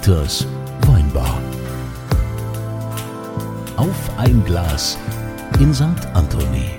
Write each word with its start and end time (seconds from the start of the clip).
Dieters 0.00 0.46
Weinbar. 0.86 1.38
Auf 3.76 4.10
ein 4.16 4.42
Glas 4.46 4.96
in 5.58 5.74
St. 5.74 5.84
Anthony. 6.14 6.70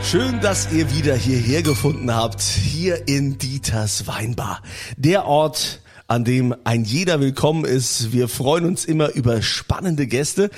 Schön, 0.00 0.40
dass 0.40 0.70
ihr 0.72 0.94
wieder 0.94 1.16
hierher 1.16 1.64
gefunden 1.64 2.14
habt, 2.14 2.40
hier 2.40 3.08
in 3.08 3.36
Dieters 3.38 4.06
Weinbar. 4.06 4.62
Der 4.96 5.24
Ort, 5.24 5.80
an 6.06 6.22
dem 6.22 6.54
ein 6.62 6.84
jeder 6.84 7.18
willkommen 7.18 7.64
ist. 7.64 8.12
Wir 8.12 8.28
freuen 8.28 8.64
uns 8.64 8.84
immer 8.84 9.12
über 9.14 9.42
spannende 9.42 10.06
Gäste. 10.06 10.50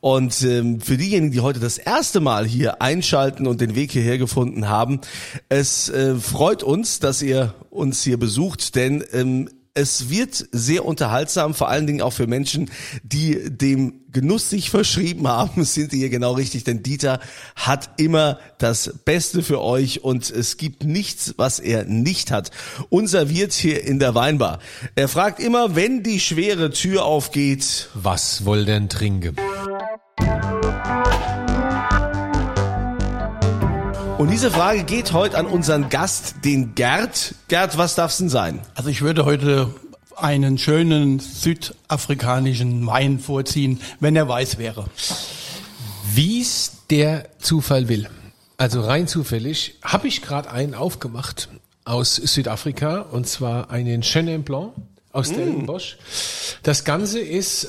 Und 0.00 0.42
ähm, 0.42 0.80
für 0.80 0.96
diejenigen, 0.96 1.30
die 1.30 1.40
heute 1.40 1.60
das 1.60 1.78
erste 1.78 2.18
Mal 2.18 2.44
hier 2.44 2.82
einschalten 2.82 3.46
und 3.46 3.60
den 3.60 3.76
Weg 3.76 3.92
hierher 3.92 4.18
gefunden 4.18 4.68
haben, 4.68 5.00
es 5.48 5.88
äh, 5.90 6.16
freut 6.16 6.64
uns, 6.64 6.98
dass 6.98 7.22
ihr 7.22 7.54
uns 7.70 8.02
hier 8.02 8.18
besucht, 8.18 8.74
denn 8.74 9.04
ähm, 9.12 9.48
es 9.80 10.10
wird 10.10 10.46
sehr 10.52 10.84
unterhaltsam, 10.84 11.54
vor 11.54 11.68
allen 11.68 11.86
Dingen 11.86 12.02
auch 12.02 12.12
für 12.12 12.26
Menschen, 12.26 12.70
die 13.02 13.50
dem 13.50 14.02
Genuss 14.12 14.50
sich 14.50 14.70
verschrieben 14.70 15.26
haben, 15.26 15.64
sind 15.64 15.92
hier 15.92 16.10
genau 16.10 16.32
richtig, 16.32 16.64
denn 16.64 16.82
Dieter 16.82 17.20
hat 17.56 17.90
immer 17.96 18.38
das 18.58 18.92
Beste 19.04 19.42
für 19.42 19.60
euch 19.62 20.04
und 20.04 20.30
es 20.30 20.58
gibt 20.58 20.84
nichts, 20.84 21.34
was 21.38 21.58
er 21.58 21.84
nicht 21.84 22.30
hat. 22.30 22.50
Unser 22.90 23.30
Wirt 23.30 23.52
hier 23.52 23.82
in 23.84 23.98
der 23.98 24.14
Weinbar. 24.14 24.58
Er 24.96 25.08
fragt 25.08 25.40
immer, 25.40 25.74
wenn 25.76 26.02
die 26.02 26.20
schwere 26.20 26.70
Tür 26.70 27.04
aufgeht, 27.04 27.88
Was 27.94 28.44
woll 28.44 28.66
denn 28.66 28.88
trinken? 28.88 29.36
Und 34.20 34.30
diese 34.30 34.50
Frage 34.50 34.84
geht 34.84 35.14
heute 35.14 35.38
an 35.38 35.46
unseren 35.46 35.88
Gast, 35.88 36.44
den 36.44 36.74
Gerd. 36.74 37.34
Gerd, 37.48 37.78
was 37.78 37.94
darf's 37.94 38.18
denn 38.18 38.28
sein? 38.28 38.60
Also 38.74 38.90
ich 38.90 39.00
würde 39.00 39.24
heute 39.24 39.74
einen 40.14 40.58
schönen 40.58 41.20
südafrikanischen 41.20 42.86
Wein 42.86 43.18
vorziehen, 43.18 43.80
wenn 43.98 44.14
er 44.16 44.28
weiß 44.28 44.58
wäre. 44.58 44.84
Wie's 46.12 46.72
der 46.90 47.30
Zufall 47.38 47.88
will. 47.88 48.10
Also 48.58 48.82
rein 48.82 49.08
zufällig 49.08 49.78
habe 49.82 50.06
ich 50.06 50.20
gerade 50.20 50.50
einen 50.50 50.74
aufgemacht 50.74 51.48
aus 51.86 52.16
Südafrika 52.16 53.00
und 53.00 53.26
zwar 53.26 53.70
einen 53.70 54.02
Chenin 54.02 54.42
Blanc 54.42 54.74
aus 55.12 55.28
Stellenbosch. 55.28 55.96
Das 56.62 56.84
Ganze 56.84 57.20
ist 57.20 57.68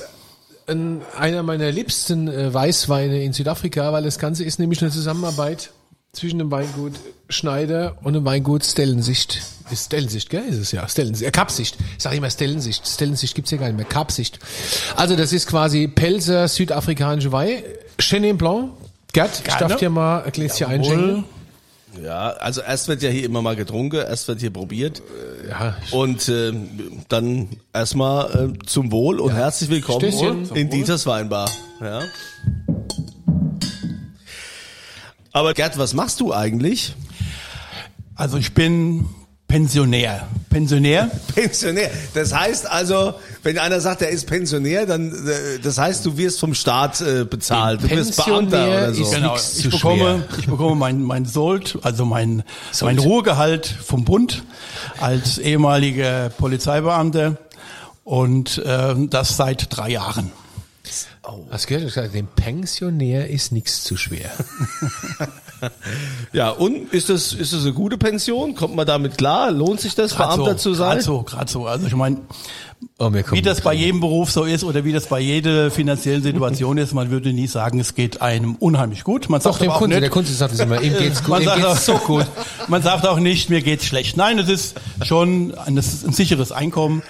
ein, 0.66 1.00
einer 1.18 1.42
meiner 1.42 1.72
liebsten 1.72 2.28
äh, 2.28 2.52
Weißweine 2.52 3.22
in 3.24 3.32
Südafrika, 3.32 3.90
weil 3.94 4.02
das 4.02 4.18
Ganze 4.18 4.44
ist 4.44 4.58
nämlich 4.58 4.82
eine 4.82 4.90
Zusammenarbeit 4.90 5.70
zwischen 6.14 6.38
dem 6.38 6.50
Weingut 6.50 6.92
Schneider 7.30 7.96
und 8.02 8.12
dem 8.12 8.24
Weingut 8.26 8.64
Stellensicht. 8.64 9.40
Ist 9.70 9.86
Stellensicht, 9.86 10.28
gell? 10.28 10.42
Ist 10.46 10.58
es 10.58 10.70
ja. 10.72 10.86
Stellensicht. 10.86 11.26
Äh, 11.26 11.30
Kapsicht. 11.30 11.78
Ich 11.96 12.02
sag 12.02 12.12
immer 12.14 12.28
Stellensicht. 12.28 12.86
Stellensicht 12.86 13.34
gibt's 13.34 13.50
ja 13.50 13.56
gar 13.56 13.68
nicht 13.68 13.76
mehr. 13.76 13.86
Kapsicht. 13.86 14.38
Also 14.94 15.16
das 15.16 15.32
ist 15.32 15.46
quasi 15.46 15.88
Pelzer 15.88 16.48
südafrikanische 16.48 17.32
Wein. 17.32 17.62
Chenin 17.98 18.36
Blanc. 18.36 18.72
Gerd, 19.14 19.30
ich 19.46 19.54
darf 19.54 19.76
dir 19.76 19.88
mal 19.88 20.22
ein 20.24 20.32
Gläschen 20.32 20.66
einschenken. 20.66 21.24
Ja, 22.02 22.28
also 22.30 22.60
erst 22.60 22.88
wird 22.88 23.02
ja 23.02 23.08
hier 23.10 23.24
immer 23.24 23.40
mal 23.42 23.56
getrunken, 23.56 23.96
erst 23.96 24.28
wird 24.28 24.40
hier 24.40 24.50
probiert. 24.50 25.02
Ja, 25.48 25.76
ich- 25.86 25.92
Und 25.94 26.28
äh, 26.28 26.52
dann 27.08 27.48
erstmal 27.72 28.52
äh, 28.54 28.66
zum 28.66 28.92
Wohl 28.92 29.18
und 29.18 29.32
herzlich 29.32 29.68
willkommen 29.70 30.00
Stößchen. 30.12 30.50
in 30.56 30.68
Dieters 30.68 31.06
Weinbar. 31.06 31.50
Ja. 31.80 32.02
Aber 35.32 35.54
Gerd, 35.54 35.78
was 35.78 35.94
machst 35.94 36.20
du 36.20 36.32
eigentlich? 36.34 36.94
Also 38.14 38.36
ich 38.36 38.52
bin 38.52 39.06
Pensionär. 39.48 40.28
Pensionär? 40.50 41.10
Pensionär. 41.34 41.90
Das 42.14 42.32
heißt 42.34 42.70
also, 42.70 43.14
wenn 43.42 43.58
einer 43.58 43.80
sagt, 43.80 44.00
er 44.02 44.08
ist 44.10 44.26
Pensionär, 44.26 44.86
dann 44.86 45.10
äh, 45.12 45.58
das 45.62 45.78
heißt, 45.78 46.04
du 46.06 46.16
wirst 46.16 46.40
vom 46.40 46.54
Staat 46.54 47.00
äh, 47.00 47.24
bezahlt. 47.24 47.82
Du 47.82 47.88
bist 47.88 48.16
Pensionär 48.16 48.50
Beamter 48.50 48.68
oder 48.68 48.94
so. 48.94 49.02
ist- 49.02 49.12
Genau. 49.14 49.36
Ich 49.36 49.70
bekomme, 49.70 50.24
ich 50.38 50.46
bekomme 50.46 50.76
mein, 50.76 51.02
mein 51.02 51.24
Sold, 51.26 51.78
also 51.82 52.04
mein, 52.06 52.44
mein 52.82 52.98
Ruhegehalt 52.98 53.66
vom 53.66 54.04
Bund 54.04 54.42
als 55.00 55.38
ehemaliger 55.38 56.30
Polizeibeamter 56.30 57.36
und 58.04 58.58
äh, 58.58 58.94
das 59.08 59.36
seit 59.36 59.74
drei 59.76 59.90
Jahren. 59.90 60.30
Hast 61.50 61.66
gehört, 61.66 61.86
ich 61.86 61.94
gesagt, 61.94 62.14
dem 62.14 62.26
Pensionär 62.26 63.30
ist 63.30 63.52
nichts 63.52 63.84
zu 63.84 63.96
schwer. 63.96 64.30
Ja, 66.32 66.50
und 66.50 66.92
ist 66.92 67.08
das 67.08 67.32
ist 67.32 67.52
das 67.52 67.62
eine 67.62 67.72
gute 67.72 67.96
Pension? 67.96 68.56
Kommt 68.56 68.74
man 68.74 68.84
damit 68.84 69.16
klar? 69.16 69.52
Lohnt 69.52 69.80
sich 69.80 69.94
das, 69.94 70.12
Beamter 70.14 70.56
zu 70.56 70.74
sein? 70.74 70.94
Gerade 70.98 71.02
so, 71.02 71.22
gerade 71.22 71.50
so. 71.50 71.66
Also 71.66 71.86
ich 71.86 71.94
meine, 71.94 72.18
Oh, 72.98 73.12
wie 73.12 73.42
das 73.42 73.60
bei 73.60 73.74
jedem 73.74 74.00
Beruf 74.00 74.32
so 74.32 74.42
ist 74.42 74.64
oder 74.64 74.84
wie 74.84 74.92
das 74.92 75.06
bei 75.06 75.20
jeder 75.20 75.70
finanziellen 75.70 76.22
Situation 76.22 76.78
ist, 76.78 76.92
man 76.92 77.10
würde 77.10 77.32
nie 77.32 77.46
sagen, 77.46 77.78
es 77.78 77.94
geht 77.94 78.20
einem 78.22 78.56
unheimlich 78.56 79.04
gut. 79.04 79.28
Man 79.28 79.40
Doch, 79.40 79.52
sagt 79.52 79.62
dem 79.62 79.68
aber 79.68 79.76
auch 79.76 79.80
Kunde, 79.80 79.96
nicht, 79.96 80.02
der 80.02 80.10
Kunde 80.10 80.30
sagt 80.32 80.54
es 80.54 80.58
immer, 80.58 80.80
ihm 80.80 80.96
geht's 80.98 81.20
gut, 81.24 81.28
man 81.28 81.42
ihm 81.42 81.54
geht's 81.54 81.64
auch, 81.64 81.76
so 81.76 81.94
gut. 81.98 82.26
Man 82.68 82.82
sagt 82.82 83.06
auch 83.06 83.18
nicht, 83.18 83.50
mir 83.50 83.62
geht's 83.62 83.84
schlecht. 83.84 84.16
Nein, 84.16 84.38
es 84.38 84.48
ist 84.48 84.80
schon 85.04 85.54
ein, 85.54 85.78
ein 85.78 86.12
sicheres 86.12 86.50
Einkommen 86.50 87.02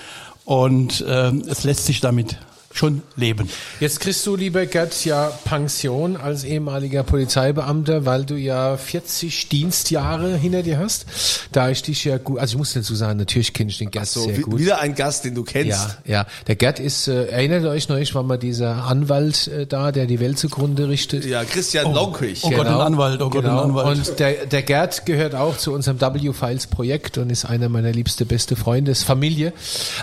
und 0.45 1.05
ähm, 1.09 1.43
es 1.49 1.65
lässt 1.65 1.87
sich 1.87 2.01
damit 2.01 2.37
schon 2.73 3.03
leben. 3.17 3.49
Jetzt 3.81 4.01
kriegst 4.01 4.27
du, 4.27 4.37
lieber 4.37 4.67
Gerd, 4.67 5.05
ja 5.05 5.27
Pension 5.45 6.17
als 6.17 6.45
ehemaliger 6.45 7.03
Polizeibeamter, 7.03 8.07
weil 8.07 8.25
du 8.25 8.35
ja 8.35 8.77
40 8.77 9.49
Dienstjahre 9.49 10.37
hinter 10.37 10.63
dir 10.63 10.79
hast. 10.79 11.07
Da 11.53 11.71
ich 11.71 11.83
dich 11.83 12.05
ja 12.05 12.19
gut, 12.19 12.39
also 12.39 12.55
ich 12.55 12.59
muss 12.59 12.73
dazu 12.73 12.95
sagen, 12.95 13.19
natürlich 13.19 13.53
kenne 13.53 13.71
ich 13.71 13.79
den 13.79 13.91
Gerd 13.91 14.07
So, 14.07 14.25
sehr 14.25 14.39
gut. 14.39 14.59
wieder 14.59 14.81
ein 14.81 14.95
Gast, 14.95 15.25
den 15.25 15.35
du 15.35 15.45
kennst. 15.45 15.99
Ja, 16.05 16.13
ja. 16.13 16.27
Der 16.47 16.57
Gerd 16.57 16.81
ist, 16.81 17.09
äh, 17.09 17.27
erinnert 17.27 17.65
euch 17.65 17.89
noch, 17.89 17.97
ich 17.97 18.15
war 18.15 18.23
mal 18.23 18.39
dieser 18.39 18.85
Anwalt 18.85 19.49
äh, 19.49 19.67
da, 19.67 19.93
der 19.93 20.07
die 20.07 20.21
Welt 20.21 20.39
zugrunde 20.39 20.89
richtet. 20.89 21.25
Ja, 21.25 21.45
Christian 21.45 21.93
Lonkwig. 21.93 22.41
Oh 22.43 22.51
Gott, 22.51 22.67
ein 22.67 22.75
Anwalt, 22.75 23.21
oh 23.21 23.29
Gott, 23.29 23.45
ein 23.45 23.51
genau. 23.51 23.63
Anwalt. 23.63 23.99
Und 23.99 24.19
der, 24.19 24.47
der 24.47 24.63
Gerd 24.63 25.07
gehört 25.07 25.35
auch 25.35 25.57
zu 25.57 25.73
unserem 25.73 26.01
W-Files-Projekt 26.01 27.19
und 27.19 27.31
ist 27.31 27.45
einer 27.45 27.69
meiner 27.69 27.93
liebste, 27.93 28.25
beste 28.25 28.57
Freunde, 28.57 28.93
ist 28.93 29.05
Familie. 29.05 29.53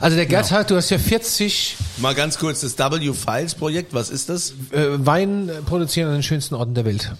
Also 0.01 0.15
der 0.15 0.25
Gerd 0.25 0.51
hat, 0.51 0.71
du 0.71 0.75
hast 0.75 0.89
ja 0.89 0.97
40 0.97 1.77
Mal 1.97 2.15
ganz 2.15 2.37
kurz, 2.37 2.58
das 2.61 2.77
W-Files-Projekt, 2.77 3.93
was 3.93 4.09
ist 4.09 4.29
das? 4.29 4.51
äh, 4.71 4.87
Wein 5.05 5.49
produzieren 5.65 6.07
an 6.09 6.15
den 6.15 6.23
schönsten 6.23 6.55
Orten 6.55 6.73
der 6.73 6.85
Welt. 6.85 7.11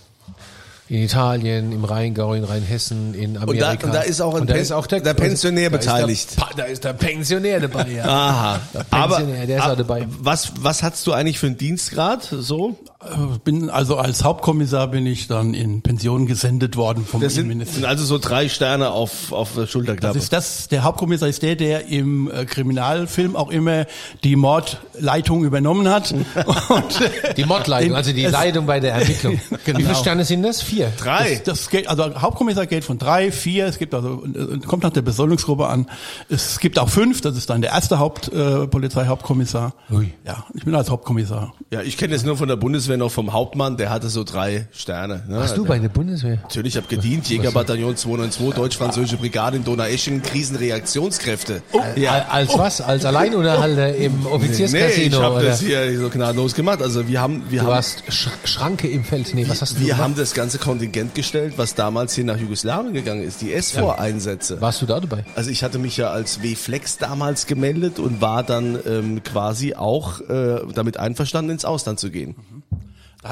In 0.92 1.04
Italien, 1.04 1.72
im 1.72 1.84
Rheingau, 1.86 2.34
in 2.34 2.44
Rheinhessen, 2.44 3.14
in 3.14 3.38
Amerika. 3.38 3.86
und 3.86 3.94
da 3.94 4.02
ist 4.02 4.22
auch 4.22 4.34
ein 4.34 4.42
Und 4.42 4.50
da 4.50 4.54
Pen- 4.56 4.64
ist 4.64 4.72
auch 4.72 4.88
der, 4.88 5.02
der 5.02 5.14
Pensionär 5.14 5.70
da 5.70 5.78
ist 5.78 5.86
der 5.86 5.92
beteiligt. 5.94 6.30
Da 6.58 6.64
ist 6.64 6.84
der 6.84 6.94
Pensionär 6.94 7.60
dabei, 7.60 7.92
ja. 7.92 8.06
Aha. 8.06 8.60
Der 8.74 8.86
Aber 8.90 9.18
Pensionär, 9.18 9.46
der 9.46 9.58
ist 9.58 9.64
auch 9.66 9.68
ab- 9.70 9.78
dabei. 9.78 10.08
was 10.20 10.52
was 10.62 10.82
hast 10.82 11.06
du 11.06 11.14
eigentlich 11.14 11.38
für 11.38 11.46
einen 11.46 11.60
Dienstgrad? 11.60 12.24
So? 12.32 12.76
Äh, 13.02 13.38
Bin 13.46 13.70
also 13.70 13.96
als 13.96 14.26
Hauptkommissar 14.26 14.88
bin 14.90 15.06
ich 15.06 15.28
dann 15.28 15.54
in 15.54 15.82
Pension 15.82 16.26
gesendet 16.26 16.76
worden 16.76 17.06
vom 17.06 17.22
Das 17.22 17.34
sind, 17.36 17.46
Innenminister. 17.46 17.76
sind 17.76 17.86
also 17.86 18.04
so 18.04 18.18
drei 18.18 18.50
Sterne 18.50 18.92
auf 18.92 19.32
auf 19.32 19.54
der 19.56 19.68
Schulterklappe. 19.68 20.16
Das 20.16 20.24
ist 20.24 20.34
das, 20.34 20.68
der 20.68 20.84
Hauptkommissar 20.84 21.30
ist 21.30 21.42
der, 21.42 21.56
der 21.56 21.88
im 21.88 22.30
äh, 22.30 22.44
Kriminalfilm 22.44 23.38
auch 23.38 23.52
immer 23.52 23.86
die 24.26 24.36
Mordleitung 24.36 25.46
übernommen 25.46 25.88
hat. 25.88 26.12
Und, 26.70 27.38
Die 27.38 27.46
Mordleitung, 27.46 27.96
also 27.96 28.12
die 28.12 28.26
es- 28.26 28.34
Leitung 28.34 28.66
bei 28.66 28.82
der 28.82 28.94
Ermittlung. 28.96 29.40
Genau. 29.66 29.80
Wie 29.80 29.84
viele 29.84 29.96
Sterne 29.96 30.26
sind 30.26 30.44
das? 30.44 30.62
Vier. 30.62 30.92
drei. 30.98 31.36
Das, 31.36 31.44
das 31.60 31.70
geht, 31.70 31.88
also 31.88 32.04
Hauptkommissar 32.22 32.66
geht 32.66 32.84
von 32.84 32.98
drei, 32.98 33.32
vier, 33.32 33.66
es 33.68 33.78
gibt 33.78 33.94
also, 33.94 34.24
äh, 34.26 34.58
kommt 34.66 34.84
nach 34.84 34.90
der 34.92 35.02
Besoldungsgruppe 35.04 35.68
an. 35.68 35.88
Es 36.28 36.60
gibt 36.60 36.80
auch 36.80 36.90
fünf, 36.90 37.22
das 37.22 37.38
ist 37.38 37.50
dann 37.50 37.62
der 37.62 37.72
erste 37.72 38.00
Haupt, 38.00 38.32
äh, 38.34 38.68
Polizeihauptkommissar. 38.68 39.74
Ui. 39.92 40.12
Ja, 40.26 40.46
ich 40.54 40.66
bin 40.66 40.74
als 40.76 40.90
Hauptkommissar. 40.90 41.54
ja, 41.72 41.82
ich 41.82 41.98
kenne 41.98 42.14
das 42.14 42.24
nur 42.24 42.36
von 42.38 42.48
der 42.48 42.56
Bundeswehr 42.56 42.89
noch 42.98 43.12
vom 43.12 43.34
Hauptmann, 43.34 43.78
der 43.78 43.90
hatte 43.90 44.10
so 44.10 44.24
drei 44.24 44.68
Sterne. 44.72 45.24
Ne? 45.28 45.40
Hast 45.40 45.58
du 45.58 45.66
bei 45.66 45.80
der 45.80 45.90
Bundeswehr? 45.90 46.38
Natürlich, 46.44 46.76
ich 46.76 46.78
habe 46.82 46.88
gedient, 46.94 47.28
Jägerbataillon 47.30 47.96
292, 47.96 48.56
Deutsch-Französische 48.56 49.18
Brigade 49.18 49.58
in 49.58 49.64
Donaueschingen, 49.64 50.22
Krisenreaktionskräfte. 50.24 51.62
Oh, 51.72 51.82
Ja. 51.96 52.28
Als 52.30 52.58
was? 52.58 52.82
Als 52.82 53.06
Alleinunterhalter 53.06 53.96
im 53.96 54.14
Nee, 54.14 54.20
ich 54.22 54.26
Offizierscasino? 54.32 55.22
habe 55.22 55.36
oder? 55.36 55.44
das 55.46 55.60
hier 55.62 55.98
so 56.00 56.10
gnadenlos 56.10 56.54
gemacht. 56.56 56.82
Also 56.82 57.08
wir 57.08 57.22
haben, 57.22 57.44
wir 57.50 57.62
Du 57.62 57.68
haben, 57.68 57.76
hast 57.76 58.04
Sch 58.10 58.30
Schranke 58.46 58.88
im 58.88 59.04
Feld. 59.04 59.34
Nee, 59.34 59.46
was 59.48 59.62
hast 59.62 59.76
du 59.76 59.80
wir 59.80 59.88
gemacht? 59.88 60.02
haben 60.04 60.16
das 60.16 60.34
ganze 60.34 60.58
Kontingent 60.60 61.16
gestellt, 61.16 61.54
was 61.58 61.76
damals 61.76 62.14
hier 62.14 62.24
nach 62.26 62.38
Jugoslawien 62.38 62.94
gegangen 62.94 63.24
ist, 63.24 63.42
die 63.42 63.54
S-4-Einsätze. 63.54 64.62
Warst 64.62 64.82
du 64.82 64.86
da 64.86 65.00
dabei? 65.00 65.26
Also 65.36 65.50
ich 65.50 65.64
hatte 65.64 65.80
mich 65.80 65.98
ja 65.98 66.10
als 66.10 66.42
W-Flex 66.42 66.98
damals 66.98 67.46
gemeldet 67.48 68.00
und 68.00 68.22
war 68.22 68.44
dann 68.44 68.78
ähm, 68.88 69.24
quasi 69.24 69.74
auch 69.76 70.22
äh, 70.22 70.60
damit 70.74 70.98
einverstanden, 70.98 71.52
ins 71.52 71.66
Ausland 71.66 72.00
zu 72.00 72.10
gehen. 72.12 72.36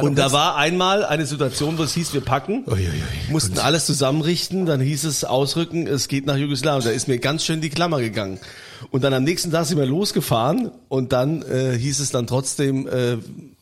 Und 0.01 0.18
da 0.18 0.31
war 0.34 0.57
einmal 0.57 1.06
eine 1.06 1.25
Situation, 1.25 1.78
wo 1.78 1.84
es 1.84 1.94
hieß, 1.94 2.13
wir 2.13 2.22
packen, 2.22 2.66
mussten 3.30 3.57
alles 3.57 3.86
zusammenrichten, 3.86 4.66
dann 4.66 4.81
hieß 4.81 5.06
es 5.06 5.24
ausrücken, 5.24 5.88
es 5.88 6.07
geht 6.10 6.25
nach 6.25 6.36
Jugoslawien. 6.36 6.84
Da 6.84 6.92
ist 6.92 7.07
mir 7.07 7.19
ganz 7.19 7.45
schön 7.45 7.62
die 7.62 7.69
Klammer 7.69 8.00
gegangen. 8.01 8.38
Und 8.92 9.04
dann 9.04 9.13
am 9.13 9.24
nächsten 9.24 9.50
Tag 9.51 9.66
sind 9.66 9.78
wir 9.78 9.86
losgefahren 9.86 10.72
und 10.89 11.13
dann 11.13 11.42
äh, 11.42 11.78
hieß 11.78 12.00
es 12.01 12.12
dann 12.12 12.28
trotzdem, 12.28 12.88
äh, 12.88 13.18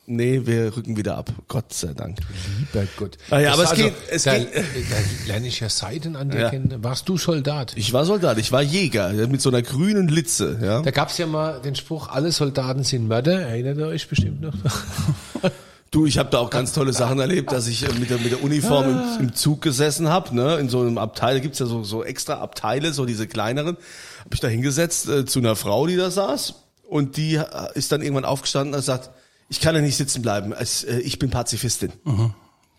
Nee, 0.08 0.42
wir 0.46 0.78
rücken 0.78 0.96
wieder 0.98 1.18
ab. 1.18 1.32
Gott 1.48 1.74
sei 1.74 1.94
Dank. 1.96 2.20
Lieber 2.60 2.86
Gott. 2.96 3.18
Ah 3.32 3.40
ja, 3.40 3.50
Das 3.50 3.54
aber 3.56 3.64
es 3.64 3.70
also, 3.72 3.84
geht- 3.86 3.94
es 4.12 4.24
da, 4.24 4.38
geht- 4.38 4.54
da 4.56 4.96
lerne 5.26 5.48
ich 5.48 5.60
ja 5.62 5.68
Seiten 5.68 6.16
an 6.16 6.30
dir 6.30 6.42
Ja. 6.42 6.50
kennen. 6.52 6.72
Warst 6.84 7.10
du 7.10 7.18
Soldat? 7.18 7.74
Ich 7.76 7.92
war 7.92 8.06
Soldat, 8.06 8.38
ich 8.38 8.52
war 8.52 8.62
Jäger 8.62 9.12
mit 9.28 9.42
so 9.42 9.50
einer 9.50 9.64
grünen 9.64 10.08
Litze. 10.08 10.60
Ja. 10.62 10.82
Da 10.84 10.92
gab's 10.92 11.18
ja 11.18 11.26
mal 11.26 11.60
den 11.60 11.74
Spruch, 11.74 12.08
alle 12.10 12.32
Soldaten 12.32 12.84
sind 12.84 13.08
Mörder. 13.08 13.42
Erinnert 13.48 13.80
ihr 13.80 13.88
euch 13.88 14.08
bestimmt 14.08 14.42
noch? 14.42 14.54
Du, 15.96 16.06
ich 16.06 16.18
habe 16.18 16.30
da 16.30 16.40
auch 16.40 16.50
ganz 16.50 16.74
tolle 16.74 16.92
Sachen 16.92 17.20
erlebt, 17.20 17.54
dass 17.54 17.68
ich 17.68 17.84
äh, 17.84 17.94
mit 17.98 18.10
der, 18.10 18.18
mit 18.18 18.30
der 18.30 18.44
Uniform 18.44 18.90
im, 18.90 19.28
im 19.28 19.34
Zug 19.34 19.62
gesessen 19.62 20.10
habe, 20.10 20.36
ne, 20.36 20.58
in 20.58 20.68
so 20.68 20.82
einem 20.82 20.98
Abteil, 20.98 21.36
da 21.36 21.40
gibt's 21.40 21.60
ja 21.60 21.68
so, 21.68 21.86
so 21.86 22.04
extra 22.04 22.34
Abteile, 22.34 22.92
so 22.92 23.06
diese 23.06 23.28
kleineren. 23.28 23.78
Habe 24.20 24.34
ich 24.34 24.42
da 24.42 24.50
hingesetzt 24.50 25.08
äh, 25.08 25.26
zu 25.26 25.40
einer 25.40 25.56
Frau, 25.56 25.88
die 25.88 25.96
da 25.96 26.12
saß 26.12 26.56
und 26.90 27.16
die 27.16 27.36
äh, 27.36 27.46
ist 27.76 27.94
dann 27.94 28.02
irgendwann 28.02 28.26
aufgestanden 28.26 28.76
und 28.76 28.82
sagt, 28.82 29.10
ich 29.48 29.62
kann 29.62 29.74
ja 29.74 29.80
nicht 29.80 29.96
sitzen 29.96 30.22
bleiben, 30.22 30.52
äh, 30.52 31.00
ich 31.00 31.18
bin 31.18 31.30
Pazifistin. 31.30 31.94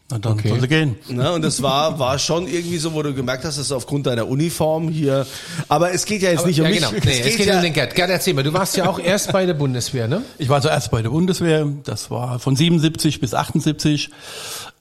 Na 0.09 0.19
dann 0.21 0.35
Okay. 0.35 0.51
soll 0.51 0.61
sie 0.61 0.69
gehen. 0.69 0.97
Ne, 1.09 1.33
und 1.33 1.43
das 1.43 1.63
war 1.63 1.99
war 1.99 2.19
schon 2.21 2.47
irgendwie 2.47 2.79
so, 2.79 2.95
wo 2.95 3.03
du 3.03 3.13
gemerkt 3.13 3.45
hast, 3.45 3.59
dass 3.59 3.73
aufgrund 3.73 4.07
deiner 4.07 4.29
Uniform 4.29 4.89
hier. 4.89 5.27
Aber 5.69 5.93
es 5.93 6.05
geht 6.05 6.23
ja 6.23 6.31
jetzt 6.31 6.47
nicht 6.47 6.61
um 6.61 6.67
ja, 6.67 6.71
mich. 6.71 6.79
genau. 6.79 6.93
Nee, 6.93 7.21
es 7.25 7.37
geht, 7.37 7.47
ja, 7.47 7.57
um 7.57 7.63
den 7.63 7.73
Gerd. 7.73 7.95
Gerd, 7.97 8.11
erzähl 8.11 8.33
mal, 8.35 8.45
du 8.45 8.53
warst 8.53 8.77
ja 8.77 8.89
auch 8.89 9.01
erst 9.01 9.33
bei 9.33 9.47
der 9.47 9.55
Bundeswehr, 9.55 10.07
ne? 10.07 10.23
Ich 10.39 10.49
war 10.49 10.61
zuerst 10.63 10.93
bei 10.93 11.03
der 11.03 11.11
Bundeswehr, 11.11 11.67
das 11.83 12.09
war 12.11 12.39
von 12.39 12.55
77 12.55 13.21
bis 13.21 13.35
78, 13.35 14.11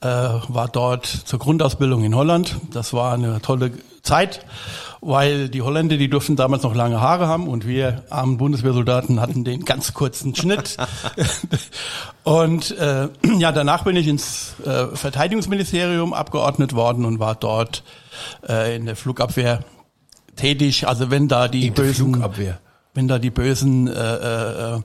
äh, 0.00 0.06
war 0.06 0.68
dort 0.72 1.06
zur 1.06 1.40
Grundausbildung 1.40 2.04
in 2.04 2.14
Holland. 2.14 2.54
Das 2.72 2.92
war 2.92 3.14
eine 3.14 3.40
tolle 3.42 3.72
Zeit, 4.02 4.46
weil 5.06 5.48
die 5.48 5.62
Holländer, 5.62 5.96
die 5.96 6.10
durften 6.10 6.34
damals 6.34 6.64
noch 6.64 6.74
lange 6.74 7.00
Haare 7.00 7.28
haben 7.28 7.46
und 7.46 7.66
wir 7.66 8.02
armen 8.10 8.38
Bundeswehrsoldaten 8.38 9.20
hatten 9.20 9.44
den 9.44 9.64
ganz 9.64 9.94
kurzen 9.94 10.34
Schnitt. 10.34 10.76
und 12.24 12.76
äh, 12.76 13.08
ja, 13.38 13.52
danach 13.52 13.84
bin 13.84 13.94
ich 13.94 14.08
ins 14.08 14.56
äh, 14.64 14.86
Verteidigungsministerium 14.94 16.12
abgeordnet 16.12 16.74
worden 16.74 17.04
und 17.04 17.20
war 17.20 17.36
dort 17.36 17.84
äh, 18.48 18.74
in 18.74 18.86
der 18.86 18.96
Flugabwehr 18.96 19.60
tätig. 20.34 20.88
Also 20.88 21.08
wenn 21.10 21.28
da 21.28 21.46
die 21.46 21.68
In 21.68 21.74
bösen 21.74 22.12
Flugabwehr. 22.12 22.58
Wenn 22.96 23.08
da 23.08 23.18
die 23.18 23.30
bösen 23.30 23.86
äh, 23.88 23.92
äh, 23.92 24.80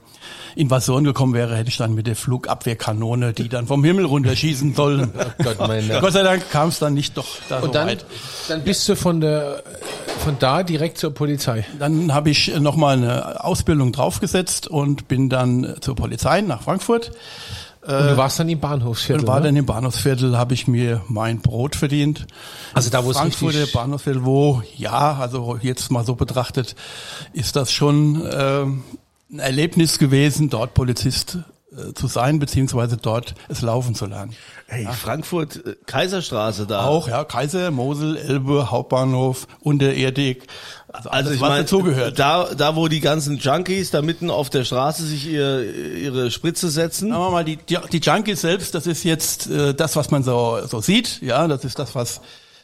Invasionen 0.54 1.04
gekommen 1.04 1.34
wäre, 1.34 1.56
hätte 1.56 1.70
ich 1.70 1.78
dann 1.78 1.94
mit 1.94 2.06
der 2.06 2.16
Flugabwehrkanone, 2.16 3.32
die 3.32 3.48
dann 3.48 3.66
vom 3.66 3.82
Himmel 3.82 4.04
runterschießen 4.04 4.74
sollen. 4.74 5.12
Gott, 5.42 5.58
mein 5.58 5.88
Dank. 5.88 6.02
Gott 6.02 6.12
sei 6.12 6.22
Dank 6.22 6.50
kam 6.50 6.68
es 6.68 6.78
dann 6.78 6.94
nicht 6.94 7.16
doch 7.16 7.26
da 7.48 7.60
so 7.60 7.66
Und 7.66 7.74
dann, 7.74 7.88
weit. 7.88 8.04
dann 8.48 8.62
bist 8.62 8.88
du 8.88 8.94
von 8.94 9.20
der, 9.20 9.62
von 10.18 10.36
da 10.38 10.62
direkt 10.62 10.98
zur 10.98 11.12
Polizei. 11.14 11.64
Dann 11.78 12.12
habe 12.12 12.30
ich 12.30 12.54
nochmal 12.60 12.96
eine 12.98 13.44
Ausbildung 13.44 13.92
draufgesetzt 13.92 14.68
und 14.68 15.08
bin 15.08 15.28
dann 15.28 15.76
zur 15.80 15.96
Polizei 15.96 16.42
nach 16.42 16.62
Frankfurt. 16.62 17.12
Und 17.84 18.10
du 18.10 18.16
warst 18.16 18.38
dann 18.38 18.48
im 18.48 18.60
Bahnhofsviertel. 18.60 19.22
Und 19.22 19.26
war 19.26 19.40
ne? 19.40 19.46
dann 19.46 19.56
im 19.56 19.66
Bahnhofsviertel, 19.66 20.38
habe 20.38 20.54
ich 20.54 20.68
mir 20.68 21.02
mein 21.08 21.40
Brot 21.40 21.74
verdient. 21.74 22.26
Also 22.74 22.90
da, 22.90 23.04
wo 23.04 23.10
es 23.10 23.16
Frankfurter 23.16 23.58
richtig- 23.58 23.72
Bahnhofsviertel, 23.74 24.24
wo, 24.24 24.62
ja, 24.76 25.16
also 25.18 25.58
jetzt 25.60 25.90
mal 25.90 26.04
so 26.04 26.14
betrachtet, 26.14 26.76
ist 27.32 27.56
das 27.56 27.72
schon 27.72 28.22
ähm, 28.32 28.84
ein 29.32 29.38
Erlebnis 29.40 29.98
gewesen, 29.98 30.48
dort 30.48 30.74
Polizist 30.74 31.38
äh, 31.38 31.51
zu 31.94 32.06
sein, 32.06 32.38
beziehungsweise 32.38 32.96
dort 32.96 33.34
es 33.48 33.62
laufen 33.62 33.94
zu 33.94 34.06
lernen. 34.06 34.34
Hey, 34.66 34.86
Frankfurt, 34.86 35.64
äh, 35.66 35.76
Kaiserstraße 35.86 36.66
da. 36.66 36.86
Auch, 36.86 37.08
ja, 37.08 37.24
Kaiser, 37.24 37.70
Mosel, 37.70 38.16
Elbe, 38.16 38.70
Hauptbahnhof, 38.70 39.46
unterirdig, 39.60 40.46
also 40.88 41.08
alles, 41.10 41.26
Also 41.26 41.34
ich 41.34 41.40
was 41.40 41.48
meine, 41.48 41.62
dazugehört. 41.62 42.18
da, 42.18 42.48
da 42.54 42.76
wo 42.76 42.88
die 42.88 43.00
ganzen 43.00 43.38
Junkies 43.38 43.90
da 43.90 44.02
mitten 44.02 44.30
auf 44.30 44.50
der 44.50 44.64
Straße 44.64 45.04
sich 45.04 45.26
ihr, 45.26 45.62
ihre 45.96 46.30
Spritze 46.30 46.68
setzen. 46.68 47.10
Sagen 47.10 47.22
wir 47.22 47.30
mal, 47.30 47.44
die, 47.44 47.56
die, 47.56 47.78
die 47.90 47.98
Junkies 47.98 48.42
selbst, 48.42 48.74
das 48.74 48.86
ist 48.86 49.04
jetzt 49.04 49.48
äh, 49.50 49.74
das, 49.74 49.96
was 49.96 50.10
man 50.10 50.22
so, 50.22 50.58
so 50.66 50.80
sieht, 50.80 51.22
ja, 51.22 51.48
das 51.48 51.64
ist 51.64 51.78
das, 51.78 51.94
was 51.94 52.20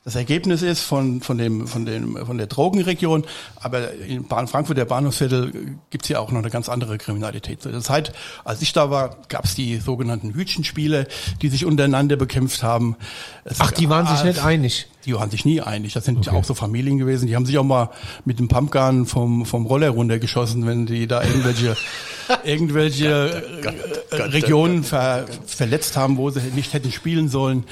das 0.09 0.15
Ergebnis 0.15 0.63
ist 0.63 0.81
von, 0.81 1.21
von, 1.21 1.37
dem, 1.37 1.67
von, 1.67 1.85
dem, 1.85 2.17
von 2.25 2.39
der 2.39 2.47
Drogenregion. 2.47 3.27
Aber 3.57 3.93
in 3.93 4.27
Bahn, 4.27 4.49
Frankfurt, 4.49 4.79
der 4.79 4.87
Bahnhofsviertel, 4.87 5.77
gibt's 5.91 6.09
ja 6.09 6.19
auch 6.19 6.33
noch 6.33 6.39
eine 6.39 6.49
ganz 6.49 6.71
andere 6.71 6.97
Kriminalität. 6.97 7.61
Zu 7.61 7.69
der 7.69 7.83
Zeit, 7.83 8.15
als 8.43 8.63
ich 8.63 8.73
da 8.73 8.91
war, 8.91 9.19
gab's 9.29 9.55
die 9.55 9.77
sogenannten 9.77 10.33
Hütchenspiele, 10.33 11.09
die 11.43 11.51
sich 11.51 11.67
untereinander 11.67 12.17
bekämpft 12.17 12.63
haben. 12.63 12.97
Es 13.45 13.61
Ach, 13.61 13.71
die 13.71 13.91
waren 13.91 14.07
sich 14.07 14.25
nicht 14.25 14.43
einig. 14.43 14.87
Die 15.05 15.15
waren 15.15 15.31
sich 15.31 15.45
nie 15.45 15.61
einig. 15.61 15.93
Das 15.93 16.05
sind 16.05 16.27
ja 16.27 16.33
auch 16.33 16.45
so 16.45 16.55
Familien 16.55 16.99
gewesen. 16.99 17.27
Die 17.29 17.37
haben 17.37 17.47
sich 17.47 17.57
auch 17.57 17.65
mal 17.65 17.91
mit 18.25 18.39
dem 18.39 18.49
Pumpgun 18.49 19.07
vom, 19.07 19.47
vom 19.47 19.65
Roller 19.65 19.91
runtergeschossen, 19.91 20.67
wenn 20.67 20.87
die 20.87 21.07
da 21.07 21.23
irgendwelche, 21.23 21.77
irgendwelche 22.45 23.43
äh, 24.11 24.15
Regionen 24.17 24.83
ver, 24.83 25.27
verletzt 25.47 25.97
haben, 25.97 26.17
wo 26.17 26.31
sie 26.31 26.41
nicht 26.55 26.73
hätten 26.73 26.91
spielen 26.93 27.29
sollen. 27.29 27.65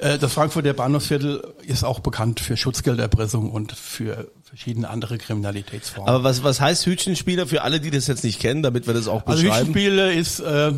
Äh, 0.00 0.18
Das 0.18 0.34
Frankfurter 0.34 0.74
Bahnhofsviertel 0.74 1.42
ist 1.66 1.82
auch 1.82 2.00
bekannt 2.00 2.40
für 2.40 2.56
Schutzgelderpressung 2.56 3.50
und 3.50 3.72
für 3.72 4.30
verschiedene 4.48 4.88
andere 4.88 5.18
Kriminalitätsformen. 5.18 6.08
Aber 6.08 6.22
was, 6.22 6.44
was 6.44 6.60
heißt 6.60 6.86
Hütchenspieler 6.86 7.46
für 7.48 7.62
alle, 7.62 7.80
die 7.80 7.90
das 7.90 8.06
jetzt 8.06 8.22
nicht 8.22 8.38
kennen, 8.38 8.62
damit 8.62 8.86
wir 8.86 8.94
das 8.94 9.08
auch 9.08 9.26
Also 9.26 9.42
beschreiben? 9.42 9.68
Hütchenspiele 9.74 10.12
ist, 10.14 10.38
äh, 10.40 10.72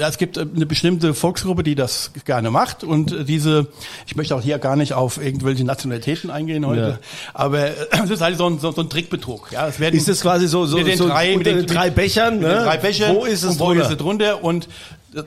es 0.00 0.16
gibt 0.16 0.38
äh, 0.38 0.46
eine 0.54 0.64
bestimmte 0.64 1.12
Volksgruppe, 1.12 1.62
die 1.62 1.74
das 1.74 2.10
gerne 2.24 2.50
macht 2.50 2.84
und 2.84 3.28
diese, 3.28 3.66
ich 4.06 4.16
möchte 4.16 4.34
auch 4.34 4.40
hier 4.40 4.58
gar 4.58 4.76
nicht 4.76 4.94
auf 4.94 5.22
irgendwelche 5.22 5.62
Nationalitäten 5.64 6.30
eingehen 6.30 6.66
heute, 6.66 6.80
Ja. 6.80 6.98
aber 7.34 7.66
äh, 7.66 7.74
es 8.02 8.08
ist 8.10 8.22
halt 8.22 8.38
so 8.38 8.46
ein, 8.46 8.58
so, 8.58 8.72
so 8.72 8.80
ein 8.80 8.88
Trickbetrug. 8.88 9.52
Ja, 9.52 9.68
es 9.68 9.78
werden 9.78 9.94
ist 9.94 10.08
das 10.08 10.22
quasi 10.22 10.48
so, 10.48 10.64
so, 10.64 10.78
mit 10.78 10.86
den 10.86 10.96
so 10.98 11.06
drei, 11.08 11.34
unter 11.36 11.52
den 11.52 11.66
drei 11.66 11.90
Bechern, 11.90 12.38
mit 12.38 12.48
ne? 12.48 12.54
den 12.54 12.64
drei 12.64 12.76
Bechern, 12.78 13.14
Wo 13.14 13.24
ist 13.26 13.42
es 13.42 13.58
wo 13.58 13.66
drunter? 13.66 13.82
ist 13.84 13.90
es 13.90 13.96
drunter 13.98 14.42
und 14.42 14.68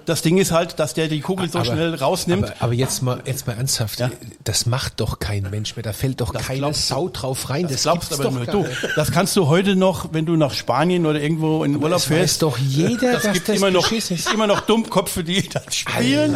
das 0.06 0.22
Ding 0.22 0.38
ist 0.38 0.52
halt, 0.52 0.80
dass 0.80 0.94
der 0.94 1.08
die 1.08 1.22
Kugel 1.22 1.50
so 1.50 1.60
Aber- 1.60 1.66
schnell 1.66 1.94
rausnimmt. 1.96 2.46
Aber, 2.46 2.56
aber 2.62 2.74
jetzt 2.74 3.02
mal, 3.04 3.22
jetzt 3.26 3.46
mal 3.48 3.54
ernsthaft. 3.54 4.04
Das 4.44 4.66
macht 4.66 5.00
doch 5.00 5.20
kein 5.20 5.44
Mensch 5.52 5.76
mehr. 5.76 5.84
Da 5.84 5.94
fällt 5.94 6.22
doch 6.22 6.34
keine 6.34 6.60
glaubst 6.60 6.90
du. 6.90 6.94
Sau 6.96 7.10
drauf 7.10 7.50
rein. 7.50 7.64
Das, 7.64 7.72
das 7.74 7.84
glaubst 7.84 8.14
aber 8.14 8.24
doch 8.46 8.46
du. 8.46 8.66
Das 8.96 9.12
kannst 9.12 9.36
du 9.36 9.48
heute 9.48 9.76
noch, 9.76 10.14
wenn 10.14 10.26
du 10.26 10.36
nach 10.36 10.54
Spanien 10.54 11.06
oder 11.06 11.22
irgendwo 11.22 11.64
in 11.64 11.76
Urlaub 11.76 12.00
es 12.00 12.10
weiß 12.10 12.18
fährst. 12.18 12.42
doch 12.42 12.58
jeder, 12.58 13.14
das 13.14 13.24
dass 13.24 13.34
gibt 13.34 13.48
das 13.50 13.58
immer 13.58 13.72
noch, 13.72 13.92
ist. 13.92 14.12
immer 14.34 14.48
noch 14.48 14.62
Dummköpfe, 14.62 15.24
die 15.24 15.48
das 15.54 15.76
spielen. 15.76 16.36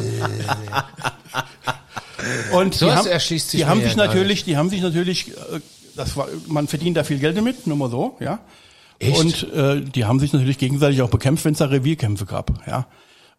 Und 2.51 2.75
So 2.75 2.85
die 2.87 2.91
haben, 2.91 3.07
erschließt 3.07 3.49
sich 3.51 3.61
die 3.61 3.65
haben 3.65 3.81
sich 3.81 3.91
ja 3.95 3.97
natürlich, 4.05 4.43
die 4.43 4.57
haben 4.57 4.69
sich 4.69 4.81
natürlich, 4.81 5.29
äh, 5.29 5.59
das 5.95 6.17
war, 6.17 6.27
man 6.47 6.67
verdient 6.67 6.97
da 6.97 7.03
viel 7.03 7.19
Geld 7.19 7.37
damit, 7.37 7.65
nur 7.65 7.77
mal 7.77 7.89
so, 7.89 8.17
ja. 8.19 8.39
Echt? 8.99 9.17
Und 9.17 9.53
äh, 9.53 9.79
die 9.81 10.03
haben 10.03 10.19
sich 10.19 10.33
natürlich 10.33 10.57
gegenseitig 10.57 11.01
auch 11.01 11.09
bekämpft, 11.09 11.45
wenn 11.45 11.53
es 11.53 11.59
da 11.59 11.65
Revierkämpfe 11.65 12.25
gab, 12.25 12.51
ja. 12.67 12.85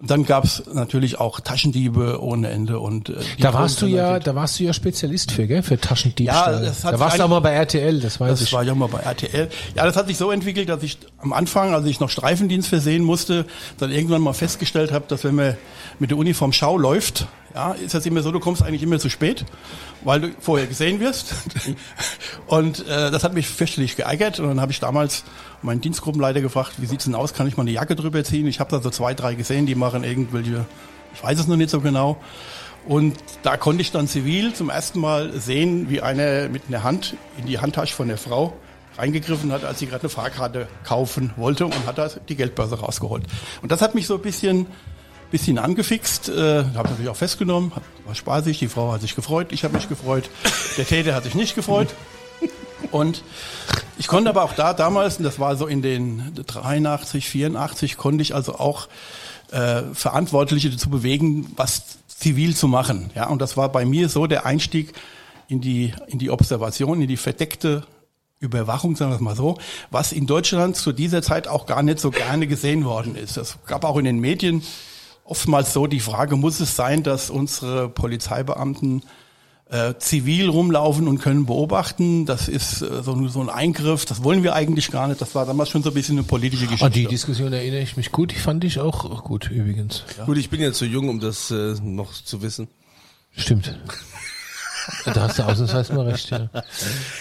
Und 0.00 0.10
dann 0.10 0.24
gab's 0.24 0.62
natürlich 0.72 1.20
auch 1.20 1.40
Taschendiebe 1.40 2.22
ohne 2.22 2.48
Ende 2.48 2.78
und 2.80 3.10
äh, 3.10 3.16
Da 3.38 3.52
warst 3.52 3.82
du 3.82 3.86
ja, 3.86 4.18
da 4.18 4.34
warst 4.34 4.58
du 4.58 4.64
ja 4.64 4.72
Spezialist 4.72 5.30
für, 5.30 5.46
gell? 5.46 5.62
Für 5.62 5.78
Taschendiebstahl. 5.78 6.54
Ja, 6.54 6.60
das 6.60 6.84
hat 6.84 6.94
da 6.94 7.00
warst 7.00 7.18
du 7.18 7.22
auch 7.24 7.28
mal 7.28 7.40
bei 7.40 7.50
RTL, 7.52 8.00
das 8.00 8.18
weiß 8.18 8.30
Das 8.30 8.42
ich. 8.42 8.52
war 8.54 8.62
ja 8.62 8.74
mal 8.74 8.88
bei 8.88 9.00
RTL. 9.00 9.50
Ja, 9.76 9.84
das 9.84 9.96
hat 9.96 10.06
sich 10.06 10.16
so 10.16 10.30
entwickelt, 10.30 10.70
dass 10.70 10.82
ich 10.82 10.96
am 11.18 11.34
Anfang, 11.34 11.74
als 11.74 11.84
ich 11.84 12.00
noch 12.00 12.08
Streifendienst 12.08 12.68
versehen 12.68 13.04
musste, 13.04 13.44
dann 13.78 13.90
irgendwann 13.90 14.22
mal 14.22 14.32
festgestellt 14.32 14.90
habe, 14.90 15.04
dass 15.06 15.22
wenn 15.24 15.34
man 15.34 15.56
mit 15.98 16.10
der 16.10 16.16
Uniform 16.16 16.52
Schau 16.54 16.78
läuft, 16.78 17.26
ja, 17.54 17.72
ist 17.72 17.94
das 17.94 18.06
immer 18.06 18.22
so, 18.22 18.30
du 18.30 18.40
kommst 18.40 18.62
eigentlich 18.62 18.82
immer 18.82 18.98
zu 18.98 19.10
spät, 19.10 19.44
weil 20.04 20.20
du 20.20 20.30
vorher 20.40 20.66
gesehen 20.66 21.00
wirst. 21.00 21.34
Und 22.46 22.86
äh, 22.86 23.10
das 23.10 23.24
hat 23.24 23.34
mich 23.34 23.48
fürchterlich 23.48 23.96
geärgert. 23.96 24.38
Und 24.40 24.48
dann 24.48 24.60
habe 24.60 24.72
ich 24.72 24.80
damals 24.80 25.24
meinen 25.62 25.80
Dienstgruppenleiter 25.80 26.40
gefragt, 26.40 26.74
wie 26.78 26.86
sieht's 26.86 27.04
denn 27.04 27.14
aus, 27.14 27.34
kann 27.34 27.48
ich 27.48 27.56
mal 27.56 27.62
eine 27.62 27.72
Jacke 27.72 27.96
drüber 27.96 28.22
ziehen? 28.24 28.46
Ich 28.46 28.60
habe 28.60 28.70
da 28.70 28.80
so 28.80 28.90
zwei, 28.90 29.14
drei 29.14 29.34
gesehen, 29.34 29.66
die 29.66 29.74
machen 29.74 30.04
irgendwelche, 30.04 30.64
ich 31.14 31.22
weiß 31.22 31.40
es 31.40 31.46
noch 31.48 31.56
nicht 31.56 31.70
so 31.70 31.80
genau. 31.80 32.18
Und 32.86 33.16
da 33.42 33.56
konnte 33.56 33.82
ich 33.82 33.92
dann 33.92 34.08
zivil 34.08 34.54
zum 34.54 34.70
ersten 34.70 35.00
Mal 35.00 35.38
sehen, 35.38 35.90
wie 35.90 36.00
einer 36.00 36.48
mit 36.48 36.62
einer 36.68 36.82
Hand 36.82 37.16
in 37.38 37.46
die 37.46 37.58
Handtasche 37.58 37.94
von 37.94 38.08
der 38.08 38.16
Frau 38.16 38.54
reingegriffen 38.96 39.52
hat, 39.52 39.64
als 39.64 39.78
sie 39.78 39.86
gerade 39.86 40.02
eine 40.02 40.08
Fahrkarte 40.08 40.68
kaufen 40.84 41.30
wollte 41.36 41.66
und 41.66 41.86
hat 41.86 41.98
da 41.98 42.08
die 42.28 42.36
Geldbörse 42.36 42.80
rausgeholt. 42.80 43.24
Und 43.62 43.72
das 43.72 43.82
hat 43.82 43.94
mich 43.94 44.06
so 44.06 44.14
ein 44.14 44.22
bisschen, 44.22 44.66
bisschen 45.30 45.58
angefixt. 45.58 46.28
Äh, 46.28 46.64
habe 46.74 46.90
natürlich 46.90 47.08
auch 47.08 47.16
festgenommen, 47.16 47.74
hat, 47.74 47.82
war 48.04 48.14
spaßig, 48.14 48.58
die 48.58 48.68
Frau 48.68 48.92
hat 48.92 49.00
sich 49.00 49.14
gefreut, 49.14 49.48
ich 49.50 49.64
habe 49.64 49.74
mich 49.74 49.88
gefreut, 49.88 50.30
der 50.76 50.86
Täter 50.86 51.14
hat 51.14 51.24
sich 51.24 51.34
nicht 51.34 51.54
gefreut. 51.54 51.88
Und 52.90 53.22
ich 53.98 54.08
konnte 54.08 54.30
aber 54.30 54.42
auch 54.42 54.54
da 54.54 54.72
damals, 54.72 55.18
und 55.18 55.24
das 55.24 55.38
war 55.38 55.54
so 55.56 55.66
in 55.66 55.82
den 55.82 56.32
83, 56.34 57.28
84, 57.28 57.98
konnte 57.98 58.22
ich 58.22 58.34
also 58.34 58.54
auch 58.54 58.88
äh, 59.52 59.82
Verantwortliche 59.92 60.70
dazu 60.70 60.88
bewegen, 60.88 61.52
was 61.56 61.98
zivil 62.08 62.56
zu 62.56 62.68
machen. 62.68 63.10
Ja, 63.14 63.28
und 63.28 63.42
das 63.42 63.58
war 63.58 63.70
bei 63.70 63.84
mir 63.84 64.08
so 64.08 64.26
der 64.26 64.46
Einstieg 64.46 64.94
in 65.48 65.60
die, 65.60 65.92
in 66.06 66.18
die 66.18 66.30
Observation, 66.30 67.02
in 67.02 67.08
die 67.08 67.18
verdeckte 67.18 67.84
Überwachung, 68.38 68.96
sagen 68.96 69.10
wir 69.10 69.16
es 69.16 69.20
mal 69.20 69.36
so, 69.36 69.58
was 69.90 70.12
in 70.12 70.26
Deutschland 70.26 70.76
zu 70.76 70.92
dieser 70.92 71.20
Zeit 71.20 71.46
auch 71.46 71.66
gar 71.66 71.82
nicht 71.82 72.00
so 72.00 72.10
gerne 72.10 72.46
gesehen 72.46 72.86
worden 72.86 73.14
ist. 73.14 73.36
Es 73.36 73.58
gab 73.66 73.84
auch 73.84 73.98
in 73.98 74.06
den 74.06 74.18
Medien 74.18 74.62
oftmals 75.30 75.72
so 75.72 75.86
die 75.86 76.00
Frage, 76.00 76.36
muss 76.36 76.60
es 76.60 76.76
sein, 76.76 77.02
dass 77.02 77.30
unsere 77.30 77.88
Polizeibeamten 77.88 79.02
äh, 79.70 79.94
zivil 79.98 80.48
rumlaufen 80.48 81.06
und 81.06 81.18
können 81.20 81.46
beobachten. 81.46 82.26
Das 82.26 82.48
ist 82.48 82.82
äh, 82.82 83.02
so, 83.02 83.28
so 83.28 83.40
ein 83.40 83.48
Eingriff, 83.48 84.04
das 84.04 84.24
wollen 84.24 84.42
wir 84.42 84.54
eigentlich 84.54 84.90
gar 84.90 85.06
nicht. 85.06 85.20
Das 85.20 85.34
war 85.36 85.46
damals 85.46 85.68
schon 85.70 85.84
so 85.84 85.90
ein 85.90 85.94
bisschen 85.94 86.18
eine 86.18 86.26
politische 86.26 86.64
Geschichte. 86.64 86.84
An 86.86 86.92
die 86.92 87.06
Diskussion 87.06 87.52
erinnere 87.52 87.80
ich 87.80 87.96
mich 87.96 88.10
gut, 88.10 88.32
die 88.32 88.36
fand 88.36 88.64
ich 88.64 88.80
auch 88.80 89.22
gut 89.22 89.48
übrigens. 89.50 90.02
Gut, 90.26 90.38
ich 90.38 90.50
bin 90.50 90.60
ja 90.60 90.72
zu 90.72 90.84
jung, 90.84 91.08
um 91.08 91.20
das 91.20 91.52
äh, 91.52 91.74
noch 91.82 92.12
zu 92.12 92.42
wissen. 92.42 92.66
Stimmt. 93.36 93.78
Da 95.04 95.14
hast 95.22 95.38
du 95.38 95.44
ausnahmsweise 95.44 95.94
mal 95.94 96.06
recht, 96.08 96.30
ja. 96.30 96.48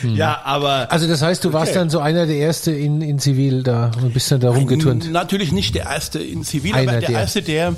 Ja, 0.01 0.41
aber 0.43 0.91
Also 0.91 1.07
das 1.07 1.21
heißt, 1.21 1.43
du 1.45 1.53
warst 1.53 1.75
dann 1.75 1.89
so 1.91 1.99
einer 1.99 2.25
der 2.25 2.37
Erste 2.37 2.71
in, 2.71 3.01
in 3.01 3.19
Zivil 3.19 3.61
da 3.61 3.91
und 4.01 4.13
bist 4.13 4.31
dann 4.31 4.39
da 4.39 4.49
rumgeturnt. 4.49 5.11
Natürlich 5.11 5.51
nicht 5.51 5.75
der 5.75 5.83
erste 5.83 6.17
in 6.19 6.43
Zivil, 6.43 6.73
Einer 6.73 6.93
aber 6.93 6.99
der, 7.01 7.09
der. 7.09 7.19
erste, 7.19 7.41
der, 7.43 7.75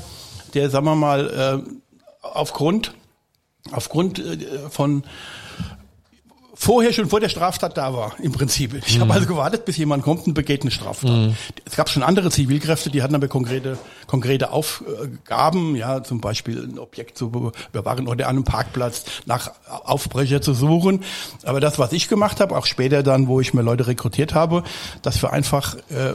der, 0.51 0.69
sagen 0.69 0.85
wir 0.85 0.95
mal, 0.95 1.63
äh, 1.65 1.71
aufgrund, 2.21 2.93
aufgrund 3.71 4.19
äh, 4.19 4.37
von 4.69 5.03
vorher 6.53 6.93
schon 6.93 7.09
vor 7.09 7.19
der 7.19 7.29
Straftat 7.29 7.75
da 7.75 7.91
war, 7.95 8.13
im 8.21 8.33
Prinzip. 8.33 8.75
Ich 8.85 8.97
Mhm. 8.97 9.01
habe 9.01 9.13
also 9.13 9.25
gewartet, 9.25 9.65
bis 9.65 9.77
jemand 9.77 10.03
kommt 10.03 10.27
und 10.27 10.35
begeht 10.35 10.61
eine 10.61 10.69
Straftat. 10.69 11.31
Es 11.65 11.75
gab 11.75 11.89
schon 11.89 12.03
andere 12.03 12.29
Zivilkräfte, 12.29 12.91
die 12.91 13.01
hatten 13.01 13.15
aber 13.15 13.27
konkrete, 13.27 13.79
konkrete 14.05 14.51
Aufgaben, 14.51 15.75
ja, 15.75 16.03
zum 16.03 16.21
Beispiel 16.21 16.63
ein 16.63 16.77
Objekt 16.77 17.17
zu 17.17 17.31
überwachen 17.73 18.07
oder 18.07 18.27
an 18.27 18.35
einem 18.35 18.43
Parkplatz 18.43 19.05
nach 19.25 19.51
Aufbrecher 19.85 20.43
zu 20.43 20.53
suchen. 20.53 21.03
Aber 21.43 21.61
das, 21.61 21.79
was 21.79 21.93
ich 21.93 22.07
gemacht 22.07 22.39
habe, 22.39 22.55
auch 22.55 22.67
später 22.67 23.01
dann, 23.01 23.27
wo 23.27 23.39
ich 23.39 23.55
mir 23.55 23.63
Leute 23.63 23.87
rekrutiert 23.87 24.35
habe, 24.35 24.63
dass 25.01 25.19
wir 25.23 25.33
einfach 25.33 25.75
äh, 25.89 26.13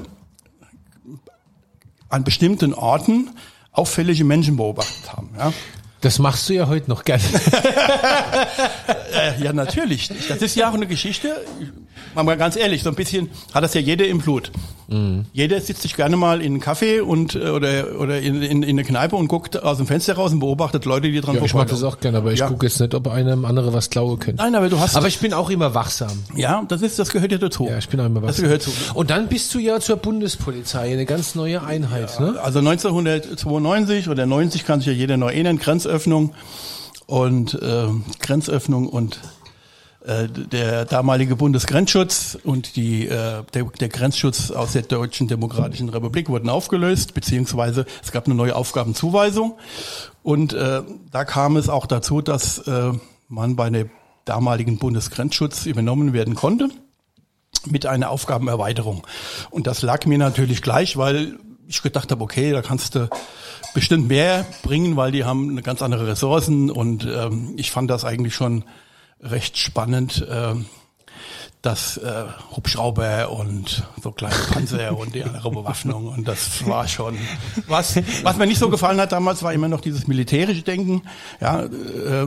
an 2.09 2.23
bestimmten 2.23 2.73
Orten 2.73 3.31
auffällige 3.77 4.25
Menschen 4.25 4.57
beobachtet 4.57 5.13
haben. 5.13 5.31
Ja, 5.39 5.53
Das 6.01 6.19
machst 6.19 6.49
du 6.49 6.55
ja 6.55 6.67
heute 6.69 6.89
noch 6.91 7.05
gerne. 7.05 7.23
äh, 9.15 9.43
ja 9.43 9.53
natürlich. 9.53 10.11
Das 10.29 10.43
ist 10.43 10.57
ja 10.57 10.71
auch 10.71 10.75
eine 10.75 10.87
Geschichte. 10.87 11.45
Mal 12.15 12.23
mal 12.23 12.37
ganz 12.37 12.57
ehrlich, 12.57 12.83
so 12.83 12.91
ein 12.91 12.95
bisschen 12.95 13.31
hat 13.53 13.63
das 13.65 13.75
ja 13.75 13.81
jeder 13.81 14.07
im 14.07 14.19
Blut. 14.19 14.51
Jeder 15.33 15.61
sitzt 15.61 15.83
sich 15.83 15.97
gerne 15.97 16.17
mal 16.17 16.41
in 16.41 16.53
einen 16.53 16.61
Kaffee 16.61 17.01
und 17.01 17.35
äh, 17.35 17.49
oder 17.51 17.99
oder 17.99 18.21
in, 18.21 18.41
in, 18.41 18.63
in 18.63 18.69
eine 18.71 18.85
Kneipe 18.85 19.17
und 19.17 19.27
guckt 19.27 19.61
aus 19.61 19.79
dem 19.79 19.87
Fenster 19.89 20.15
raus 20.15 20.33
und 20.33 20.39
beobachtet 20.39 20.85
Leute, 20.85 21.11
die 21.11 21.21
dran 21.21 21.35
Ja, 21.35 21.43
ich 21.43 21.55
mag 21.55 21.67
das 21.69 21.83
auch 21.83 21.99
gerne, 21.99 22.19
aber 22.19 22.33
ich 22.33 22.39
Ja. 22.39 22.47
gucke 22.47 22.67
jetzt 22.67 22.79
nicht, 22.81 22.95
ob 22.95 23.09
einem 23.09 23.45
andere 23.45 23.73
was 23.73 23.91
klauen 23.91 24.19
könnte. 24.21 24.41
Nein, 24.43 24.55
aber 24.55 24.69
du 24.69 24.79
hast. 24.79 24.97
Aber 24.97 25.09
ich 25.09 25.19
bin 25.19 25.33
auch 25.33 25.51
immer 25.51 25.75
wachsam. 25.75 26.13
ja, 26.37 26.65
das 26.69 26.83
ist, 26.83 26.99
das 27.01 27.11
gehört 27.11 27.33
ja 27.33 27.39
dazu. 27.39 27.67
Ja, 27.69 27.79
ich 27.79 27.89
bin 27.89 27.99
auch 27.99 28.07
immer 28.07 28.21
Das 28.21 28.29
wachsam. 28.31 28.45
gehört 28.45 28.63
zu. 28.63 28.71
Und 28.95 29.11
dann 29.11 29.27
bist 29.29 29.53
du 29.55 29.59
ja 29.59 29.81
zur 29.81 29.97
Bundespolizei, 29.97 30.93
eine 30.93 31.05
ganz 31.05 31.35
neue 31.35 31.65
Einheit, 31.65 32.21
ne? 32.21 32.37
Also 32.41 32.61
1992 32.61 34.09
oder 34.09 34.25
90 34.27 34.65
kann 34.65 34.79
sich 34.81 34.87
ja 34.87 34.93
jeder 34.93 35.17
noch 35.17 35.29
erinnern, 35.31 35.59
Grenzöffnung 35.59 36.33
und 37.07 37.55
äh, 37.61 37.87
Grenzöffnung 38.21 38.89
und 38.89 39.19
der 40.07 40.85
damalige 40.85 41.35
Bundesgrenzschutz 41.35 42.39
und 42.45 42.77
die, 42.77 43.09
äh, 43.09 43.43
der, 43.55 43.65
der 43.65 43.89
Grenzschutz 43.89 44.53
aus 44.53 44.73
der 44.73 44.83
Deutschen 44.83 45.27
Demokratischen 45.27 45.89
Republik 45.89 46.29
wurden 46.29 46.49
aufgelöst, 46.49 47.13
beziehungsweise 47.15 47.87
es 48.05 48.13
gab 48.13 48.27
eine 48.27 48.37
neue 48.37 48.55
Aufgabenzuweisung. 48.55 49.59
Und 50.23 50.53
äh, 50.53 50.83
da 51.11 51.25
kam 51.25 51.57
es 51.57 51.69
auch 51.69 51.87
dazu, 51.87 52.21
dass 52.23 52.59
äh, 52.59 52.93
man 53.29 53.57
bei 53.57 53.69
der 53.71 53.87
damaligen 54.25 54.79
Bundesgrenzschutz 54.79 55.67
übernommen 55.67 56.13
werden 56.13 56.35
konnte 56.35 56.69
mit 57.65 57.87
einer 57.87 58.11
Aufgabenerweiterung. 58.11 59.05
Und 59.51 59.67
das 59.67 59.83
lag 59.83 60.07
mir 60.07 60.19
natürlich 60.19 60.63
gleich, 60.63 60.97
weil 60.97 61.39
ich 61.67 61.83
gedacht 61.83 62.13
habe, 62.13 62.23
okay, 62.23 62.53
da 62.53 62.63
kannst 62.63 62.95
du 62.95 63.09
bestimmt 63.75 64.09
mehr 64.09 64.47
bringen, 64.63 64.97
weil 64.97 65.11
die 65.11 65.25
haben 65.25 65.51
eine 65.51 65.63
ganz 65.63 65.83
andere 65.83 66.07
Ressourcen 66.07 66.71
und 66.71 67.05
ähm, 67.05 67.55
ich 67.57 67.71
fand 67.71 67.91
das 67.91 68.05
eigentlich 68.05 68.35
schon 68.35 68.65
recht 69.21 69.59
spannend, 69.59 70.27
ähm, 70.31 70.67
dass 71.67 71.97
äh, 71.99 72.25
Hubschrauber 72.55 73.31
und 73.31 73.83
so 74.03 74.13
kleine 74.13 74.35
Panzer 74.53 74.97
und 74.99 75.15
die 75.15 75.23
andere 75.25 75.51
Bewaffnung 75.51 76.07
und 76.09 76.27
das 76.29 76.67
war 76.67 76.87
schon 76.89 77.17
was 77.67 77.97
was 78.23 78.37
mir 78.37 78.47
nicht 78.47 78.59
so 78.59 78.69
gefallen 78.71 79.01
hat 79.01 79.13
damals 79.13 79.43
war 79.43 79.53
immer 79.53 79.69
noch 79.69 79.81
dieses 79.81 80.07
militärische 80.07 80.63
Denken 80.63 81.03
ja 81.41 81.65
äh, 81.65 81.69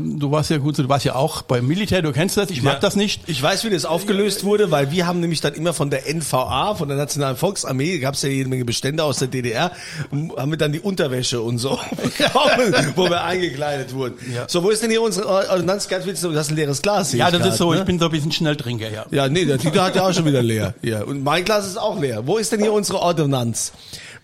du 0.02 0.32
warst 0.32 0.50
ja 0.50 0.58
gut 0.58 0.78
du 0.78 0.88
warst 0.90 1.06
ja 1.06 1.16
auch 1.16 1.42
beim 1.42 1.66
Militär 1.68 2.02
du 2.02 2.12
kennst 2.12 2.38
das 2.38 2.50
ich 2.52 2.62
mag 2.62 2.76
Ja. 2.76 2.80
das 2.80 2.96
nicht 2.96 3.22
Ich 3.28 3.42
weiß, 3.42 3.64
wie 3.64 3.70
das 3.70 3.86
aufgelöst 3.86 4.44
wurde, 4.44 4.72
weil 4.72 4.92
wir 4.92 5.08
haben 5.08 5.20
nämlich 5.22 5.42
dann 5.42 5.54
immer 5.54 5.74
von 5.74 5.90
der 5.90 6.04
NVA, 6.14 6.76
von 6.76 6.88
der 6.90 6.98
Nationalen 6.98 7.38
Volksarmee, 7.38 8.00
gab 8.00 8.16
es 8.16 8.22
ja 8.22 8.30
jede 8.30 8.50
Menge 8.50 8.66
Bestände 8.66 9.04
aus 9.04 9.20
der 9.20 9.28
DDR, 9.30 9.72
haben 10.12 10.52
wir 10.52 10.58
dann 10.58 10.72
die 10.74 10.80
Unterwäsche 10.80 11.42
und 11.42 11.58
so 11.60 11.80
bekommen, 11.92 12.74
wo 12.96 13.06
wir 13.10 13.24
eingekleidet 13.24 13.94
wurden. 13.94 14.16
Ja. 14.34 14.46
So, 14.48 14.64
wo 14.64 14.70
ist 14.70 14.82
denn 14.84 14.90
hier 14.92 15.02
unsere 15.02 15.28
Ordnanz? 15.28 15.88
Gerd, 15.88 16.06
willst 16.06 16.24
du- 16.24 16.36
hast 16.36 16.50
ein 16.50 16.56
leeres 16.56 16.82
Glas. 16.82 17.12
sehe 17.12 17.20
ja 17.20 17.32
das 17.32 17.42
grad, 17.42 17.52
ist 17.52 17.58
so 17.58 17.72
ne? 17.74 17.80
ich 17.80 17.86
bin 17.86 18.00
so 18.00 18.06
ein 18.06 18.12
bisschen 18.12 18.32
Schnelltrinker 18.32 18.90
ja 18.90 19.06
Ja, 19.12 19.29
nee, 19.30 19.46
der 19.46 19.58
Tito 19.58 19.82
hat 19.82 19.96
ja 19.96 20.04
auch 20.08 20.14
schon 20.14 20.26
wieder 20.26 20.42
leer. 20.42 20.74
Ja, 20.82 21.04
und 21.04 21.24
mein 21.24 21.46
Glas 21.46 21.66
ist 21.68 21.78
auch 21.78 22.00
leer. 22.00 22.26
Wo 22.28 22.38
ist 22.38 22.52
denn 22.52 22.60
hier 22.62 22.74
unsere 22.74 23.00
Ordonnanz? 23.00 23.72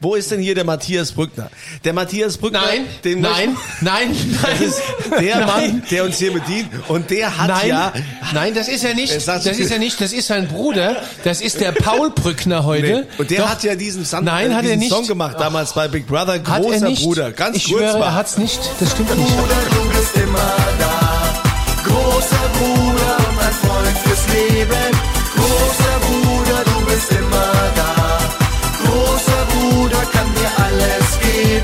Wo 0.02 0.16
ist 0.16 0.30
denn 0.30 0.42
hier 0.42 0.56
der 0.56 0.66
Matthias 0.66 1.14
Brückner? 1.14 1.50
Der 1.86 1.94
Matthias 1.94 2.38
Brückner, 2.38 2.62
Nein, 2.66 2.86
den 3.06 3.22
nein, 3.22 3.56
nein, 3.80 4.10
Das 4.42 4.44
nein. 4.44 4.62
ist 4.68 4.82
der 5.22 5.38
Nein. 5.38 5.46
Mann, 5.48 5.84
der 5.90 6.04
uns 6.04 6.18
hier 6.18 6.34
bedient 6.34 6.68
und 6.90 7.10
der 7.10 7.38
hat 7.38 7.48
Nein, 7.48 7.68
ja 7.70 7.94
nein, 8.34 8.54
das 8.54 8.68
ist 8.68 8.84
er 8.84 8.94
nicht. 8.94 9.26
Das 9.26 9.46
ist 9.46 9.72
er 9.72 9.80
nicht. 9.80 10.00
Das 10.02 10.12
ist 10.12 10.28
sein 10.28 10.50
Bruder. 10.50 10.98
Das 11.24 11.40
ist 11.40 11.62
der 11.62 11.72
Paul 11.72 12.10
Brückner 12.12 12.66
heute. 12.66 12.86
Nee. 12.88 13.04
Und 13.18 13.32
der 13.32 13.40
Doch. 13.44 13.50
hat 13.50 13.64
ja 13.64 13.76
diesen, 13.76 14.04
Sand, 14.04 14.26
Nein, 14.26 14.52
äh, 14.52 14.56
hat 14.56 14.64
er 14.64 14.72
diesen 14.76 14.80
nicht. 14.80 14.92
Song 14.92 15.08
gemacht 15.08 15.38
damals 15.40 15.72
bei 15.74 15.88
Big 15.88 16.06
Brother. 16.08 16.34
Hat 16.34 16.46
er 16.46 16.60
Großer 16.62 16.90
nicht. 16.90 17.02
Bruder. 17.04 17.32
Ganz 17.32 17.56
ich 17.56 17.64
kurz 17.70 17.80
schwöre, 17.80 18.00
mal. 18.00 18.06
er 18.08 18.16
hat's 18.16 18.38
nicht. 18.38 18.60
Das 18.82 18.92
stimmt 18.92 19.18
nicht. 19.18 19.30
Bruder, 19.38 19.56
du 19.72 19.98
bist 19.98 20.16
immer 20.18 20.56
da. 20.78 21.44
Großer 21.86 22.50
Bruder 22.60 23.18
und 23.30 23.40
ein 23.40 23.54
Freund 23.54 23.98
fürs 24.00 24.28
Leben. 24.34 24.95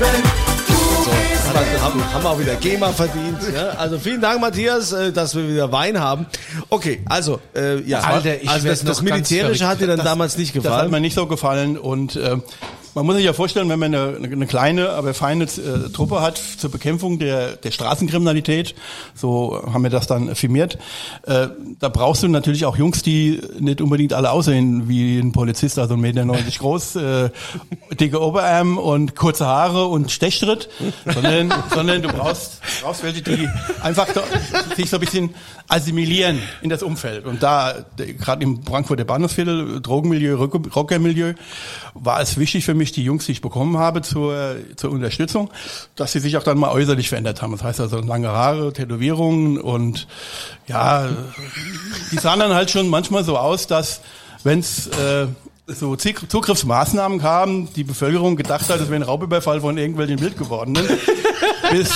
Aber 0.04 1.82
haben, 1.82 2.14
haben 2.14 2.26
auch 2.26 2.38
wieder 2.38 2.54
GEMA 2.56 2.88
verdient. 2.92 3.38
Ja? 3.54 3.70
Also 3.70 3.98
vielen 3.98 4.20
Dank, 4.20 4.40
Matthias, 4.40 4.92
äh, 4.92 5.12
dass 5.12 5.34
wir 5.34 5.48
wieder 5.48 5.70
Wein 5.70 6.00
haben. 6.00 6.26
Okay, 6.70 7.00
also 7.06 7.40
äh, 7.54 7.80
ja, 7.82 8.00
Alter, 8.00 8.40
ich 8.42 8.48
also 8.48 8.68
das, 8.68 8.84
das 8.84 9.02
Militärische 9.02 9.66
hat 9.66 9.80
dir 9.80 9.86
dann 9.86 9.98
Das- 9.98 10.06
damals 10.06 10.38
nicht 10.38 10.56
Das 10.56 10.64
hat 10.64 10.70
gefallen. 10.70 10.90
mir 10.90 11.00
nicht 11.00 11.14
so 11.14 11.26
gefallen 11.26 11.76
und 11.78 12.16
äh, 12.16 12.36
man 12.94 13.06
muss 13.06 13.16
sich 13.16 13.24
ja 13.24 13.32
vorstellen, 13.32 13.68
wenn 13.68 13.78
man 13.78 13.94
eine, 13.94 14.16
eine 14.22 14.46
kleine, 14.46 14.90
aber 14.90 15.14
feine 15.14 15.44
äh, 15.44 15.88
Truppe 15.92 16.20
hat 16.20 16.36
zur 16.58 16.70
Bekämpfung 16.70 17.18
der, 17.18 17.52
der 17.56 17.70
Straßenkriminalität, 17.70 18.74
so 19.14 19.62
haben 19.72 19.82
wir 19.82 19.90
das 19.90 20.06
dann 20.06 20.34
firmiert, 20.34 20.78
äh, 21.26 21.48
da 21.78 21.88
brauchst 21.88 22.22
du 22.22 22.28
natürlich 22.28 22.64
auch 22.64 22.76
Jungs, 22.76 23.02
die 23.02 23.40
nicht 23.58 23.80
unbedingt 23.80 24.12
alle 24.12 24.30
aussehen 24.30 24.88
wie 24.88 25.18
ein 25.18 25.32
Polizist, 25.32 25.78
also 25.78 25.94
1,90 25.94 25.98
Meter 25.98 26.24
groß, 26.58 26.96
äh, 26.96 27.30
dicke 27.98 28.20
Oberarm 28.20 28.78
und 28.78 29.16
kurze 29.16 29.46
Haare 29.46 29.86
und 29.86 30.10
Stechtritt, 30.10 30.68
sondern, 31.12 31.52
sondern 31.74 32.02
du 32.02 32.08
brauchst, 32.08 32.60
brauchst 32.82 33.02
welche, 33.02 33.22
die 33.22 33.48
einfach 33.82 34.06
da, 34.12 34.22
sich 34.76 34.90
so 34.90 34.96
ein 34.96 35.00
bisschen 35.00 35.34
assimilieren 35.68 36.38
in 36.60 36.68
das 36.70 36.82
Umfeld. 36.82 37.24
Und 37.24 37.42
da, 37.42 37.74
gerade 37.96 38.42
im 38.42 38.62
Frankfurter 38.64 39.04
Bahnhofsviertel, 39.04 39.80
Drogenmilieu, 39.80 40.34
Rock- 40.36 40.74
Rockermilieu, 40.76 41.34
war 41.94 42.20
es 42.20 42.38
wichtig 42.38 42.64
für 42.64 42.74
mich, 42.74 42.81
die 42.90 43.04
Jungs, 43.04 43.26
die 43.26 43.32
ich 43.32 43.40
bekommen 43.40 43.78
habe 43.78 44.02
zur, 44.02 44.56
zur 44.74 44.90
Unterstützung, 44.90 45.48
dass 45.94 46.10
sie 46.10 46.18
sich 46.18 46.36
auch 46.36 46.42
dann 46.42 46.58
mal 46.58 46.72
äußerlich 46.72 47.08
verändert 47.08 47.40
haben. 47.42 47.52
Das 47.52 47.62
heißt 47.62 47.78
also 47.78 48.00
lange 48.00 48.28
Haare, 48.30 48.72
Tätowierungen 48.72 49.60
und 49.60 50.08
ja, 50.66 51.08
die 52.10 52.16
sahen 52.16 52.40
dann 52.40 52.52
halt 52.54 52.72
schon 52.72 52.88
manchmal 52.88 53.22
so 53.22 53.38
aus, 53.38 53.68
dass 53.68 54.00
wenn's 54.42 54.88
äh, 54.88 55.28
so 55.68 55.94
Zug- 55.94 56.28
Zugriffsmaßnahmen 56.28 57.20
kamen, 57.20 57.68
die 57.76 57.84
Bevölkerung 57.84 58.34
gedacht 58.34 58.68
hat, 58.68 58.80
es 58.80 58.88
wäre 58.88 58.96
ein 58.96 59.02
Raubüberfall 59.02 59.60
von 59.60 59.78
irgendwelchen 59.78 60.20
Wildgewordenen, 60.20 60.84
bis, 61.70 61.90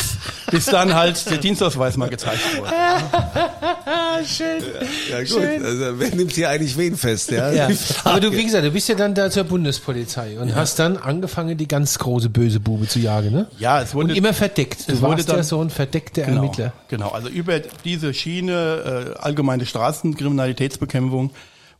bis 0.50 0.66
dann 0.66 0.94
halt 0.94 1.28
der 1.30 1.38
Dienstausweis 1.38 1.96
mal 1.96 2.08
gezeigt 2.08 2.40
wurde. 2.58 2.70
schön. 4.26 4.62
ja 5.10 5.22
gut, 5.22 5.64
also 5.64 5.98
wer 6.00 6.14
nimmt 6.14 6.32
hier 6.32 6.48
eigentlich 6.50 6.76
wen 6.76 6.96
fest? 6.96 7.30
Ja, 7.30 7.50
Ja. 7.52 7.68
Aber 8.04 8.20
du, 8.20 8.32
wie 8.32 8.44
gesagt, 8.44 8.64
du 8.64 8.70
bist 8.70 8.88
ja 8.88 8.94
dann 8.94 9.14
da 9.14 9.30
zur 9.30 9.44
Bundespolizei 9.44 10.38
und 10.38 10.54
hast 10.54 10.78
dann 10.78 10.96
angefangen, 10.96 11.56
die 11.56 11.68
ganz 11.68 11.98
große 11.98 12.28
böse 12.30 12.60
Bube 12.60 12.86
zu 12.88 12.98
jagen, 12.98 13.32
ne? 13.32 13.46
Ja, 13.58 13.82
es 13.82 13.94
wurde 13.94 14.10
Und 14.10 14.16
immer 14.16 14.32
verdeckt. 14.32 14.88
Du 14.88 14.92
es 14.92 15.00
wurde 15.02 15.12
warst 15.16 15.28
ja 15.28 15.34
dann- 15.36 15.44
so 15.44 15.60
ein 15.60 15.70
verdeckter 15.70 16.22
genau, 16.22 16.42
Ermittler. 16.42 16.72
Genau, 16.88 17.08
also 17.10 17.28
über 17.28 17.60
diese 17.84 18.14
Schiene 18.14 19.14
äh, 19.16 19.18
allgemeine 19.18 19.66
Straßenkriminalitätsbekämpfung 19.66 21.30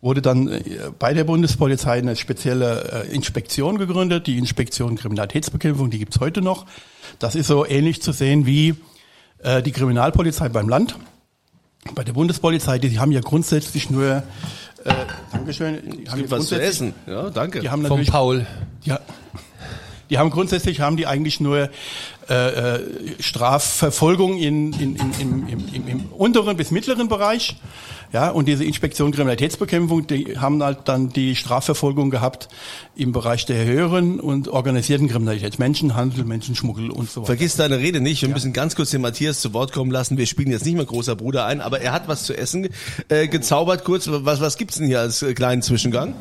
wurde 0.01 0.23
dann 0.23 0.49
äh, 0.49 0.63
bei 0.99 1.15
der 1.15 1.25
Bundespolizei 1.25 1.99
eine 1.99 2.17
spezielle 2.17 3.07
äh, 3.09 3.15
Inspektion 3.15 3.79
gegründet, 3.79 4.27
die 4.27 4.39
Inspektion 4.39 4.97
Kriminalitätsbekämpfung, 4.97 5.91
die 5.91 5.99
gibt's 5.99 6.21
heute 6.21 6.43
noch. 6.43 6.67
Das 7.19 7.35
ist 7.35 7.47
so 7.49 7.67
ähnlich 7.67 8.03
zu 8.03 8.13
sehen 8.13 8.47
wie 8.47 8.75
äh, 9.39 9.63
die 9.63 9.73
Kriminalpolizei 9.73 10.49
beim 10.49 10.69
Land. 10.69 10.97
Bei 11.95 12.03
der 12.05 12.13
Bundespolizei, 12.15 12.79
die 12.79 12.99
haben 12.99 13.13
ja 13.13 13.21
grundsätzlich 13.21 13.91
nur, 13.91 14.23
äh, 14.85 14.95
Dankeschön, 15.33 15.79
die 16.03 16.09
haben 16.11 16.19
Gibt 16.19 16.31
was 16.31 16.47
zu 16.49 16.55
grundsätzlich- 16.57 16.69
essen. 16.69 16.95
Ja, 17.07 17.31
danke. 17.31 17.61
Die 17.61 17.71
haben 17.71 17.87
Vom 17.87 18.05
Paul. 18.05 18.47
ja. 18.85 19.01
Die 20.09 20.19
haben 20.19 20.31
grundsätzlich 20.31 20.81
haben 20.81 20.97
die 20.97 21.07
eigentlich 21.09 21.41
nur 21.41 21.69
äh, 22.29 22.35
äh, 22.77 22.81
Strafverfolgung 23.19 24.37
in, 24.39 24.73
in, 24.75 24.95
in, 24.95 25.13
im, 25.19 25.49
im, 25.49 25.65
im, 25.75 25.89
im 25.89 26.05
unteren 26.13 26.57
bis 26.57 26.71
mittleren 26.71 27.09
Bereich. 27.09 27.57
Ja, 28.13 28.31
und 28.31 28.47
diese 28.47 28.65
Inspektion 28.65 29.13
Kriminalitätsbekämpfung, 29.13 30.07
die 30.07 30.39
haben 30.39 30.63
halt 30.63 30.81
dann 30.85 31.11
die 31.11 31.37
Strafverfolgung 31.37 32.11
gehabt 32.11 32.49
im 32.95 33.13
Bereich 33.13 33.47
der 33.47 33.65
höheren 33.65 34.21
und 34.21 34.49
organisierten 34.49 35.09
Kriminalität. 35.09 35.59
Menschenhandel, 35.59 36.25
Menschenschmuggel 36.25 36.91
und 36.91 37.11
so 37.11 37.23
weiter. 37.23 37.27
Vergiss 37.27 37.57
deine 37.57 37.79
Rede 37.79 38.01
nicht. 38.01 38.23
Wir 38.23 38.29
müssen 38.29 38.53
ganz 38.53 38.77
kurz 38.77 38.91
den 38.91 39.03
Matthias 39.03 39.41
zu 39.41 39.53
Wort 39.53 39.73
kommen 39.73 39.91
lassen. 39.91 40.17
Wir 40.19 40.27
spielen 40.27 40.51
jetzt 40.51 40.65
nicht 40.65 40.77
mehr 40.77 40.85
großer 40.85 41.17
Bruder 41.17 41.47
ein, 41.47 41.61
aber 41.61 41.81
er 41.81 41.93
hat 41.93 42.09
was 42.09 42.25
zu 42.25 42.37
essen 42.37 42.69
äh, 43.09 43.29
gezaubert. 43.29 43.85
Kurz, 43.85 44.09
was, 44.09 44.41
was 44.41 44.57
gibt's 44.57 44.77
denn 44.77 44.87
hier 44.87 45.01
als 45.01 45.23
äh, 45.23 45.35
kleinen 45.35 45.63
Zwischengang? 45.63 46.15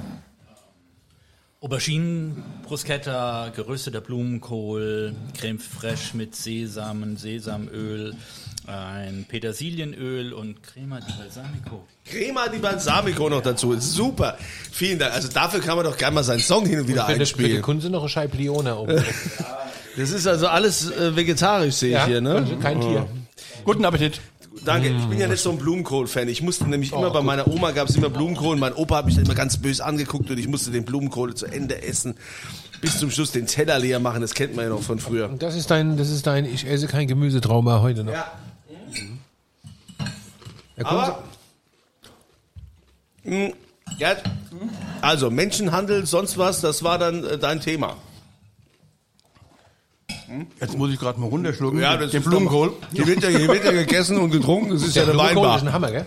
Auberginen, 1.65 2.43
Bruschetta, 2.67 3.49
gerösteter 3.55 3.99
Blumenkohl, 3.99 5.15
Creme 5.35 5.57
fraiche 5.57 6.15
mit 6.15 6.35
Sesamen, 6.35 7.17
Sesamöl, 7.17 8.15
ein 8.67 9.25
Petersilienöl 9.27 10.33
und 10.33 10.61
Crema 10.63 10.99
di 10.99 11.11
Balsamico. 11.17 11.85
Crema 12.05 12.47
di 12.47 12.57
Balsamico 12.57 13.29
noch 13.29 13.41
dazu. 13.41 13.79
Super. 13.79 14.37
Vielen 14.71 14.99
Dank. 14.99 15.13
Also 15.13 15.27
dafür 15.27 15.59
kann 15.59 15.75
man 15.75 15.85
doch 15.85 15.97
gerne 15.97 16.15
mal 16.15 16.23
seinen 16.23 16.39
Song 16.39 16.65
hin 16.65 16.79
und 16.79 16.87
wieder 16.87 17.05
Für 17.05 17.11
den, 17.11 17.15
für 17.17 17.21
einspielen. 17.21 17.51
den 17.53 17.61
Kunde 17.61 17.89
noch 17.89 18.01
eine 18.01 18.09
Scheibe 18.09 18.37
Lione 18.37 18.75
oben. 18.75 19.03
Das 19.97 20.11
ist 20.11 20.27
also 20.27 20.47
alles 20.47 20.91
äh, 20.91 21.15
vegetarisch, 21.15 21.75
sehe 21.75 21.91
ich 21.91 21.95
ja, 21.95 22.05
hier, 22.05 22.19
ne? 22.19 22.35
also 22.35 22.57
kein 22.57 22.81
Tier. 22.81 23.07
Guten 23.63 23.85
Appetit. 23.85 24.19
Danke, 24.65 24.89
ich 24.89 25.05
bin 25.05 25.17
ja 25.19 25.27
nicht 25.29 25.41
so 25.41 25.51
ein 25.51 25.57
Blumenkohl-Fan. 25.57 26.27
Ich 26.27 26.41
musste 26.41 26.65
nämlich 26.69 26.91
Oh, 26.91 26.97
immer, 26.97 27.11
bei 27.11 27.21
meiner 27.21 27.47
Oma 27.47 27.71
gab 27.71 27.87
es 27.87 27.95
immer 27.95 28.09
Blumenkohl 28.09 28.53
und 28.55 28.59
mein 28.59 28.73
Opa 28.73 28.97
hat 28.97 29.05
mich 29.05 29.15
dann 29.15 29.23
immer 29.23 29.35
ganz 29.35 29.55
böse 29.55 29.85
angeguckt 29.85 30.29
und 30.29 30.37
ich 30.37 30.49
musste 30.49 30.71
den 30.71 30.83
Blumenkohl 30.83 31.33
zu 31.35 31.45
Ende 31.45 31.81
essen. 31.81 32.15
Bis 32.81 32.99
zum 32.99 33.09
Schluss 33.09 33.31
den 33.31 33.47
Teller 33.47 33.79
leer 33.79 33.99
machen, 33.99 34.19
das 34.21 34.33
kennt 34.33 34.55
man 34.55 34.65
ja 34.65 34.69
noch 34.69 34.81
von 34.81 34.99
früher. 34.99 35.29
Und 35.29 35.41
das 35.41 35.55
ist 35.55 35.71
dein, 35.71 35.95
das 35.95 36.09
ist 36.09 36.27
dein, 36.27 36.43
ich 36.45 36.67
esse 36.67 36.87
kein 36.87 37.07
Gemüsetrauma 37.07 37.79
heute 37.81 38.03
noch. 38.03 38.11
Ja. 38.13 38.31
Kommen 38.95 39.19
Aber, 40.83 41.23
mh, 43.23 43.51
Gerd, 43.97 44.23
also 45.01 45.29
Menschenhandel, 45.29 46.05
sonst 46.05 46.37
was, 46.37 46.61
das 46.61 46.83
war 46.83 46.97
dann 46.97 47.23
äh, 47.23 47.37
dein 47.37 47.61
Thema. 47.61 47.97
Jetzt 50.59 50.77
muss 50.77 50.91
ich 50.91 50.99
gerade 50.99 51.19
mal 51.19 51.27
runterschlucken. 51.27 51.79
das 51.79 52.11
den 52.11 52.21
ist 52.21 52.27
Blumenkohl. 52.27 52.73
Hier 52.93 53.05
wird, 53.07 53.23
ja, 53.23 53.29
hier 53.29 53.47
wird 53.47 53.63
ja 53.63 53.71
gegessen 53.71 54.17
und 54.17 54.31
getrunken, 54.31 54.71
das 54.71 54.81
ist 54.83 54.95
ja 54.95 55.05
der 55.05 55.13
eine 55.13 55.23
Weinbar. 55.23 55.57
ist 55.57 55.63
ein 55.63 55.73
Hammer, 55.73 55.91
gell? 55.91 56.05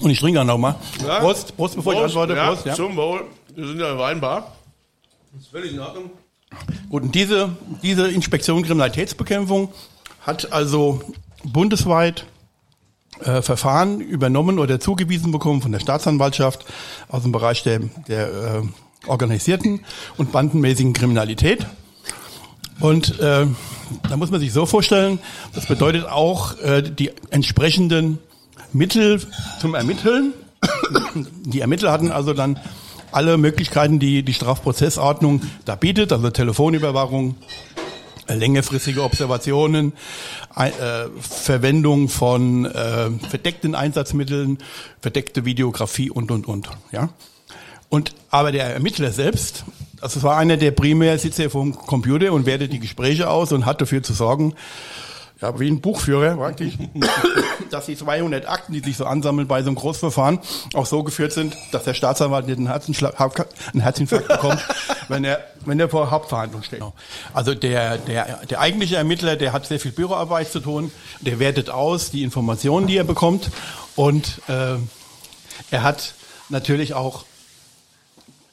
Und 0.00 0.10
ich 0.10 0.18
trinke 0.18 0.40
auch 0.40 0.44
noch 0.44 0.58
mal. 0.58 0.76
Ja. 1.06 1.20
Prost, 1.20 1.56
Prost, 1.56 1.76
bevor 1.76 1.92
ich 1.92 2.00
antworte. 2.00 2.34
ja, 2.34 2.46
Prost, 2.48 2.66
ja. 2.66 2.74
Zum 2.74 2.96
Wohl, 2.96 3.26
wir 3.54 3.66
sind 3.66 3.78
ja 3.78 3.90
eine 3.90 3.98
Weinbar. 3.98 4.56
Das 5.32 5.42
ist 5.42 5.50
völlig 5.50 5.72
in 5.72 5.80
Ordnung. 5.80 6.10
Gut, 6.88 7.02
und 7.02 7.14
diese, 7.14 7.50
diese 7.82 8.10
Inspektion 8.10 8.62
Kriminalitätsbekämpfung 8.62 9.72
hat 10.20 10.52
also 10.52 11.02
bundesweit 11.44 12.26
äh, 13.20 13.42
Verfahren 13.42 14.00
übernommen 14.00 14.58
oder 14.58 14.80
zugewiesen 14.80 15.32
bekommen 15.32 15.62
von 15.62 15.72
der 15.72 15.80
Staatsanwaltschaft 15.80 16.64
aus 17.08 17.22
dem 17.22 17.32
Bereich 17.32 17.62
der, 17.62 17.80
der 18.08 18.28
äh, 18.28 18.62
organisierten 19.06 19.80
und 20.16 20.32
bandenmäßigen 20.32 20.92
Kriminalität. 20.92 21.66
Und 22.80 23.20
äh, 23.20 23.46
da 24.08 24.16
muss 24.16 24.30
man 24.30 24.40
sich 24.40 24.52
so 24.52 24.66
vorstellen, 24.66 25.18
das 25.54 25.66
bedeutet 25.66 26.06
auch 26.06 26.58
äh, 26.60 26.82
die 26.82 27.12
entsprechenden 27.30 28.18
Mittel 28.72 29.20
zum 29.60 29.74
Ermitteln. 29.74 30.32
Die 31.44 31.60
Ermittler 31.60 31.92
hatten 31.92 32.10
also 32.10 32.32
dann 32.32 32.58
alle 33.12 33.38
Möglichkeiten, 33.38 34.00
die 34.00 34.24
die 34.24 34.34
Strafprozessordnung 34.34 35.42
da 35.64 35.76
bietet, 35.76 36.12
also 36.12 36.30
Telefonüberwachung, 36.30 37.36
längerfristige 38.28 39.02
Observationen, 39.02 39.92
äh, 40.56 40.70
Verwendung 41.20 42.08
von 42.08 42.64
äh, 42.66 43.10
verdeckten 43.28 43.74
Einsatzmitteln, 43.74 44.58
verdeckte 45.00 45.44
Videografie 45.44 46.10
und 46.10 46.30
und 46.30 46.46
und. 46.46 46.68
Ja. 46.92 47.10
Und 47.88 48.14
aber 48.30 48.50
der 48.50 48.66
Ermittler 48.66 49.12
selbst, 49.12 49.64
also 50.00 50.18
es 50.18 50.24
war 50.24 50.36
einer, 50.36 50.56
der 50.56 50.72
primär 50.72 51.18
sitzt 51.18 51.38
ja 51.38 51.48
vom 51.48 51.74
Computer 51.74 52.32
und 52.32 52.46
wertet 52.46 52.72
die 52.72 52.80
Gespräche 52.80 53.30
aus 53.30 53.52
und 53.52 53.66
hat 53.66 53.80
dafür 53.80 54.02
zu 54.02 54.12
sorgen, 54.12 54.54
ja, 55.40 55.58
wie 55.58 55.68
ein 55.68 55.80
Buchführer 55.80 56.36
praktisch, 56.36 56.74
dass 57.70 57.86
die 57.86 57.96
200 57.96 58.48
Akten, 58.48 58.72
die 58.72 58.80
sich 58.80 58.96
so 58.96 59.04
ansammeln 59.04 59.48
bei 59.48 59.62
so 59.62 59.68
einem 59.68 59.76
Großverfahren, 59.76 60.38
auch 60.74 60.86
so 60.86 61.02
geführt 61.02 61.32
sind, 61.32 61.56
dass 61.72 61.84
der 61.84 61.94
Staatsanwalt 61.94 62.46
nicht 62.46 62.58
einen, 62.58 62.68
einen 62.68 63.80
Herzinfarkt 63.82 64.28
bekommt, 64.28 64.64
wenn 65.08 65.24
er, 65.24 65.44
wenn 65.64 65.80
er 65.80 65.88
vor 65.88 66.10
Hauptverhandlung 66.10 66.62
steht. 66.62 66.82
Also 67.32 67.54
der, 67.54 67.98
der, 67.98 68.46
der 68.46 68.60
eigentliche 68.60 68.96
Ermittler, 68.96 69.36
der 69.36 69.52
hat 69.52 69.66
sehr 69.66 69.80
viel 69.80 69.92
Büroarbeit 69.92 70.50
zu 70.50 70.60
tun, 70.60 70.92
der 71.20 71.38
wertet 71.38 71.70
aus 71.70 72.10
die 72.10 72.22
Informationen, 72.22 72.86
die 72.86 72.96
er 72.96 73.04
bekommt. 73.04 73.50
Und 73.96 74.40
äh, 74.48 74.76
er 75.70 75.82
hat 75.82 76.14
natürlich 76.48 76.94
auch 76.94 77.24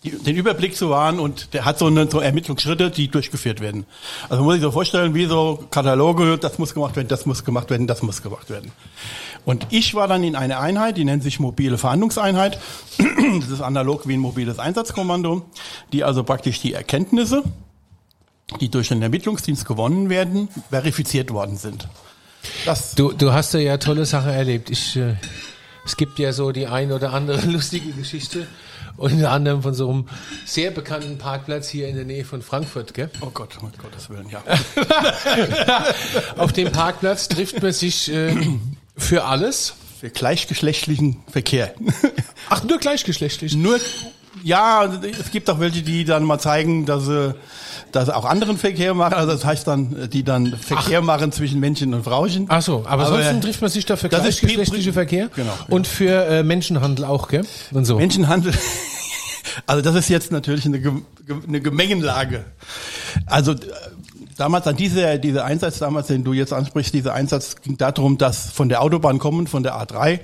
die, 0.03 0.11
den 0.11 0.35
Überblick 0.35 0.75
zu 0.75 0.89
wahren 0.89 1.19
und 1.19 1.53
der 1.53 1.65
hat 1.65 1.77
so, 1.77 1.85
eine, 1.85 2.09
so 2.09 2.19
Ermittlungsschritte, 2.19 2.89
die 2.89 3.07
durchgeführt 3.07 3.59
werden. 3.59 3.85
Also 4.29 4.43
muss 4.43 4.53
sich 4.53 4.63
so 4.63 4.71
vorstellen, 4.71 5.13
wie 5.13 5.25
so 5.25 5.63
Kataloge, 5.69 6.37
das 6.39 6.57
muss 6.57 6.73
gemacht 6.73 6.95
werden, 6.95 7.07
das 7.07 7.25
muss 7.25 7.45
gemacht 7.45 7.69
werden, 7.69 7.85
das 7.85 8.01
muss 8.01 8.23
gemacht 8.23 8.49
werden. 8.49 8.71
Und 9.45 9.67
ich 9.69 9.93
war 9.93 10.07
dann 10.07 10.23
in 10.23 10.35
einer 10.35 10.59
Einheit, 10.59 10.97
die 10.97 11.05
nennt 11.05 11.23
sich 11.23 11.39
mobile 11.39 11.77
Verhandlungseinheit. 11.77 12.59
Das 13.39 13.49
ist 13.49 13.61
analog 13.61 14.07
wie 14.07 14.13
ein 14.13 14.19
mobiles 14.19 14.59
Einsatzkommando, 14.59 15.45
die 15.93 16.03
also 16.03 16.23
praktisch 16.23 16.59
die 16.59 16.73
Erkenntnisse, 16.73 17.43
die 18.59 18.69
durch 18.69 18.89
den 18.89 19.01
Ermittlungsdienst 19.01 19.65
gewonnen 19.65 20.09
werden, 20.09 20.49
verifiziert 20.69 21.31
worden 21.31 21.55
sind. 21.55 21.87
Das 22.65 22.93
Du, 22.95 23.13
du 23.13 23.31
hast 23.31 23.53
ja 23.53 23.77
tolle 23.77 24.05
Sachen 24.05 24.31
erlebt. 24.31 24.69
Ich, 24.69 24.97
äh, 24.97 25.15
es 25.85 25.95
gibt 25.95 26.19
ja 26.19 26.33
so 26.33 26.51
die 26.51 26.67
ein 26.67 26.91
oder 26.91 27.13
andere 27.13 27.39
lustige 27.45 27.91
Geschichte. 27.91 28.47
Unter 28.97 29.31
anderem 29.31 29.61
von 29.63 29.73
so 29.73 29.89
einem 29.89 30.07
sehr 30.45 30.71
bekannten 30.71 31.17
Parkplatz 31.17 31.69
hier 31.69 31.87
in 31.87 31.95
der 31.95 32.05
Nähe 32.05 32.25
von 32.25 32.41
Frankfurt, 32.41 32.93
gell? 32.93 33.09
Oh 33.21 33.31
Gott, 33.33 33.57
um 33.61 33.71
Gottes 33.81 34.09
Willen, 34.09 34.29
ja. 34.29 34.43
Auf 36.37 36.53
dem 36.53 36.71
Parkplatz 36.71 37.27
trifft 37.27 37.61
man 37.61 37.71
sich 37.71 38.11
äh, 38.11 38.35
für 38.97 39.25
alles. 39.25 39.73
Für 39.99 40.09
gleichgeschlechtlichen 40.09 41.23
Verkehr. 41.29 41.73
Ach, 42.49 42.63
nur 42.63 42.79
gleichgeschlechtlich. 42.79 43.55
Nur, 43.55 43.79
ja, 44.43 44.85
es 44.85 45.31
gibt 45.31 45.49
auch 45.49 45.59
welche, 45.59 45.83
die 45.83 46.05
dann 46.05 46.23
mal 46.23 46.39
zeigen, 46.39 46.85
dass 46.85 47.05
sie, 47.05 47.35
dass 47.91 48.09
auch 48.09 48.25
anderen 48.25 48.57
Verkehr 48.57 48.93
machen. 48.93 49.13
Also 49.13 49.31
das 49.31 49.45
heißt 49.45 49.67
dann, 49.67 50.09
die 50.09 50.23
dann 50.23 50.55
Verkehr 50.57 51.01
machen 51.01 51.31
zwischen 51.31 51.59
Männchen 51.59 51.93
und 51.93 52.03
Frauchen. 52.03 52.45
Ach 52.49 52.61
so, 52.61 52.83
aber, 52.85 53.07
Aber, 53.07 53.23
sonst 53.23 53.25
äh, 53.25 53.39
trifft 53.39 53.61
man 53.61 53.69
sich 53.69 53.85
da 53.85 53.95
für 53.95 54.09
das 54.09 54.25
ist 54.27 54.39
gleichgeschlechtliche 54.39 54.93
Verkehr 54.93 55.29
Genau, 55.35 55.53
und 55.69 55.87
für 55.87 56.25
äh, 56.25 56.43
Menschenhandel 56.43 57.05
auch, 57.05 57.27
gell? 57.27 57.45
Und 57.71 57.85
so. 57.85 57.97
Menschenhandel. 57.97 58.53
Also 59.65 59.81
das 59.81 59.95
ist 59.95 60.07
jetzt 60.07 60.31
natürlich 60.31 60.65
eine, 60.65 61.01
eine 61.47 61.61
Gemengenlage. 61.61 62.45
Also 63.25 63.53
äh, 63.53 63.57
damals 64.37 64.65
an 64.67 64.77
dieser 64.77 65.17
dieser 65.17 65.43
Einsatz 65.45 65.79
damals, 65.79 66.07
den 66.07 66.23
du 66.23 66.31
jetzt 66.31 66.53
ansprichst, 66.53 66.93
dieser 66.93 67.13
Einsatz 67.13 67.57
ging 67.61 67.75
darum, 67.77 68.17
dass 68.17 68.49
von 68.51 68.69
der 68.69 68.81
Autobahn 68.81 69.19
kommen, 69.19 69.47
von 69.47 69.63
der 69.63 69.75
A3 69.75 70.19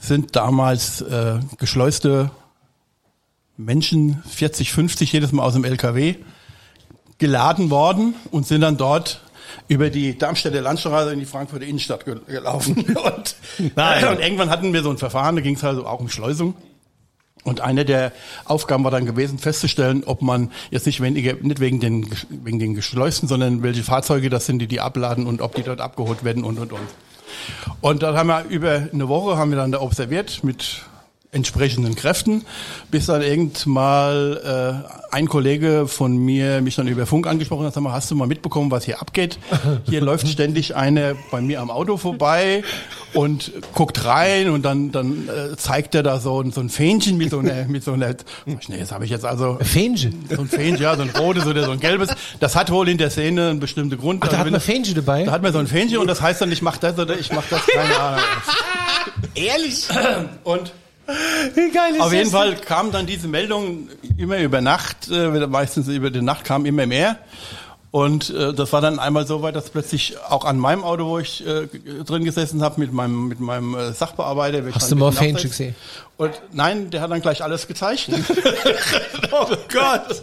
sind 0.00 0.34
damals 0.34 1.02
äh, 1.02 1.38
geschleuste 1.58 2.30
Menschen 3.56 4.22
40, 4.28 4.72
50 4.72 5.12
jedes 5.12 5.32
Mal 5.32 5.44
aus 5.44 5.52
dem 5.52 5.64
LKW 5.64 6.16
geladen 7.18 7.70
worden 7.70 8.14
und 8.30 8.46
sind 8.46 8.60
dann 8.62 8.76
dort 8.76 9.20
über 9.68 9.88
die 9.90 10.18
Darmstädter 10.18 10.60
Landstraße 10.60 11.12
in 11.12 11.20
die 11.20 11.26
Frankfurter 11.26 11.64
Innenstadt 11.64 12.04
gel- 12.04 12.20
gelaufen. 12.26 12.74
Und, 12.96 13.36
Nein. 13.76 14.04
und 14.08 14.20
irgendwann 14.20 14.50
hatten 14.50 14.72
wir 14.72 14.82
so 14.82 14.90
ein 14.90 14.98
Verfahren, 14.98 15.36
da 15.36 15.42
ging 15.42 15.54
es 15.54 15.62
also 15.64 15.86
auch 15.86 16.00
um 16.00 16.08
Schleusung. 16.08 16.54
Und 17.44 17.60
eine 17.60 17.84
der 17.84 18.12
Aufgaben 18.46 18.84
war 18.84 18.90
dann 18.90 19.04
gewesen, 19.06 19.38
festzustellen, 19.38 20.02
ob 20.06 20.22
man 20.22 20.50
jetzt 20.70 20.86
nicht 20.86 21.00
weniger, 21.00 21.34
nicht 21.34 21.60
wegen 21.60 21.78
den, 21.78 22.10
wegen 22.30 22.58
den 22.58 22.74
Geschleusten, 22.74 23.28
sondern 23.28 23.62
welche 23.62 23.82
Fahrzeuge 23.84 24.28
das 24.30 24.46
sind, 24.46 24.58
die 24.60 24.66
die 24.66 24.80
abladen 24.80 25.26
und 25.26 25.40
ob 25.42 25.54
die 25.54 25.62
dort 25.62 25.80
abgeholt 25.80 26.24
werden 26.24 26.42
und, 26.42 26.58
und, 26.58 26.72
und. 26.72 26.80
Und 27.82 28.02
dann 28.02 28.16
haben 28.16 28.28
wir 28.28 28.44
über 28.48 28.88
eine 28.92 29.08
Woche 29.08 29.36
haben 29.36 29.50
wir 29.50 29.56
dann 29.58 29.72
da 29.72 29.80
observiert 29.82 30.42
mit 30.42 30.82
entsprechenden 31.34 31.94
Kräften, 31.94 32.44
bis 32.90 33.06
dann 33.06 33.20
irgend 33.22 33.66
mal 33.66 34.82
äh, 34.82 35.14
ein 35.14 35.28
Kollege 35.28 35.86
von 35.86 36.16
mir 36.16 36.60
mich 36.62 36.76
dann 36.76 36.88
über 36.88 37.04
Funk 37.06 37.26
angesprochen 37.26 37.66
hat, 37.66 37.74
sag 37.74 37.82
mal, 37.82 37.92
hast 37.92 38.10
du 38.10 38.14
mal 38.14 38.26
mitbekommen, 38.26 38.70
was 38.70 38.84
hier 38.84 39.00
abgeht? 39.00 39.38
Hier 39.84 40.00
läuft 40.02 40.26
ständig 40.28 40.74
einer 40.76 41.14
bei 41.30 41.40
mir 41.40 41.60
am 41.60 41.70
Auto 41.70 41.96
vorbei 41.96 42.62
und 43.12 43.52
guckt 43.74 44.04
rein 44.04 44.48
und 44.50 44.62
dann 44.64 44.90
dann 44.92 45.28
äh, 45.28 45.56
zeigt 45.56 45.94
er 45.94 46.02
da 46.02 46.18
so, 46.18 46.40
ein- 46.40 46.50
so 46.52 46.60
ein 46.60 46.68
Fähnchen 46.68 47.16
mit 47.16 47.30
so 47.30 47.38
einer 47.40 47.64
mit 47.68 47.84
so 47.84 47.92
einer 47.92 48.10
ich, 48.46 48.68
nee, 48.68 48.78
das 48.78 48.90
habe 48.92 49.04
ich 49.04 49.10
jetzt 49.10 49.24
also 49.24 49.58
Fähnchen. 49.60 50.24
so 50.34 50.40
ein 50.42 50.48
Fähnchen, 50.48 50.82
ja, 50.82 50.96
so 50.96 51.02
ein 51.02 51.10
rotes 51.10 51.46
oder 51.46 51.64
so 51.64 51.70
ein 51.72 51.80
gelbes. 51.80 52.10
Das 52.40 52.56
hat 52.56 52.70
wohl 52.70 52.88
in 52.88 52.98
der 52.98 53.10
Szene 53.10 53.50
einen 53.50 53.60
bestimmten 53.60 53.98
Grund. 53.98 54.22
Ach, 54.24 54.28
da 54.28 54.38
hat 54.38 54.50
man 54.50 54.60
Fähnchen 54.60 54.94
dabei? 54.94 55.24
da 55.24 55.32
hat 55.32 55.42
man 55.42 55.52
so 55.52 55.58
ein 55.58 55.66
Fähnchen 55.66 55.98
und 55.98 56.06
das 56.06 56.20
heißt 56.22 56.40
dann, 56.40 56.50
ich 56.52 56.62
mach 56.62 56.76
das 56.76 56.98
oder 56.98 57.18
ich 57.18 57.32
mach 57.32 57.44
das, 57.50 57.66
keine 57.66 57.98
Ahnung. 58.00 58.20
Ehrlich? 59.34 59.88
Und 60.44 60.72
Wie 61.54 61.70
geil 61.70 61.94
ist 61.94 62.00
auf 62.00 62.12
jeden 62.12 62.30
das 62.30 62.32
Fall 62.32 62.56
kam 62.56 62.90
dann 62.90 63.06
diese 63.06 63.28
Meldung 63.28 63.88
immer 64.16 64.38
über 64.38 64.60
Nacht, 64.60 65.08
äh, 65.10 65.46
meistens 65.46 65.88
über 65.88 66.10
die 66.10 66.22
Nacht 66.22 66.44
kam 66.44 66.66
immer 66.66 66.86
mehr. 66.86 67.18
Und 67.94 68.30
äh, 68.30 68.52
das 68.52 68.72
war 68.72 68.80
dann 68.80 68.98
einmal 68.98 69.24
so 69.24 69.42
weit, 69.42 69.54
dass 69.54 69.70
plötzlich 69.70 70.16
auch 70.28 70.44
an 70.44 70.58
meinem 70.58 70.82
Auto, 70.82 71.06
wo 71.06 71.20
ich 71.20 71.46
äh, 71.46 71.68
drin 72.04 72.24
gesessen 72.24 72.60
habe, 72.60 72.80
mit 72.80 72.92
meinem 72.92 73.28
mit 73.28 73.38
meinem 73.38 73.76
äh, 73.76 73.92
Sachbearbeiter. 73.92 74.64
Hast 74.74 74.90
du 74.90 74.96
mal 74.96 75.10
abseits. 75.10 75.42
gesehen? 75.42 75.76
Und 76.16 76.32
nein, 76.52 76.90
der 76.90 77.02
hat 77.02 77.12
dann 77.12 77.20
gleich 77.20 77.44
alles 77.44 77.68
gezeigt. 77.68 78.08
oh 79.30 79.46
Gott. 79.72 80.22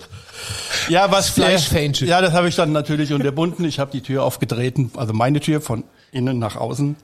Ja, 0.89 1.09
was 1.11 1.29
Fleischfähnchen. 1.29 2.09
Ja, 2.09 2.19
das 2.19 2.33
habe 2.33 2.49
ich 2.49 2.55
dann 2.57 2.73
natürlich 2.73 3.13
unterbunden. 3.13 3.63
Ich 3.63 3.79
habe 3.79 3.91
die 3.91 4.01
Tür 4.01 4.23
aufgetreten, 4.23 4.91
also 4.97 5.13
meine 5.13 5.39
Tür 5.39 5.61
von 5.61 5.85
innen 6.11 6.39
nach 6.39 6.57
außen. 6.57 6.97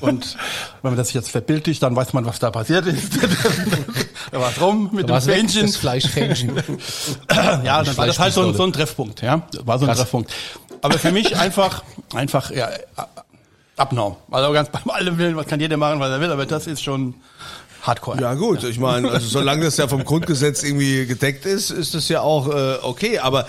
Und 0.00 0.36
wenn 0.82 0.92
man 0.92 0.96
das 0.96 1.12
jetzt 1.12 1.30
verbildlicht, 1.30 1.82
dann 1.82 1.94
weiß 1.94 2.12
man, 2.12 2.24
was 2.24 2.38
da 2.38 2.50
passiert 2.50 2.86
ist. 2.86 3.18
da 4.30 4.40
war 4.40 4.50
drum 4.52 4.90
mit 4.92 5.08
dem 5.08 5.14
Was 5.14 5.26
weg, 5.26 5.36
Fähnchen. 5.36 5.66
das 5.66 5.76
Fleischfähnchen. 5.76 6.52
Ja, 7.64 7.82
dann 7.82 7.96
war 7.96 8.06
das 8.06 8.18
halt 8.18 8.32
so 8.34 8.42
ein, 8.42 8.54
so 8.54 8.64
ein 8.64 8.72
Treffpunkt, 8.72 9.22
ja. 9.22 9.42
War 9.64 9.78
so 9.78 9.84
ein 9.84 9.88
Krass. 9.88 9.98
Treffpunkt. 9.98 10.32
Aber 10.80 10.98
für 10.98 11.12
mich 11.12 11.36
einfach, 11.36 11.82
einfach, 12.14 12.50
ja, 12.50 12.68
abnorm. 13.76 14.16
Also 14.30 14.52
ganz 14.52 14.68
beim 14.70 14.90
allem 14.90 15.18
Willen, 15.18 15.36
was 15.36 15.46
kann 15.46 15.60
jeder 15.60 15.76
machen, 15.76 16.00
was 16.00 16.10
er 16.10 16.20
will, 16.20 16.30
aber 16.30 16.46
das 16.46 16.66
ist 16.66 16.82
schon 16.82 17.14
Hardcore. 17.82 18.20
Ja 18.20 18.34
gut, 18.34 18.62
ich 18.64 18.78
meine, 18.78 19.10
also 19.10 19.26
solange 19.26 19.64
das 19.64 19.76
ja 19.76 19.88
vom 19.88 20.04
Grundgesetz 20.04 20.62
irgendwie 20.62 21.06
gedeckt 21.06 21.46
ist, 21.46 21.70
ist 21.70 21.94
das 21.94 22.08
ja 22.08 22.20
auch 22.20 22.48
äh, 22.48 22.76
okay. 22.82 23.18
Aber 23.18 23.46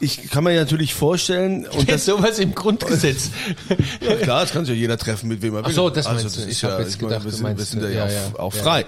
ich 0.00 0.30
kann 0.30 0.44
mir 0.44 0.52
ja 0.54 0.60
natürlich 0.60 0.94
vorstellen, 0.94 1.66
und 1.66 1.90
das 1.90 2.04
sowas 2.04 2.38
im 2.38 2.54
Grundgesetz. 2.54 3.30
ja, 4.00 4.16
klar, 4.16 4.40
das 4.42 4.52
kann 4.52 4.64
sich 4.64 4.74
ja 4.74 4.80
jeder 4.80 4.98
treffen, 4.98 5.28
mit 5.28 5.42
wem 5.42 5.54
er 5.54 5.58
will. 5.64 5.70
Ach 5.70 5.74
so, 5.74 5.90
das 5.90 6.06
also, 6.06 6.28
du. 6.28 6.34
das 6.34 6.44
Ich 6.44 6.50
ist 6.50 6.64
hab 6.64 6.72
ja, 6.72 6.80
jetzt 6.80 7.00
meine, 7.00 7.14
gedacht, 7.14 7.24
wir 7.24 7.30
du 7.30 7.36
sind, 7.36 7.58
wir 7.58 7.64
sind 7.64 7.82
da 7.82 7.88
ja, 7.88 8.06
ja, 8.06 8.12
ja. 8.12 8.26
auch, 8.34 8.38
auch 8.38 8.54
Ja. 8.54 8.62
frei. 8.62 8.86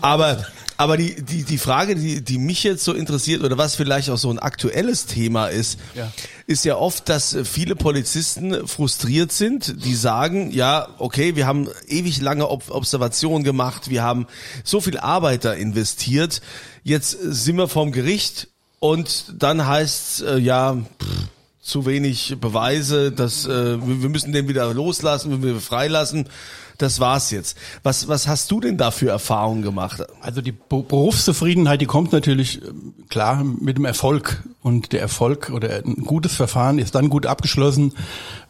Aber 0.00 0.44
aber 0.76 0.96
die, 0.96 1.22
die, 1.22 1.44
die 1.44 1.58
Frage, 1.58 1.94
die, 1.94 2.22
die 2.22 2.38
mich 2.38 2.64
jetzt 2.64 2.82
so 2.84 2.94
interessiert 2.94 3.42
oder 3.44 3.56
was 3.56 3.76
vielleicht 3.76 4.10
auch 4.10 4.18
so 4.18 4.30
ein 4.30 4.38
aktuelles 4.40 5.06
Thema 5.06 5.46
ist, 5.46 5.78
Ja. 5.94 6.10
ist 6.46 6.64
ja 6.64 6.76
oft, 6.76 7.08
dass 7.08 7.36
viele 7.44 7.76
Polizisten 7.76 8.66
frustriert 8.66 9.30
sind, 9.30 9.84
die 9.84 9.94
sagen, 9.94 10.50
ja, 10.50 10.88
okay, 10.98 11.36
wir 11.36 11.46
haben 11.46 11.68
ewig 11.86 12.20
lange 12.20 12.48
Ob 12.48 12.70
Observationen 12.70 13.44
gemacht, 13.44 13.88
wir 13.88 14.02
haben 14.02 14.26
so 14.64 14.80
viel 14.80 14.98
Arbeit 14.98 15.44
da 15.44 15.52
investiert, 15.52 16.40
jetzt 16.82 17.16
sind 17.20 17.56
wir 17.56 17.68
vorm 17.68 17.92
Gericht 17.92 18.48
und 18.84 19.24
dann 19.38 19.66
heißt 19.66 20.22
äh, 20.24 20.38
ja, 20.38 20.74
pff, 20.74 21.28
zu 21.62 21.86
wenig 21.86 22.36
Beweise, 22.38 23.12
dass 23.12 23.46
äh, 23.46 23.78
wir 23.80 24.10
müssen 24.10 24.34
den 24.34 24.46
wieder 24.46 24.74
loslassen, 24.74 25.30
wir 25.30 25.38
müssen 25.38 25.62
freilassen. 25.62 26.28
Das 26.76 27.00
war's 27.00 27.30
jetzt. 27.30 27.56
Was 27.82 28.08
was 28.08 28.28
hast 28.28 28.50
du 28.50 28.60
denn 28.60 28.76
da 28.76 28.90
für 28.90 29.08
Erfahrungen 29.08 29.62
gemacht? 29.62 30.02
Also 30.20 30.42
die 30.42 30.52
Be- 30.52 30.82
Berufszufriedenheit, 30.82 31.80
die 31.80 31.86
kommt 31.86 32.12
natürlich 32.12 32.60
ähm, 32.60 32.92
klar 33.08 33.42
mit 33.42 33.78
dem 33.78 33.86
Erfolg. 33.86 34.42
Und 34.60 34.92
der 34.92 35.00
Erfolg 35.00 35.48
oder 35.48 35.76
ein 35.76 36.04
gutes 36.04 36.34
Verfahren 36.34 36.78
ist 36.78 36.94
dann 36.94 37.08
gut 37.08 37.24
abgeschlossen, 37.24 37.94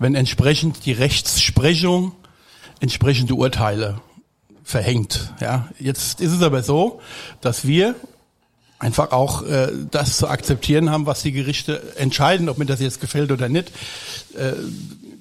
wenn 0.01 0.17
entsprechend 0.17 0.85
die 0.85 0.93
Rechtsprechung 0.93 2.11
entsprechende 2.81 3.35
Urteile 3.37 4.01
verhängt. 4.65 5.33
Ja, 5.41 5.69
jetzt 5.79 6.21
ist 6.21 6.33
es 6.33 6.43
aber 6.43 6.65
so, 6.65 7.01
dass 7.41 7.69
wir 7.69 7.95
einfach 8.85 9.13
auch 9.13 9.43
äh, 9.43 9.69
das 9.91 10.19
zu 10.19 10.29
akzeptieren 10.29 10.91
haben, 10.91 11.07
was 11.07 11.23
die 11.23 11.33
Gerichte 11.33 11.83
entscheiden, 11.97 12.51
ob 12.51 12.59
mir 12.59 12.67
das 12.67 12.81
jetzt 12.81 13.01
gefällt 13.01 13.33
oder 13.33 13.49
nicht. 13.49 13.71
Äh, 14.37 14.53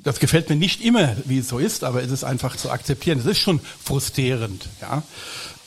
das 0.04 0.20
gefällt 0.20 0.50
mir 0.50 0.58
nicht 0.58 0.84
immer, 0.84 1.16
wie 1.24 1.38
es 1.38 1.48
so 1.48 1.60
ist, 1.60 1.86
aber 1.86 2.04
es 2.04 2.12
ist 2.12 2.26
einfach 2.26 2.58
zu 2.58 2.70
akzeptieren. 2.70 3.20
Es 3.20 3.26
ist 3.26 3.40
schon 3.40 3.62
frustrierend, 3.82 4.68
ja. 4.82 5.02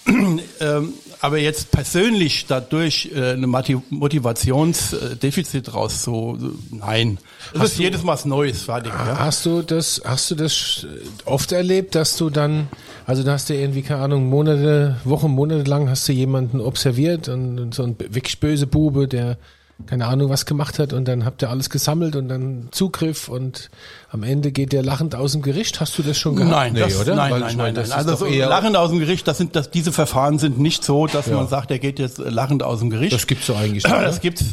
ähm, 0.60 0.92
aber 1.20 1.38
jetzt 1.38 1.70
persönlich 1.70 2.46
dadurch 2.46 3.10
äh, 3.14 3.32
eine 3.32 3.46
Motivationsdefizit 3.46 5.74
raus 5.74 6.02
so 6.02 6.38
nein. 6.70 7.18
Das 7.52 7.72
ist 7.72 7.78
jedes 7.78 8.02
Mal 8.02 8.12
was 8.12 8.24
Neues, 8.24 8.62
fertig. 8.62 8.92
Ja? 8.92 9.18
Hast 9.18 9.44
du 9.44 9.62
das, 9.62 10.00
hast 10.04 10.30
du 10.30 10.34
das 10.34 10.86
oft 11.24 11.52
erlebt, 11.52 11.94
dass 11.94 12.16
du 12.16 12.30
dann, 12.30 12.68
also 13.06 13.22
da 13.22 13.32
hast 13.32 13.50
du 13.50 13.54
irgendwie, 13.54 13.82
keine 13.82 14.02
Ahnung, 14.02 14.28
Monate, 14.28 14.96
Wochen, 15.04 15.30
Monate 15.30 15.68
lang 15.68 15.90
hast 15.90 16.08
du 16.08 16.12
jemanden 16.12 16.60
observiert 16.60 17.28
und 17.28 17.74
so 17.74 17.82
ein 17.82 17.96
wirklich 17.98 18.40
böse 18.40 18.66
Bube, 18.66 19.08
der 19.08 19.36
keine 19.84 20.06
Ahnung 20.06 20.30
was 20.30 20.46
gemacht 20.46 20.78
hat 20.78 20.94
und 20.94 21.06
dann 21.06 21.24
habt 21.26 21.42
ihr 21.42 21.50
alles 21.50 21.68
gesammelt 21.68 22.16
und 22.16 22.28
dann 22.28 22.68
Zugriff 22.70 23.28
und 23.28 23.68
am 24.10 24.22
Ende 24.22 24.50
geht 24.50 24.72
der 24.72 24.82
lachend 24.82 25.14
aus 25.14 25.32
dem 25.32 25.42
Gericht. 25.42 25.80
Hast 25.80 25.98
du 25.98 26.02
das 26.02 26.18
schon 26.18 26.36
gehabt? 26.36 26.50
Nein, 26.50 26.72
nee, 26.72 26.80
das, 26.80 26.98
oder? 26.98 27.14
nein, 27.14 27.30
Weil 27.30 27.40
nein, 27.40 27.50
ich 27.50 27.56
nein, 27.56 27.74
meine, 27.74 27.78
nein. 27.80 27.88
das 27.88 27.92
Also 27.92 28.16
so 28.16 28.26
lachend 28.26 28.74
aus 28.76 28.88
dem 28.90 28.98
Gericht, 29.00 29.28
das 29.28 29.36
sind, 29.36 29.54
das, 29.54 29.70
diese 29.70 29.92
Verfahren 29.92 30.38
sind 30.38 30.58
nicht 30.58 30.82
so, 30.82 31.06
dass 31.06 31.26
Ja. 31.26 31.36
man 31.36 31.46
sagt, 31.48 31.68
der 31.70 31.78
geht 31.78 31.98
jetzt 31.98 32.16
lachend 32.18 32.62
aus 32.62 32.78
dem 32.78 32.88
Gericht. 32.88 33.12
das 33.12 33.26
gibt's 33.26 33.46
so 33.46 33.54
eigentlich. 33.54 33.84
nicht, 33.84 33.94
Das 33.94 34.20
gibt's 34.20 34.44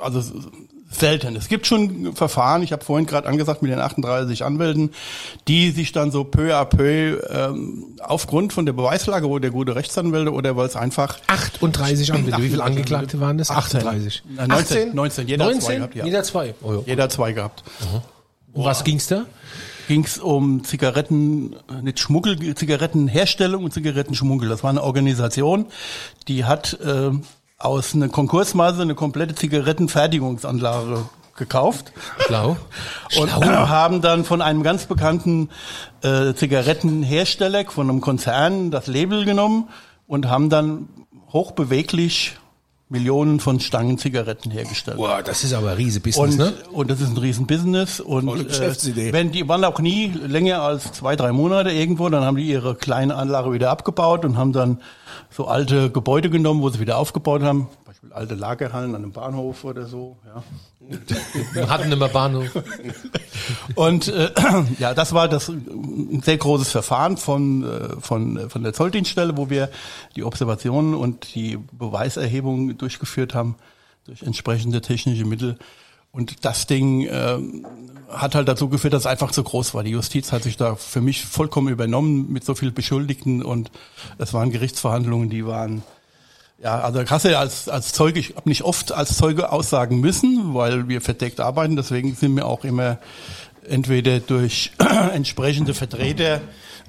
also 0.00 0.22
selten. 0.90 1.36
Es 1.36 1.48
gibt 1.48 1.66
schon 1.66 2.14
Verfahren, 2.14 2.62
ich 2.62 2.72
habe 2.72 2.84
vorhin 2.84 3.06
gerade 3.06 3.28
angesagt 3.28 3.62
mit 3.62 3.70
den 3.70 3.78
38 3.78 4.44
Anwälten, 4.44 4.90
die 5.46 5.70
sich 5.70 5.92
dann 5.92 6.10
so 6.10 6.24
peu 6.24 6.54
à 6.54 6.64
peu 6.64 7.20
ähm, 7.28 7.96
aufgrund 8.00 8.52
von 8.52 8.66
der 8.66 8.72
Beweislage 8.72 9.28
oder 9.28 9.42
der 9.42 9.50
gute 9.50 9.74
Rechtsanwälte 9.74 10.32
oder 10.32 10.56
weil 10.56 10.66
es 10.66 10.76
einfach 10.76 11.18
38 11.26 12.12
Anwälte. 12.12 12.42
Wie 12.42 12.48
viele 12.48 12.64
Angeklagte 12.64 13.20
waren 13.20 13.38
das? 13.38 13.50
18. 13.50 13.80
38. 13.80 14.22
Nein, 14.34 14.48
19, 14.48 14.94
19, 14.94 15.28
jeder 15.28 15.44
hat 15.44 15.50
zwei 15.52 15.56
19? 15.58 15.76
gehabt, 15.76 15.94
ja. 15.94 16.04
Jeder 16.04 16.22
zwei. 16.22 16.54
Oh, 16.62 16.72
ja. 16.72 16.80
jeder 16.86 17.08
zwei 17.08 17.32
gehabt. 17.32 17.64
Um 18.52 18.64
was 18.64 18.82
ging's 18.82 19.06
da? 19.06 19.26
ging 19.88 20.04
es 20.04 20.18
um 20.18 20.64
Zigaretten, 20.64 21.56
nicht 21.82 21.98
Schmuggel, 21.98 22.54
Zigarettenherstellung 22.54 23.64
und 23.64 23.72
Zigarettenschmuggel. 23.72 24.48
Das 24.48 24.62
war 24.62 24.70
eine 24.70 24.82
Organisation, 24.82 25.66
die 26.28 26.44
hat 26.44 26.78
äh, 26.84 27.10
aus 27.58 27.94
einer 27.94 28.08
Konkursmasse 28.08 28.82
eine 28.82 28.94
komplette 28.94 29.34
Zigarettenfertigungsanlage 29.34 31.08
gekauft 31.36 31.92
Schlau. 32.26 32.56
und 33.18 33.32
haben 33.32 34.00
dann 34.00 34.24
von 34.24 34.42
einem 34.42 34.62
ganz 34.62 34.86
bekannten 34.86 35.50
äh, 36.02 36.34
Zigarettenhersteller, 36.34 37.64
von 37.66 37.88
einem 37.88 38.00
Konzern, 38.00 38.70
das 38.70 38.86
Label 38.86 39.24
genommen 39.24 39.68
und 40.06 40.28
haben 40.28 40.50
dann 40.50 40.88
hochbeweglich 41.32 42.36
Millionen 42.90 43.38
von 43.38 43.60
Stangen 43.60 43.98
Zigaretten 43.98 44.50
hergestellt. 44.50 44.96
Boah, 44.96 45.22
das 45.22 45.44
ist 45.44 45.52
aber 45.52 45.72
ein 45.72 45.76
riese 45.76 46.00
Business, 46.00 46.34
Und, 46.34 46.38
ne? 46.38 46.52
und 46.72 46.90
das 46.90 47.00
ist 47.00 47.10
ein 47.10 47.18
Riesenbusiness. 47.18 48.00
Und. 48.00 48.28
Äh, 48.28 49.12
wenn 49.12 49.30
die 49.30 49.46
waren 49.46 49.62
auch 49.64 49.78
nie 49.78 50.06
länger 50.08 50.62
als 50.62 50.92
zwei, 50.92 51.14
drei 51.14 51.32
Monate 51.32 51.70
irgendwo, 51.70 52.08
dann 52.08 52.24
haben 52.24 52.38
die 52.38 52.48
ihre 52.48 52.74
kleine 52.74 53.14
Anlage 53.16 53.52
wieder 53.52 53.70
abgebaut 53.70 54.24
und 54.24 54.38
haben 54.38 54.52
dann 54.52 54.80
so 55.30 55.46
alte 55.46 55.90
Gebäude 55.90 56.30
genommen, 56.30 56.62
wo 56.62 56.70
sie 56.70 56.80
wieder 56.80 56.96
aufgebaut 56.96 57.42
haben. 57.42 57.68
Beispiel 57.98 58.12
alte 58.12 58.34
Lagerhallen 58.34 58.94
an 58.94 59.02
einem 59.02 59.12
Bahnhof 59.12 59.64
oder 59.64 59.86
so. 59.86 60.16
Ja. 60.24 60.42
Wir 61.52 61.68
hatten 61.68 61.90
immer 61.90 62.08
Bahnhof. 62.08 62.46
Und 63.74 64.08
äh, 64.08 64.30
ja, 64.78 64.94
das 64.94 65.12
war 65.14 65.28
das 65.28 65.48
ein 65.48 66.22
sehr 66.24 66.36
großes 66.36 66.70
Verfahren 66.70 67.16
von 67.16 67.64
äh, 67.64 68.00
von 68.00 68.50
von 68.50 68.62
der 68.62 68.72
Zolldienststelle, 68.72 69.36
wo 69.36 69.50
wir 69.50 69.70
die 70.14 70.22
Observationen 70.22 70.94
und 70.94 71.34
die 71.34 71.58
Beweiserhebung 71.72 72.78
durchgeführt 72.78 73.34
haben 73.34 73.56
durch 74.04 74.22
entsprechende 74.22 74.80
technische 74.80 75.24
Mittel. 75.24 75.58
Und 76.12 76.44
das 76.44 76.66
Ding 76.66 77.04
äh, 77.04 77.38
hat 78.08 78.34
halt 78.34 78.48
dazu 78.48 78.68
geführt, 78.68 78.94
dass 78.94 79.02
es 79.02 79.06
einfach 79.06 79.32
zu 79.32 79.42
groß 79.42 79.74
war. 79.74 79.82
Die 79.82 79.90
Justiz 79.90 80.32
hat 80.32 80.42
sich 80.44 80.56
da 80.56 80.76
für 80.76 81.00
mich 81.00 81.24
vollkommen 81.24 81.68
übernommen 81.68 82.32
mit 82.32 82.44
so 82.44 82.54
viel 82.54 82.70
Beschuldigten 82.70 83.42
und 83.42 83.70
es 84.18 84.32
waren 84.32 84.50
Gerichtsverhandlungen, 84.50 85.28
die 85.28 85.44
waren 85.46 85.82
ja, 86.62 86.80
also 86.80 87.00
ja 87.00 87.38
als, 87.38 87.68
als 87.68 87.92
Zeuge, 87.92 88.18
ich 88.20 88.34
habe 88.36 88.48
nicht 88.48 88.62
oft 88.62 88.92
als 88.92 89.16
Zeuge 89.16 89.52
aussagen 89.52 90.00
müssen, 90.00 90.54
weil 90.54 90.88
wir 90.88 91.00
verdeckt 91.00 91.40
arbeiten, 91.40 91.76
deswegen 91.76 92.14
sind 92.14 92.34
wir 92.36 92.46
auch 92.46 92.64
immer 92.64 92.98
entweder 93.68 94.20
durch 94.20 94.72
entsprechende 95.14 95.74
Vertreter 95.74 96.40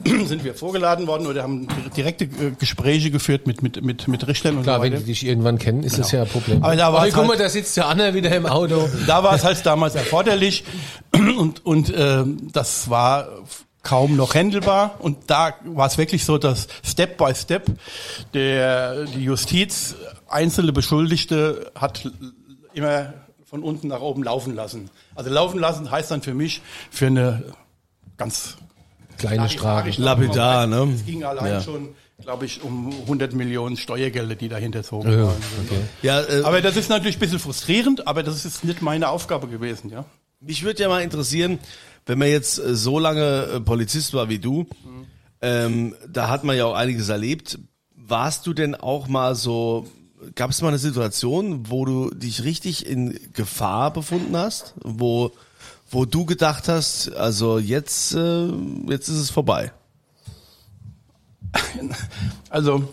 sind 0.26 0.44
wir 0.44 0.54
vorgeladen 0.56 1.08
worden 1.08 1.28
oder 1.28 1.44
haben 1.44 1.68
direkte 1.96 2.24
äh, 2.26 2.52
Gespräche 2.58 3.12
geführt 3.12 3.48
mit, 3.48 3.62
mit, 3.62 3.84
mit, 3.84 4.08
mit 4.08 4.28
Richtern 4.28 4.58
und 4.58 4.64
Klar, 4.64 4.78
so 4.78 4.84
wenn 4.84 4.94
weiter. 4.94 5.02
die 5.02 5.08
dich 5.08 5.26
irgendwann 5.26 5.60
kennen, 5.60 5.84
ist 5.84 6.00
das 6.00 6.12
ja 6.12 6.22
ein 6.22 6.28
Problem. 6.28 6.64
Aber 6.64 6.76
da 6.76 6.94
war 6.94 7.06
es 7.06 7.14
guck 7.14 7.24
mal, 7.24 7.32
halt- 7.32 7.42
da 7.42 7.50
sitzt 7.50 7.76
der 7.78 7.88
Anna 7.88 8.14
wieder 8.14 8.34
im 8.36 8.46
Auto. 8.46 8.90
Da 9.08 9.24
war 9.24 9.36
es 9.36 9.44
halt 9.44 9.66
damals 9.66 9.96
erforderlich 9.96 10.64
und, 11.38 11.66
und 11.66 11.90
äh, 11.90 12.24
das 12.54 12.90
war 12.90 13.28
kaum 13.90 14.16
noch 14.16 14.36
händelbar 14.36 14.96
und 15.00 15.18
da 15.32 15.54
war 15.66 15.88
es 15.88 15.98
wirklich 15.98 16.24
so, 16.24 16.38
dass 16.38 16.68
Step 16.84 17.18
by 17.18 17.34
Step 17.34 17.66
der 18.36 19.06
die 19.06 19.24
Justiz 19.24 19.96
einzelne 20.28 20.72
Beschuldigte 20.74 21.72
hat 21.76 22.10
immer 22.74 23.14
von 23.46 23.64
unten 23.64 23.88
nach 23.88 24.02
oben 24.02 24.24
laufen 24.24 24.54
lassen. 24.54 24.92
Also 25.16 25.32
laufen 25.32 25.60
lassen 25.60 25.90
heißt 25.90 26.12
dann 26.12 26.22
für 26.22 26.36
mich 26.36 26.62
für 26.92 27.08
eine 27.08 27.44
ganz 28.18 28.58
Kleine 29.18 29.50
Strafe. 29.50 29.90
Lapidar, 30.02 30.68
ne? 30.68 30.94
Es 30.96 31.06
ging 31.06 31.24
allein 31.24 31.54
Ja. 31.54 31.62
schon, 31.62 31.90
glaube 32.22 32.46
ich, 32.46 32.64
um 32.64 32.94
100 33.02 33.34
Millionen 33.34 33.76
Steuergelder, 33.76 34.36
die 34.36 34.48
dahinter 34.50 34.84
zogen 34.84 35.12
Ja, 35.12 35.24
waren. 35.26 35.36
okay. 35.66 35.82
Ja, 36.04 36.22
äh, 36.22 36.44
Aber 36.44 36.62
das 36.62 36.78
ist 36.78 36.90
natürlich 36.90 37.18
ein 37.18 37.20
bisschen 37.20 37.40
frustrierend, 37.40 38.08
aber 38.08 38.22
das 38.24 38.46
ist 38.46 38.64
nicht 38.64 38.82
meine 38.82 39.10
Aufgabe 39.10 39.48
gewesen, 39.48 39.90
ja. 39.90 40.06
Mich 40.42 40.64
würde 40.64 40.84
ja 40.84 40.90
mal 40.90 41.04
interessieren, 41.04 41.60
wenn 42.06 42.18
man 42.18 42.30
jetzt 42.30 42.60
äh, 42.60 42.74
so 42.76 42.98
lange 42.98 43.44
äh, 43.44 43.60
Polizist 43.60 44.14
war 44.14 44.30
wie 44.30 44.40
du, 44.40 44.68
ähm, 45.42 45.96
da 46.08 46.30
hat 46.30 46.46
man 46.46 46.56
ja 46.56 46.66
auch 46.66 46.76
einiges 46.76 47.10
erlebt. 47.10 47.60
Warst 47.96 48.48
du 48.48 48.54
denn 48.54 48.74
auch 48.74 49.08
mal 49.08 49.36
so 49.36 49.86
gab 50.36 50.50
es 50.50 50.62
mal 50.62 50.70
eine 50.70 50.78
Situation, 50.78 51.70
wo 51.70 51.86
du 51.86 52.10
dich 52.12 52.44
richtig 52.44 52.86
in 52.86 53.20
Gefahr 53.34 53.92
befunden 53.92 54.36
hast, 54.36 54.76
wo, 54.84 55.32
wo 55.90 56.06
du 56.06 56.26
gedacht 56.26 56.68
hast, 56.68 57.14
also 57.16 57.58
jetzt, 57.60 58.14
äh, 58.16 58.48
jetzt 58.88 59.08
ist 59.08 59.18
es 59.18 59.30
vorbei? 59.30 59.72
Also 62.50 62.88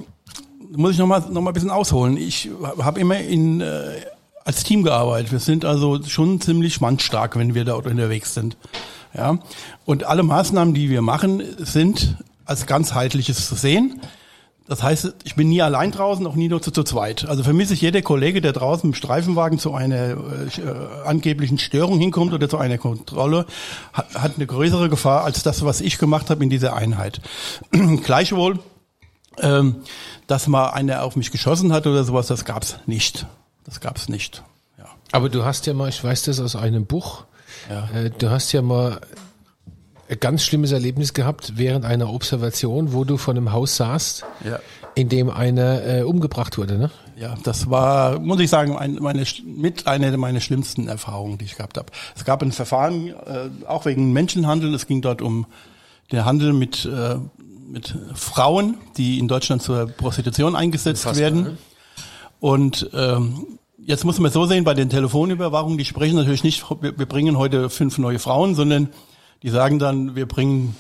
muss 0.71 0.93
ich 0.93 0.99
noch 0.99 1.07
mal 1.07 1.21
noch 1.21 1.41
mal 1.41 1.51
ein 1.51 1.55
bisschen 1.55 1.71
ausholen. 1.71 2.17
Ich 2.19 2.51
habe 2.79 3.01
immer 3.01 3.19
in 3.19 3.61
äh, 3.61 4.01
als 4.47 4.63
Team 4.63 4.85
gearbeitet. 4.85 5.33
Wir 5.33 5.41
sind 5.41 5.65
also 5.65 6.01
schon 6.05 6.41
ziemlich 6.41 6.81
mannstark, 6.81 7.37
wenn 7.37 7.55
wir 7.55 7.65
da 7.65 7.75
unterwegs 7.75 8.33
sind. 8.33 8.57
Ja. 9.13 9.39
Und 9.85 10.05
alle 10.05 10.23
Maßnahmen, 10.23 10.73
die 10.73 10.89
wir 10.89 11.03
machen, 11.03 11.43
sind 11.59 12.17
als 12.45 12.67
ganzheitliches 12.67 13.49
zu 13.49 13.57
sehen. 13.57 14.01
Das 14.69 14.83
heißt, 14.83 15.15
ich 15.25 15.35
bin 15.35 15.49
nie 15.49 15.63
allein 15.63 15.91
draußen, 15.91 16.25
auch 16.27 16.37
nie 16.37 16.49
nur 16.49 16.63
zu, 16.63 16.71
zu 16.71 16.85
zweit. 16.85 17.25
Also 17.29 17.43
vermisse 17.43 17.75
ich 17.75 17.81
jeder 17.81 18.03
Kollege, 18.03 18.41
der 18.41 18.53
draußen 18.53 18.91
im 18.91 18.95
Streifenwagen 18.95 19.59
zu 19.59 19.75
einer 19.75 20.11
äh, 20.11 20.17
angeblichen 21.05 21.59
Störung 21.59 21.99
hinkommt 21.99 22.33
oder 22.33 22.49
zu 22.49 22.59
einer 22.59 22.79
Kontrolle, 22.79 23.47
hat, 23.93 24.15
hat 24.15 24.37
eine 24.37 24.47
größere 24.47 24.89
Gefahr 24.89 25.25
als 25.25 25.43
das, 25.43 25.65
was 25.65 25.81
ich 25.81 25.99
gemacht 25.99 26.31
habe 26.31 26.45
in 26.45 26.51
dieser 26.51 26.75
Einheit. 26.75 27.21
Gleichwohl, 28.05 28.61
ähm, 29.41 29.77
dass 30.29 30.47
mal 30.47 30.71
einer 30.71 31.03
auf 31.03 31.17
mich 31.17 31.33
geschossen 31.33 31.73
hat 31.73 31.87
oder 31.87 32.05
sowas, 32.05 32.29
das 32.29 32.45
gab's 32.45 32.77
nicht. 32.87 33.27
Das 33.67 33.81
gab's 33.81 34.09
nicht. 34.09 34.43
Ja. 34.79 34.85
Aber 35.13 35.29
du 35.29 35.45
hast 35.45 35.67
ja 35.67 35.75
mal, 35.75 35.89
ich 35.89 36.03
weiß 36.03 36.23
das 36.25 36.41
aus 36.41 36.57
einem 36.57 36.87
Buch, 36.87 37.25
Ja. 37.69 37.89
äh, 37.91 38.11
du 38.11 38.31
hast 38.31 38.53
ja 38.53 38.63
mal 38.63 39.01
ein 40.09 40.21
ganz 40.21 40.45
schlimmes 40.45 40.71
Erlebnis 40.73 41.15
gehabt 41.15 41.55
während 41.57 41.85
einer 41.85 42.09
Observation, 42.13 42.93
wo 42.93 43.05
du 43.05 43.17
vor 43.17 43.35
einem 43.35 43.53
Haus 43.53 43.77
saßt, 43.77 44.25
Ja. 44.45 44.61
in 44.95 45.09
dem 45.09 45.31
einer 45.31 45.85
äh, 45.85 46.03
umgebracht 46.03 46.59
wurde, 46.59 46.79
ne? 46.79 46.91
Ja, 47.19 47.35
das 47.45 47.71
war, 47.71 48.19
muss 48.21 48.39
ich 48.41 48.51
sagen, 48.51 48.77
ein, 48.77 48.97
meine, 49.01 49.25
mit 49.45 49.87
einer 49.87 50.15
meiner 50.19 50.41
schlimmsten 50.41 50.87
Erfahrungen, 50.87 51.39
die 51.39 51.47
ich 51.47 51.57
gehabt 51.57 51.77
habe. 51.79 51.91
Es 52.15 52.25
gab 52.27 52.43
ein 52.43 52.53
Verfahren, 52.53 53.09
äh, 53.09 53.49
auch 53.67 53.87
wegen 53.87 54.13
Menschenhandel. 54.13 54.73
Es 54.75 54.87
ging 54.87 55.01
dort 55.01 55.23
um 55.23 55.47
den 56.13 56.25
Handel 56.27 56.53
mit, 56.53 56.85
äh, 56.85 57.17
mit 57.69 57.97
Frauen, 58.15 58.77
die 58.99 59.19
in 59.19 59.29
Deutschland 59.29 59.63
zur 59.63 59.87
Prostitution 59.87 60.55
eingesetzt 60.55 61.17
werden. 61.17 61.57
Und 62.41 62.91
ähm, 62.93 63.59
jetzt 63.79 64.05
muss 64.05 64.19
man 64.19 64.31
so 64.31 64.47
sehen, 64.47 64.65
bei 64.65 64.75
den 64.75 64.91
Telefonüberwachungen, 64.91 65.79
die 65.79 65.85
sprechen 65.85 66.17
natürlich 66.17 66.45
nicht, 66.45 66.65
wir, 66.81 66.93
bringen 66.93 67.39
heute 67.39 67.71
fünf 67.71 67.99
neue 67.99 68.19
Frauen, 68.19 68.55
sondern 68.55 68.89
die 69.43 69.51
sagen 69.51 69.79
dann, 69.79 70.17
wir 70.17 70.27
bringen 70.27 70.77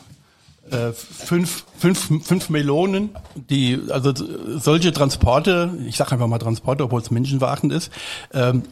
äh, 0.70 0.92
fünf, 0.92 1.64
fünf, 1.78 2.26
fünf 2.26 2.50
Melonen, 2.50 3.10
die, 3.34 3.78
also 3.90 4.12
solche 4.58 4.92
Transporte, 4.92 5.78
ich 5.86 5.96
sage 5.96 6.12
einfach 6.12 6.26
mal 6.26 6.38
Transporte, 6.38 6.84
obwohl 6.84 7.00
es 7.00 7.10
menschenverachtend 7.10 7.72
ist, 7.72 7.92
ähm, 8.32 8.64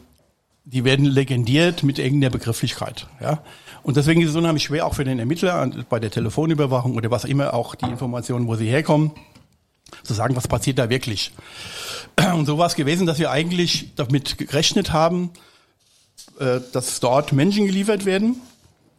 die 0.65 0.83
werden 0.83 1.05
legendiert 1.05 1.83
mit 1.83 1.99
irgendeiner 1.99 2.31
Begrifflichkeit. 2.31 3.07
Ja? 3.21 3.43
Und 3.83 3.97
deswegen 3.97 4.21
ist 4.21 4.31
es 4.31 4.35
unheimlich 4.35 4.63
schwer, 4.63 4.87
auch 4.87 4.95
für 4.95 5.03
den 5.03 5.19
Ermittler 5.19 5.69
bei 5.89 5.99
der 5.99 6.09
Telefonüberwachung 6.09 6.95
oder 6.95 7.11
was 7.11 7.23
immer 7.23 7.53
auch 7.53 7.75
die 7.75 7.85
Informationen, 7.85 8.47
wo 8.47 8.55
sie 8.55 8.67
herkommen, 8.67 9.11
zu 10.03 10.13
sagen, 10.13 10.35
was 10.35 10.47
passiert 10.47 10.79
da 10.79 10.89
wirklich. 10.89 11.31
Und 12.33 12.45
so 12.45 12.57
war 12.57 12.67
es 12.67 12.75
gewesen, 12.75 13.05
dass 13.05 13.19
wir 13.19 13.31
eigentlich 13.31 13.91
damit 13.95 14.37
gerechnet 14.37 14.93
haben, 14.93 15.31
äh, 16.39 16.59
dass 16.71 16.99
dort 16.99 17.33
Menschen 17.33 17.65
geliefert 17.65 18.05
werden, 18.05 18.41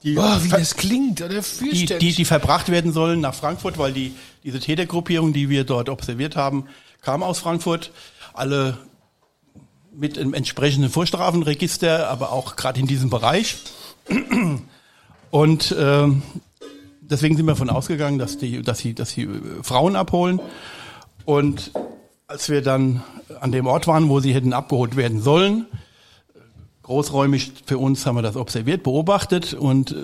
die 0.03 0.19
Oh, 0.19 0.43
wie 0.43 0.49
das 0.49 0.77
klingt, 0.77 1.23
oder 1.23 1.41
die, 1.61 1.87
die, 1.87 2.13
die 2.13 2.25
verbracht 2.25 2.69
werden 2.71 2.93
sollen 2.93 3.21
nach 3.21 3.35
Frankfurt, 3.35 3.79
weil 3.79 3.93
die, 3.93 4.15
diese 4.45 4.61
Tätergruppierung, 4.61 5.33
die 5.33 5.49
wir 5.49 5.65
dort 5.65 5.89
observiert 5.89 6.37
haben, 6.37 6.67
kam 7.01 7.23
aus 7.23 7.39
Frankfurt. 7.39 7.91
Alle 8.35 8.79
mit 9.93 10.19
einem 10.19 10.35
entsprechenden 10.35 10.91
Vorstrafenregister, 10.91 12.09
aber 12.09 12.31
auch 12.31 12.57
gerade 12.57 12.79
in 12.79 12.87
diesem 12.87 13.09
Bereich. 13.09 13.57
Und 15.31 15.75
ähm, 15.79 16.23
deswegen 17.11 17.37
sind 17.37 17.47
wir 17.47 17.53
davon 17.53 17.71
ausgegangen, 17.71 18.19
dass 18.19 18.39
die, 18.39 18.63
dass 18.63 18.79
sie, 18.79 18.95
dass 18.95 19.11
sie 19.11 19.23
äh, 19.23 19.29
Frauen 19.63 19.97
abholen. 19.97 20.41
Und 21.25 21.73
als 22.27 22.49
wir 22.49 22.63
dann 22.63 23.03
an 23.41 23.53
dem 23.53 23.67
Ort 23.67 23.87
waren, 23.87 24.09
wo 24.09 24.21
sie 24.21 24.35
hätten 24.35 24.53
abgeholt 24.53 24.97
werden 24.97 25.21
sollen, 25.23 25.67
großräumig 26.83 27.53
für 27.67 27.79
uns 27.79 28.07
haben 28.07 28.15
wir 28.15 28.23
das 28.23 28.37
observiert, 28.37 28.85
beobachtet 28.85 29.55
und 29.55 29.91
äh, 29.91 29.95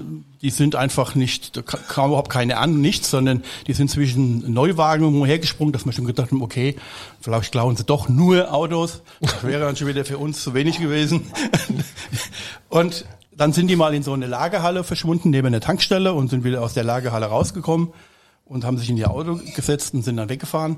die 0.43 0.51
sind 0.51 0.75
einfach 0.75 1.15
nicht, 1.15 1.57
da 1.57 1.63
ka- 1.63 1.79
kam 1.79 2.09
überhaupt 2.09 2.29
keine 2.31 2.57
an, 2.59 2.81
nichts, 2.81 3.09
sondern 3.09 3.45
die 3.69 3.73
sind 3.73 3.89
zwischen 3.89 4.53
Neuwagen 4.53 5.25
hergesprungen, 5.25 5.73
dass 5.73 5.87
wir 5.87 5.93
schon 5.93 6.07
gedacht 6.07 6.33
haben, 6.33 6.43
okay, 6.43 6.75
vielleicht 7.21 7.53
klauen 7.53 7.77
sie 7.77 7.85
doch 7.85 8.09
nur 8.09 8.53
Autos. 8.53 9.03
Das 9.21 9.45
wäre 9.45 9.61
dann 9.65 9.77
schon 9.77 9.87
wieder 9.87 10.05
für 10.05 10.19
uns 10.19 10.43
zu 10.43 10.55
wenig 10.55 10.81
gewesen. 10.81 11.31
und 12.69 13.05
dann 13.43 13.53
sind 13.53 13.67
die 13.67 13.75
mal 13.75 13.93
in 13.93 14.05
so 14.05 14.13
eine 14.13 14.29
Lagerhalle 14.29 14.85
verschwunden, 14.85 15.31
neben 15.31 15.49
einer 15.49 15.59
Tankstelle 15.59 16.13
und 16.13 16.29
sind 16.29 16.45
wieder 16.45 16.63
aus 16.63 16.75
der 16.75 16.85
Lagerhalle 16.85 17.27
rausgekommen 17.27 17.93
und 18.45 18.65
haben 18.65 18.79
sich 18.79 18.89
in 18.89 18.97
ihr 18.97 19.11
Auto 19.11 19.41
gesetzt 19.57 19.95
und 19.95 20.05
sind 20.05 20.17
dann 20.17 20.29
weggefahren. 20.29 20.77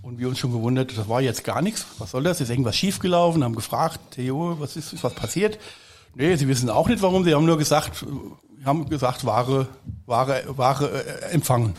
Und 0.00 0.18
wir 0.18 0.28
uns 0.28 0.38
schon 0.38 0.50
gewundert, 0.50 0.96
das 0.96 1.10
war 1.10 1.20
jetzt 1.20 1.44
gar 1.44 1.60
nichts. 1.60 1.84
Was 1.98 2.12
soll 2.12 2.22
das? 2.22 2.40
Ist 2.40 2.48
irgendwas 2.48 2.74
schiefgelaufen? 2.74 3.44
Haben 3.44 3.54
gefragt, 3.54 4.00
Theo, 4.12 4.56
was 4.58 4.76
ist, 4.76 4.94
ist 4.94 5.04
was 5.04 5.12
passiert? 5.12 5.58
Nee, 6.14 6.36
sie 6.36 6.48
wissen 6.48 6.70
auch 6.70 6.88
nicht 6.88 7.02
warum. 7.02 7.22
Sie 7.22 7.34
haben 7.34 7.44
nur 7.44 7.58
gesagt, 7.58 8.02
haben 8.64 8.88
gesagt, 8.88 9.26
Ware, 9.26 9.68
Ware, 10.06 10.44
Ware 10.56 11.04
äh, 11.04 11.34
empfangen. 11.34 11.74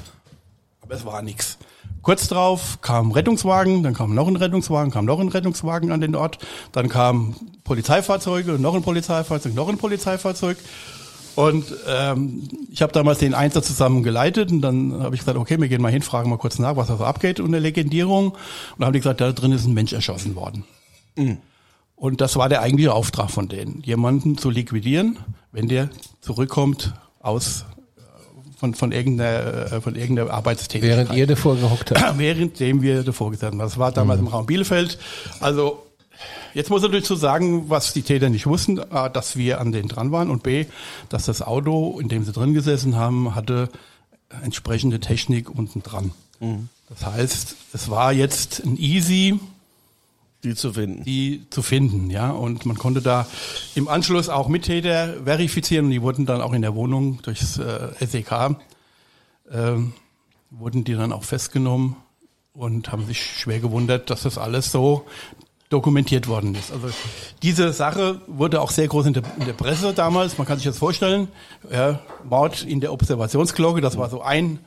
Aber 0.81 0.93
es 0.93 1.03
war 1.03 1.23
nichts. 1.23 1.57
Kurz 2.01 2.27
drauf 2.27 2.79
kam 2.81 3.11
Rettungswagen, 3.11 3.83
dann 3.83 3.93
kam 3.93 4.15
noch 4.15 4.27
ein 4.27 4.35
Rettungswagen, 4.35 4.91
kam 4.91 5.05
noch 5.05 5.19
ein 5.19 5.27
Rettungswagen 5.27 5.91
an 5.91 6.01
den 6.01 6.15
Ort, 6.15 6.39
dann 6.71 6.89
kamen 6.89 7.35
Polizeifahrzeuge, 7.63 8.53
noch 8.53 8.73
ein 8.73 8.81
Polizeifahrzeug, 8.81 9.53
noch 9.53 9.69
ein 9.69 9.77
Polizeifahrzeug. 9.77 10.57
Und 11.35 11.65
ähm, 11.87 12.49
ich 12.69 12.81
habe 12.81 12.91
damals 12.91 13.19
den 13.19 13.33
Einsatz 13.33 13.67
zusammen 13.67 14.03
geleitet 14.03 14.51
und 14.51 14.61
dann 14.61 15.01
habe 15.01 15.15
ich 15.15 15.21
gesagt, 15.21 15.37
okay, 15.37 15.59
wir 15.59 15.69
gehen 15.69 15.81
mal 15.81 15.91
hin, 15.91 16.01
fragen 16.01 16.29
mal 16.29 16.37
kurz 16.37 16.59
nach, 16.59 16.75
was 16.75 16.87
da 16.87 16.97
so 16.97 17.05
abgeht 17.05 17.39
unter 17.39 17.59
Legendierung. 17.59 18.31
Und 18.31 18.37
dann 18.77 18.87
haben 18.87 18.93
die 18.93 18.99
gesagt, 18.99 19.21
da 19.21 19.31
drin 19.31 19.51
ist 19.51 19.65
ein 19.65 19.73
Mensch 19.73 19.93
erschossen 19.93 20.35
worden. 20.35 20.65
Und 21.95 22.19
das 22.19 22.35
war 22.35 22.49
der 22.49 22.61
eigentliche 22.61 22.93
Auftrag 22.93 23.29
von 23.29 23.47
denen, 23.47 23.81
jemanden 23.83 24.37
zu 24.37 24.49
liquidieren, 24.49 25.19
wenn 25.51 25.67
der 25.67 25.89
zurückkommt 26.19 26.93
aus 27.19 27.65
von, 28.61 28.75
von 28.75 28.91
irgendeiner, 28.91 29.71
äh, 29.71 29.81
von 29.81 29.95
irgendeiner 29.95 30.29
Arbeitstätigkeit. 30.29 30.97
Während 30.97 31.13
ihr 31.15 31.25
davor 31.25 31.55
gehockt 31.55 31.89
habt. 31.91 32.17
Währenddem 32.19 32.83
wir 32.83 33.01
davor 33.01 33.31
gesessen 33.31 33.53
haben. 33.53 33.59
Das 33.59 33.79
war 33.79 33.91
damals 33.91 34.19
im 34.19 34.27
Raum 34.27 34.45
Bielefeld. 34.45 34.99
Also 35.39 35.81
jetzt 36.53 36.69
muss 36.69 36.83
man 36.83 36.91
dazu 36.91 37.15
sagen, 37.15 37.71
was 37.71 37.91
die 37.91 38.03
Täter 38.03 38.29
nicht 38.29 38.45
wussten, 38.45 38.79
A, 38.91 39.09
dass 39.09 39.35
wir 39.35 39.59
an 39.59 39.71
denen 39.71 39.87
dran 39.87 40.11
waren 40.11 40.29
und 40.29 40.43
B, 40.43 40.67
dass 41.09 41.25
das 41.25 41.41
Auto, 41.41 41.99
in 41.99 42.07
dem 42.07 42.23
sie 42.23 42.31
drin 42.31 42.53
gesessen 42.53 42.95
haben, 42.95 43.33
hatte 43.33 43.67
entsprechende 44.43 44.99
Technik 44.99 45.49
unten 45.49 45.81
dran. 45.81 46.11
Das 46.87 47.05
heißt, 47.05 47.55
es 47.73 47.89
war 47.89 48.13
jetzt 48.13 48.63
ein 48.63 48.77
easy, 48.77 49.39
Die 50.43 50.55
zu 50.55 50.73
finden. 50.73 51.03
die 51.03 51.45
zu 51.49 51.61
finden, 51.61 52.09
ja. 52.09 52.31
Und 52.31 52.65
man 52.65 52.77
konnte 52.77 53.01
da 53.01 53.27
im 53.75 53.87
Anschluss 53.87 54.29
auch 54.29 54.47
Mittäter 54.47 55.23
verifizieren 55.23 55.85
und 55.85 55.91
die 55.91 56.01
wurden 56.01 56.25
dann 56.25 56.41
auch 56.41 56.53
in 56.53 56.61
der 56.61 56.73
Wohnung 56.75 57.19
durchs 57.21 57.57
äh, 57.57 57.89
SEK, 57.99 58.55
ähm, 59.51 59.93
wurden 60.49 60.83
die 60.83 60.93
dann 60.93 61.11
auch 61.13 61.23
festgenommen 61.23 61.95
und 62.53 62.91
haben 62.91 63.05
sich 63.05 63.21
schwer 63.21 63.59
gewundert, 63.59 64.09
dass 64.09 64.23
das 64.23 64.37
alles 64.37 64.71
so 64.71 65.05
dokumentiert 65.69 66.27
worden 66.27 66.53
ist. 66.55 66.71
Also 66.71 66.89
diese 67.41 67.71
Sache 67.71 68.19
wurde 68.27 68.59
auch 68.61 68.71
sehr 68.71 68.87
groß 68.87 69.05
in 69.05 69.13
der, 69.13 69.23
in 69.39 69.45
der 69.45 69.53
Presse 69.53 69.93
damals. 69.93 70.37
Man 70.37 70.45
kann 70.45 70.57
sich 70.57 70.65
das 70.65 70.77
vorstellen. 70.77 71.29
Ja, 71.71 72.01
Mord 72.27 72.63
in 72.63 72.81
der 72.81 72.91
Observationsglocke, 72.91 73.79
das 73.79 73.97
war 73.97 74.09
so 74.09 74.21
ein, 74.21 74.59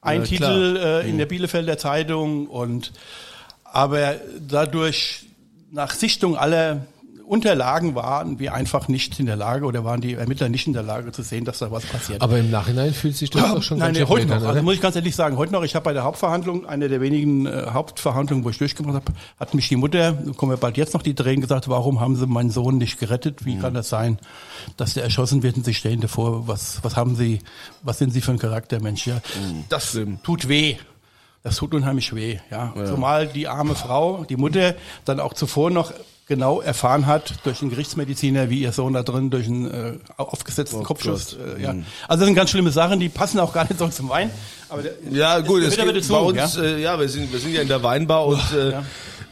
ein 0.00 0.20
Ja, 0.20 0.26
Titel 0.26 0.76
äh, 0.76 1.08
in 1.08 1.18
der 1.18 1.26
Bielefelder 1.26 1.76
Zeitung 1.76 2.46
und 2.46 2.92
aber 3.74 4.14
dadurch 4.48 5.26
nach 5.72 5.92
Sichtung 5.92 6.36
aller 6.36 6.86
Unterlagen 7.26 7.94
waren 7.94 8.38
wir 8.38 8.52
einfach 8.52 8.86
nicht 8.86 9.18
in 9.18 9.26
der 9.26 9.36
Lage 9.36 9.64
oder 9.64 9.82
waren 9.82 10.00
die 10.00 10.12
Ermittler 10.14 10.48
nicht 10.48 10.66
in 10.66 10.74
der 10.74 10.82
Lage 10.82 11.10
zu 11.10 11.22
sehen, 11.22 11.44
dass 11.44 11.58
da 11.58 11.70
was 11.70 11.84
passiert. 11.86 12.20
Aber 12.20 12.38
im 12.38 12.50
Nachhinein 12.50 12.92
fühlt 12.92 13.16
sich 13.16 13.30
das 13.30 13.42
doch 13.42 13.62
schon 13.62 13.78
Nein, 13.78 13.94
ganz 13.94 13.98
nee, 13.98 14.14
heute 14.14 14.26
noch. 14.26 14.36
an, 14.36 14.44
Also 14.46 14.62
muss 14.62 14.74
ich 14.74 14.80
ganz 14.82 14.94
ehrlich 14.94 15.16
sagen, 15.16 15.36
heute 15.38 15.52
noch. 15.52 15.62
Ich 15.64 15.74
habe 15.74 15.84
bei 15.84 15.94
der 15.94 16.04
Hauptverhandlung, 16.04 16.66
eine 16.66 16.88
der 16.88 17.00
wenigen 17.00 17.46
äh, 17.46 17.68
Hauptverhandlungen, 17.72 18.44
wo 18.44 18.50
ich 18.50 18.58
durchgemacht 18.58 18.94
habe, 18.94 19.12
hat 19.40 19.54
mich 19.54 19.68
die 19.68 19.76
Mutter, 19.76 20.12
kommen 20.36 20.52
wir 20.52 20.58
bald 20.58 20.76
jetzt 20.76 20.92
noch 20.94 21.02
die 21.02 21.14
Tränen 21.14 21.40
gesagt, 21.40 21.68
warum 21.68 21.98
haben 21.98 22.14
sie 22.14 22.26
meinen 22.26 22.50
Sohn 22.50 22.76
nicht 22.76 23.00
gerettet? 23.00 23.44
Wie 23.46 23.58
kann 23.58 23.72
das 23.74 23.88
sein, 23.88 24.18
dass 24.76 24.92
der 24.94 25.02
erschossen 25.02 25.42
wird 25.42 25.56
und 25.56 25.64
sie 25.64 25.74
stellen 25.74 26.00
davor, 26.02 26.46
was, 26.46 26.80
was 26.82 26.94
haben 26.94 27.16
sie, 27.16 27.40
was 27.82 27.98
sind 27.98 28.12
sie 28.12 28.20
für 28.20 28.32
ein 28.32 28.38
Charaktermensch? 28.38 29.06
Ja, 29.06 29.20
das 29.70 29.98
tut 30.22 30.48
weh. 30.48 30.76
Das 31.44 31.56
tut 31.56 31.74
unheimlich 31.74 32.14
weh, 32.14 32.38
ja. 32.50 32.72
Zumal 32.86 33.26
die 33.26 33.48
arme 33.48 33.74
Frau, 33.74 34.24
die 34.26 34.36
Mutter, 34.36 34.74
dann 35.04 35.20
auch 35.20 35.34
zuvor 35.34 35.70
noch 35.70 35.92
genau 36.26 36.62
erfahren 36.62 37.04
hat 37.04 37.34
durch 37.44 37.58
den 37.58 37.68
Gerichtsmediziner, 37.68 38.48
wie 38.48 38.60
ihr 38.60 38.72
Sohn 38.72 38.94
da 38.94 39.02
drin 39.02 39.28
durch 39.28 39.46
einen 39.46 39.70
äh, 39.70 39.98
aufgesetzten 40.16 40.82
Kopfschuss. 40.82 41.36
Äh, 41.58 41.62
ja. 41.62 41.74
Also 42.08 42.20
das 42.20 42.20
sind 42.20 42.34
ganz 42.34 42.48
schlimme 42.48 42.70
Sachen, 42.70 42.98
die 42.98 43.10
passen 43.10 43.38
auch 43.40 43.52
gar 43.52 43.64
nicht 43.64 43.78
so 43.78 43.86
zum 43.88 44.08
Wein. 44.08 44.30
Aber 44.70 44.80
der, 44.80 44.94
Ja, 45.10 45.40
gut, 45.40 45.62
es 45.62 45.76
geht 45.76 45.86
aber 45.86 45.92
bei 45.92 46.16
uns, 46.16 46.56
ja, 46.56 46.62
äh, 46.62 46.80
ja 46.80 46.98
wir, 46.98 47.10
sind, 47.10 47.30
wir 47.30 47.38
sind 47.38 47.52
ja 47.52 47.60
in 47.60 47.68
der 47.68 47.82
Weinbar 47.82 48.24
und 48.24 48.40
äh, 48.54 48.72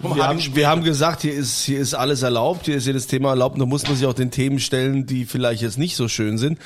Wir 0.03 0.27
haben, 0.27 0.40
wir 0.55 0.68
haben 0.68 0.83
gesagt, 0.83 1.22
hier 1.22 1.33
ist, 1.33 1.64
hier 1.64 1.79
ist 1.79 1.94
alles 1.94 2.22
erlaubt, 2.22 2.66
hier 2.66 2.77
ist 2.77 2.87
jedes 2.87 3.07
Thema 3.07 3.31
erlaubt, 3.31 3.59
da 3.59 3.64
muss 3.64 3.85
man 3.85 3.96
sich 3.96 4.05
auch 4.07 4.12
den 4.12 4.33
Themen 4.33 4.59
stellen, 4.59 5.07
die 5.07 5.25
vielleicht 5.25 5.62
jetzt 5.62 5.79
nicht 5.79 5.96
so 5.96 6.09
schön 6.09 6.37
sind. 6.38 6.59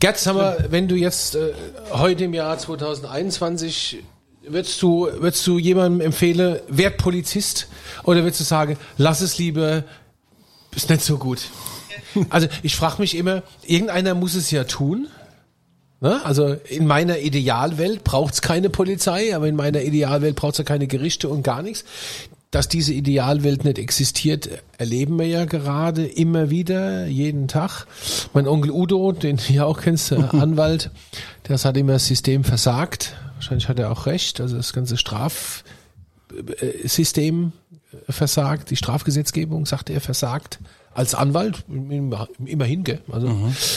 Gerd, 0.00 0.16
sag 0.16 0.34
mal, 0.34 0.66
wenn 0.70 0.88
du 0.88 0.96
jetzt 0.96 1.36
äh, 1.36 1.52
heute 1.92 2.24
im 2.24 2.34
Jahr 2.34 2.58
2021 2.58 4.02
würdest 4.46 4.80
du, 4.82 5.08
würdest 5.18 5.46
du 5.46 5.58
jemandem 5.58 6.00
empfehlen, 6.00 6.58
werd 6.68 6.96
Polizist 6.98 7.68
oder 8.04 8.22
würdest 8.22 8.40
du 8.40 8.44
sagen, 8.44 8.76
lass 8.96 9.20
es 9.20 9.38
lieber, 9.38 9.84
ist 10.74 10.90
nicht 10.90 11.02
so 11.02 11.18
gut? 11.18 11.40
Also 12.30 12.48
ich 12.62 12.76
frage 12.76 12.96
mich 13.00 13.14
immer, 13.14 13.42
irgendeiner 13.66 14.14
muss 14.14 14.34
es 14.34 14.50
ja 14.50 14.64
tun. 14.64 15.08
Ne? 16.00 16.24
Also 16.24 16.56
in 16.68 16.86
meiner 16.86 17.18
Idealwelt 17.18 18.04
braucht's 18.04 18.42
keine 18.42 18.70
Polizei, 18.70 19.34
aber 19.34 19.48
in 19.48 19.56
meiner 19.56 19.82
Idealwelt 19.82 20.36
braucht's 20.36 20.58
ja 20.58 20.64
keine 20.64 20.86
Gerichte 20.86 21.28
und 21.28 21.42
gar 21.42 21.62
nichts. 21.62 21.84
Dass 22.50 22.68
diese 22.68 22.94
Idealwelt 22.94 23.64
nicht 23.64 23.78
existiert, 23.78 24.48
erleben 24.78 25.18
wir 25.18 25.26
ja 25.26 25.44
gerade 25.44 26.06
immer 26.06 26.48
wieder, 26.48 27.06
jeden 27.06 27.48
Tag. 27.48 27.86
Mein 28.32 28.46
Onkel 28.46 28.70
Udo, 28.70 29.12
den 29.12 29.36
du 29.36 29.52
ja 29.52 29.64
auch 29.64 29.80
kennst, 29.80 30.10
der 30.10 30.32
Anwalt, 30.34 30.90
der 31.48 31.58
hat 31.58 31.76
immer 31.76 31.94
das 31.94 32.06
System 32.06 32.44
versagt. 32.44 33.14
Wahrscheinlich 33.36 33.68
hat 33.68 33.78
er 33.78 33.92
auch 33.92 34.06
recht. 34.06 34.40
Also 34.40 34.56
das 34.56 34.72
ganze 34.72 34.96
Strafsystem 34.96 37.52
versagt, 38.08 38.70
die 38.70 38.76
Strafgesetzgebung, 38.76 39.66
sagte 39.66 39.92
er, 39.92 40.00
versagt. 40.00 40.58
Als 40.92 41.14
Anwalt, 41.14 41.64
immerhin, 41.68 42.82
gell? 42.82 43.00
Also, 43.12 43.28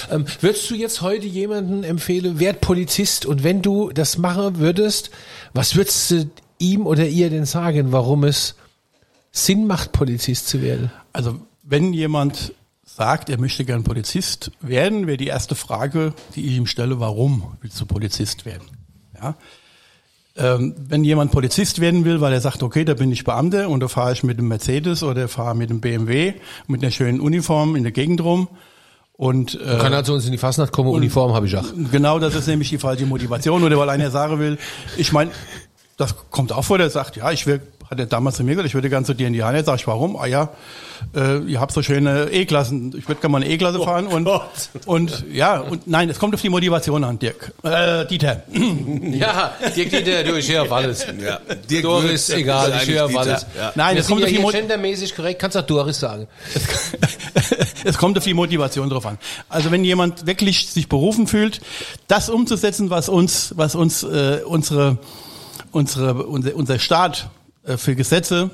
ähm, 0.09 0.25
würdest 0.39 0.69
du 0.69 0.75
jetzt 0.75 1.01
heute 1.01 1.27
jemanden 1.27 1.83
empfehlen, 1.83 2.39
werd 2.39 2.61
Polizist 2.61 3.25
und 3.25 3.43
wenn 3.43 3.61
du 3.61 3.89
das 3.89 4.17
machen 4.17 4.57
würdest, 4.57 5.11
was 5.53 5.75
würdest 5.75 6.11
du 6.11 6.29
ihm 6.59 6.87
oder 6.87 7.05
ihr 7.05 7.29
denn 7.29 7.45
sagen, 7.45 7.91
warum 7.91 8.23
es 8.23 8.55
Sinn 9.33 9.67
macht, 9.67 9.91
Polizist 9.91 10.47
zu 10.47 10.61
werden? 10.61 10.91
Also 11.11 11.41
wenn 11.63 11.91
jemand 11.91 12.53
sagt, 12.85 13.29
er 13.29 13.37
möchte 13.37 13.65
gern 13.65 13.83
Polizist 13.83 14.51
werden, 14.61 15.05
wäre 15.05 15.17
die 15.17 15.27
erste 15.27 15.55
Frage, 15.55 16.13
die 16.35 16.45
ich 16.45 16.55
ihm 16.55 16.67
stelle, 16.67 17.01
warum 17.01 17.57
willst 17.61 17.79
du 17.81 17.85
Polizist 17.85 18.45
werden? 18.45 18.78
Ja. 19.21 19.35
Ähm, 20.37 20.75
wenn 20.77 21.03
jemand 21.03 21.31
Polizist 21.31 21.81
werden 21.81 22.05
will, 22.05 22.21
weil 22.21 22.31
er 22.31 22.41
sagt, 22.41 22.63
okay, 22.63 22.85
da 22.85 22.93
bin 22.93 23.11
ich 23.11 23.23
Beamter 23.23 23.67
und 23.69 23.81
da 23.81 23.87
fahre 23.87 24.13
ich 24.13 24.23
mit 24.23 24.37
dem 24.37 24.47
Mercedes 24.47 25.03
oder 25.03 25.27
fahre 25.27 25.55
mit 25.55 25.69
dem 25.69 25.81
BMW 25.81 26.33
mit 26.67 26.81
einer 26.81 26.91
schönen 26.91 27.19
Uniform 27.19 27.75
in 27.75 27.83
der 27.83 27.91
Gegend 27.91 28.21
rum 28.21 28.47
und 29.19 29.59
äh, 29.59 29.77
Kann 29.79 29.91
er 29.91 30.05
zu 30.05 30.13
uns 30.13 30.25
in 30.25 30.31
die 30.31 30.37
Fastnacht 30.37 30.71
kommen, 30.71 30.91
Uniform 30.91 31.33
habe 31.33 31.45
ich 31.45 31.57
auch. 31.57 31.65
Genau, 31.91 32.19
das 32.19 32.35
ist 32.35 32.47
nämlich 32.47 32.69
die 32.69 32.77
falsche 32.77 33.05
Motivation. 33.05 33.61
Oder 33.65 33.77
weil 33.77 33.89
einer 33.89 34.11
sagen 34.11 34.39
will, 34.39 34.57
ich 34.95 35.11
meine, 35.11 35.31
das 35.97 36.15
kommt 36.29 36.53
auch 36.53 36.63
vor, 36.63 36.77
der 36.77 36.89
sagt, 36.89 37.17
ja, 37.17 37.29
ich 37.29 37.45
will, 37.45 37.59
hat 37.89 37.99
er 37.99 38.05
damals 38.05 38.35
zu 38.35 38.43
mir 38.43 38.51
gesagt, 38.51 38.67
ich 38.67 38.75
würde 38.75 38.89
gerne 38.89 39.05
zu 39.05 39.15
dir 39.15 39.27
in 39.27 39.33
die 39.33 39.43
Heimat. 39.43 39.65
Sag 39.65 39.79
ich, 39.79 39.87
warum? 39.87 40.15
Ah 40.15 40.27
ja, 40.27 40.49
äh, 41.15 41.39
ihr 41.39 41.59
habt 41.59 41.71
so 41.71 41.81
schöne 41.81 42.29
E-Klassen. 42.31 42.93
Ich 42.95 43.07
würde 43.07 43.19
gerne 43.19 43.31
mal 43.31 43.41
eine 43.41 43.51
E-Klasse 43.51 43.79
fahren. 43.79 44.05
Und, 44.05 44.25
Gott. 44.25 44.69
und 44.85 45.25
ja, 45.31 45.59
und 45.59 45.87
nein, 45.87 46.07
es 46.09 46.19
kommt 46.19 46.35
auf 46.35 46.41
die 46.41 46.49
Motivation 46.49 47.03
an, 47.03 47.17
Dirk. 47.17 47.51
Äh, 47.63 48.05
Dieter. 48.05 48.43
Ja, 49.09 49.53
Dirk 49.75 49.89
Dieter, 49.89 50.23
du, 50.23 50.35
ich 50.35 50.51
höre 50.51 50.63
auf 50.63 50.71
alles. 50.71 51.05
Ja. 51.19 51.39
Dirk 51.69 51.83
Doris, 51.83 52.29
Würz, 52.29 52.37
egal, 52.37 52.79
ich 52.81 52.89
höre 52.89 53.05
auf 53.05 53.17
alles. 53.17 53.45
Ja. 53.57 53.71
Nein, 53.75 53.95
Wir 53.95 54.01
es 54.01 54.07
kommt 54.07 54.21
ja 54.21 54.25
auf 54.25 54.29
die 54.29 54.37
hier 54.37 54.45
Mo 54.45 54.51
gendermäßig 54.51 55.15
korrekt, 55.15 55.41
kannst 55.41 55.57
auch 55.57 55.65
Doris 55.65 55.99
sagen. 55.99 56.27
es 57.83 57.97
kommt 57.97 58.17
auf 58.17 58.23
die 58.23 58.33
Motivation 58.33 58.89
drauf 58.89 59.05
an. 59.05 59.17
Also 59.49 59.71
wenn 59.71 59.83
jemand 59.83 60.27
wirklich 60.27 60.69
sich 60.69 60.87
berufen 60.89 61.27
fühlt, 61.27 61.61
das 62.07 62.29
umzusetzen, 62.29 62.89
was 62.89 63.09
uns, 63.09 63.53
was 63.57 63.75
uns 63.75 64.03
äh, 64.03 64.41
unsere, 64.45 64.97
unsere, 65.71 66.25
unser, 66.25 66.55
unser 66.55 66.79
Staat 66.79 67.29
für 67.63 67.95
Gesetze 67.95 68.51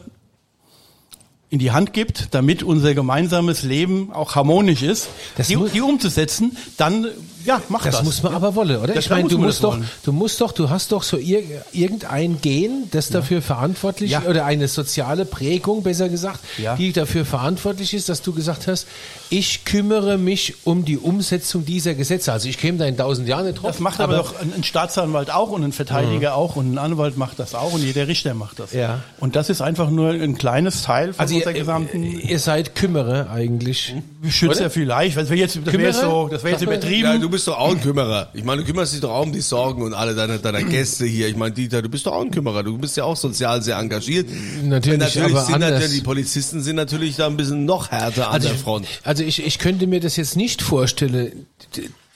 in 1.50 1.60
die 1.60 1.72
Hand 1.72 1.94
gibt, 1.94 2.34
damit 2.34 2.64
unser 2.64 2.94
gemeinsames 2.94 3.64
Leben 3.64 4.12
auch 4.12 4.36
harmonisch 4.36 4.82
ist, 4.82 5.10
die, 5.38 5.58
die 5.74 5.82
umzusetzen, 5.82 6.58
dann 6.78 7.08
ja, 7.46 7.62
mach 7.70 7.84
das. 7.84 7.96
Das 7.98 8.04
muss 8.04 8.24
man 8.24 8.34
aber 8.34 8.56
wollen, 8.56 8.78
oder? 8.78 8.94
Das 8.94 9.06
ich 9.06 9.10
meine, 9.10 9.30
du 9.30 9.38
musst 9.38 9.64
doch, 9.64 9.74
wollen. 9.74 9.90
du 10.04 10.12
musst 10.12 10.42
doch, 10.42 10.52
du 10.52 10.70
hast 10.70 10.92
doch 10.92 11.04
so 11.04 11.18
ir 11.18 11.44
irgendein 11.72 12.42
Gen, 12.42 12.90
das 12.92 13.10
dafür 13.10 13.42
verantwortlich 13.42 14.12
Ja. 14.12 14.24
oder 14.24 14.46
eine 14.46 14.68
soziale 14.68 15.26
Prägung, 15.26 15.84
besser 15.84 16.10
gesagt, 16.10 16.40
Ja. 16.58 16.76
die 16.76 16.92
dafür 16.92 17.26
verantwortlich 17.26 17.94
ist, 17.94 18.10
dass 18.10 18.22
du 18.22 18.34
gesagt 18.34 18.68
hast, 18.68 18.88
ich 19.30 19.66
kümmere 19.66 20.18
mich 20.18 20.56
um 20.66 20.86
die 20.86 20.98
Umsetzung 20.98 21.66
dieser 21.66 21.94
Gesetze. 21.94 22.32
Also 22.32 22.48
ich 22.50 22.58
käme 22.58 22.78
da 22.78 22.86
in 22.86 22.98
tausend 22.98 23.28
Jahren 23.28 23.46
nicht 23.46 23.62
drauf. 23.62 23.72
Das 23.72 23.80
macht 23.80 24.00
aber, 24.00 24.18
doch 24.18 24.40
ein, 24.40 24.54
ein 24.54 24.64
Staatsanwalt 24.64 25.32
auch 25.32 25.50
und 25.50 25.64
ein 25.64 25.72
Verteidiger 25.72 26.36
auch 26.36 26.56
und 26.56 26.74
ein 26.74 26.78
Anwalt 26.78 27.18
macht 27.18 27.40
das 27.40 27.56
auch 27.56 27.74
und 27.74 27.84
jeder 27.84 28.08
Richter 28.08 28.34
macht 28.34 28.60
das. 28.60 28.74
Ja. 28.74 29.00
Und 29.20 29.36
das 29.36 29.50
ist 29.50 29.62
einfach 29.62 29.90
nur 29.90 30.10
ein 30.12 30.38
kleines 30.38 30.84
Teil 30.84 31.14
von 31.14 31.22
also 31.22 31.36
unserer 31.36 31.52
ihr, 31.54 31.60
gesamten 31.60 32.04
ihr 32.04 32.40
seid 32.40 32.76
Kümmerer 32.76 33.30
eigentlich. 33.32 33.94
Schützer 34.28 34.62
oder? 34.62 34.70
vielleicht. 34.70 35.18
Das 35.18 35.30
wäre 35.30 35.40
jetzt, 35.40 35.58
das 35.64 35.74
wäre 35.74 35.84
jetzt 35.84 36.02
so, 36.02 36.28
das 36.32 36.44
wäre 36.44 36.54
jetzt 36.54 36.62
übertrieben. 36.64 37.10
Ja, 37.10 37.16
bist 37.36 37.50
doch 37.50 37.58
auch 37.58 37.72
ein 37.72 37.82
Kümmerer. 37.82 38.30
Ich 38.34 38.46
meine, 38.46 38.62
du 38.62 38.68
kümmerst 38.68 38.94
dich 38.94 39.02
doch 39.02 39.12
auch 39.12 39.24
um 39.24 39.34
die 39.34 39.42
Sorgen 39.42 39.82
und 39.82 39.94
alle 39.94 40.16
deiner, 40.16 40.38
deiner 40.38 40.64
Gäste 40.64 41.06
hier. 41.06 41.28
Ich 41.28 41.36
meine, 41.36 41.54
Dieter, 41.54 41.82
du 41.82 41.90
bist 41.90 42.06
doch 42.06 42.14
auch 42.14 42.22
ein 42.22 42.32
Kümmerer. 42.32 42.64
Du 42.64 42.78
bist 42.78 42.96
ja 42.96 43.04
auch 43.04 43.18
sozial 43.18 43.62
sehr 43.62 43.78
engagiert. 43.78 44.30
Natürlich, 44.64 45.00
natürlich 45.00 45.36
aber 45.36 45.46
sind 45.46 45.60
natürlich, 45.60 45.92
die 45.96 46.02
Polizisten 46.02 46.62
sind 46.62 46.78
natürlich 46.78 47.18
da 47.18 47.28
ein 47.28 47.36
bisschen 47.36 47.66
noch 47.66 47.92
härter 47.92 48.30
an 48.30 48.36
Also 48.36 48.48
der 48.48 48.56
ich, 48.56 48.62
Front. 48.62 48.88
also 49.04 49.24
ich, 49.24 49.46
ich 49.46 49.60
könnte 49.60 49.86
mir 49.86 50.00
das 50.00 50.16
jetzt 50.16 50.38
nicht 50.38 50.62
vorstellen, 50.62 51.46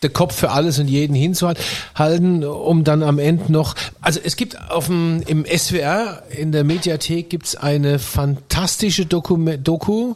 der 0.01 0.09
Kopf 0.09 0.35
für 0.35 0.51
alles 0.51 0.79
und 0.79 0.87
jeden 0.87 1.15
hinzuhalten, 1.15 2.45
um 2.45 2.83
dann 2.83 3.03
am 3.03 3.19
Ende 3.19 3.51
noch, 3.51 3.75
also 3.99 4.19
es 4.23 4.35
gibt 4.37 4.57
auf 4.71 4.85
dem, 4.85 5.21
im 5.27 5.45
SWR, 5.45 6.23
in 6.29 6.51
der 6.53 6.63
Mediathek 6.63 7.29
gibt's 7.29 7.55
eine 7.55 7.99
fantastische 7.99 9.05
Doku, 9.05 9.37
Doku 9.57 10.15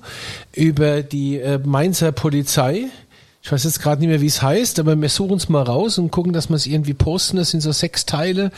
über 0.56 1.04
die 1.04 1.40
äh, 1.40 1.60
Mainzer 1.60 2.12
Polizei. 2.12 2.86
Ich 3.46 3.52
weiß 3.52 3.66
jetzt 3.66 3.82
gerade 3.82 4.00
nicht 4.00 4.08
mehr, 4.08 4.22
wie 4.22 4.28
es 4.28 4.42
heißt, 4.42 4.80
aber 4.80 4.96
wir 4.96 5.10
suchen 5.10 5.36
es 5.36 5.50
mal 5.50 5.64
raus 5.64 5.98
und 5.98 6.12
gucken, 6.12 6.32
dass 6.32 6.48
wir 6.48 6.56
es 6.56 6.66
irgendwie 6.66 6.94
posten. 6.94 7.36
Das 7.36 7.52
sind 7.52 7.60
so 7.60 7.74
sechs 7.74 8.06
Teile, 8.06 8.52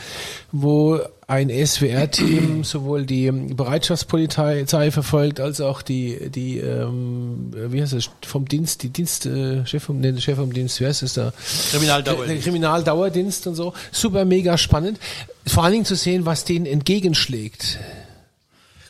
wo 0.52 1.00
ein 1.26 1.50
SWR-Team 1.50 2.62
sowohl 2.62 3.04
die 3.04 3.32
Bereitschaftspolizei 3.32 4.92
verfolgt, 4.92 5.40
als 5.40 5.60
auch 5.60 5.82
die, 5.82 6.30
die 6.30 6.58
ähm, 6.58 7.50
wie 7.52 7.82
heißt 7.82 7.94
das, 7.94 8.10
vom 8.24 8.46
Dienst, 8.46 8.84
die 8.84 8.90
Dienst, 8.90 9.26
äh, 9.26 9.66
Chef 9.66 9.82
vom, 9.82 9.98
nee, 9.98 10.16
Chef 10.20 10.36
vom 10.36 10.52
Dienst, 10.52 10.80
wer 10.80 10.90
ist 10.90 11.02
das 11.02 11.14
da? 11.14 11.32
Kriminaldauerdienst. 11.72 12.30
Der 12.30 12.38
Kriminaldauerdienst 12.44 13.46
und 13.48 13.56
so. 13.56 13.72
Super 13.90 14.24
mega 14.24 14.56
spannend. 14.56 15.00
Vor 15.44 15.64
allen 15.64 15.72
Dingen 15.72 15.84
zu 15.84 15.96
sehen, 15.96 16.26
was 16.26 16.44
denen 16.44 16.64
entgegenschlägt. 16.64 17.80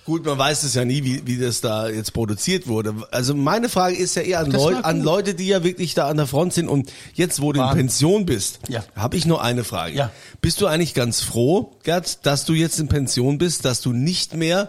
Gut, 0.07 0.25
man 0.25 0.39
weiß 0.39 0.63
es 0.63 0.75
ja 0.75 0.85
nie, 0.85 1.03
wie, 1.03 1.27
wie 1.27 1.37
das 1.37 1.61
da 1.61 1.89
jetzt 1.89 2.13
produziert 2.13 2.69
wurde. 2.69 2.95
Also 3.11 3.35
meine 3.35 3.69
Frage 3.69 3.97
ist 3.97 4.15
ja 4.15 4.23
eher 4.23 4.39
an, 4.39 4.53
Leu 4.53 4.77
an. 4.77 5.03
Leute, 5.03 5.35
die 5.35 5.49
ja 5.49 5.65
wirklich 5.65 5.95
da 5.95 6.07
an 6.09 6.17
der 6.17 6.29
Front 6.29 6.53
sind 6.55 6.69
und 6.69 6.93
jetzt, 7.15 7.43
wo 7.43 7.53
du 7.53 7.59
in 7.59 7.67
Waren. 7.67 7.77
Pension 7.77 8.25
bist, 8.25 8.61
Ja. 8.69 8.85
habe 8.95 9.17
ich 9.17 9.27
nur 9.27 9.43
eine 9.43 9.65
Frage. 9.65 9.97
Ja. 9.97 10.13
Bist 10.41 10.61
du 10.61 10.67
eigentlich 10.69 10.95
ganz 10.95 11.21
froh, 11.23 11.77
Gerd, 11.83 12.25
dass 12.25 12.45
du 12.45 12.53
jetzt 12.53 12.79
in 12.79 12.87
Pension 12.87 13.39
bist, 13.39 13.65
dass 13.65 13.81
du 13.81 13.93
nicht 13.93 14.33
mehr 14.35 14.69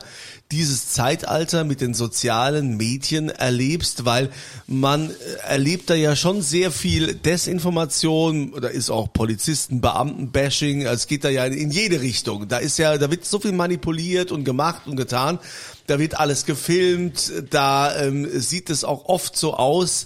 dieses 0.52 0.90
Zeitalter 0.90 1.64
mit 1.64 1.82
den 1.82 1.94
sozialen 1.94 2.78
Medien 2.78 3.30
erlebst, 3.30 4.06
weil 4.06 4.30
man 4.66 5.10
äh, 5.10 5.14
erlebt 5.48 5.90
da 5.90 5.96
ja 5.96 6.16
schon 6.16 6.42
sehr 6.42 6.72
viel 6.72 7.16
Desinformation, 7.16 8.54
da 8.62 8.70
ist 8.70 8.90
auch 8.90 9.12
Polizisten, 9.12 9.82
Beamten-Bashing, 9.82 10.84
es 10.84 11.08
geht 11.08 11.24
da 11.24 11.30
ja 11.30 11.46
in 11.46 11.72
jede 11.72 12.02
Richtung. 12.02 12.48
Da 12.48 12.58
ist 12.58 12.78
ja, 12.78 12.98
da 12.98 13.12
wird 13.12 13.26
so 13.26 13.40
viel 13.40 13.52
manipuliert 13.52 14.32
und 14.32 14.46
gemacht 14.46 14.88
und 14.88 14.96
getan, 14.96 15.40
da 15.88 16.00
wird 16.00 16.20
alles 16.20 16.46
gefilmt, 16.46 17.32
da 17.50 17.98
ähm, 18.02 18.28
sieht 18.40 18.70
es 18.70 18.84
auch 18.84 19.06
oft 19.06 19.38
so 19.38 19.54
aus, 19.54 20.06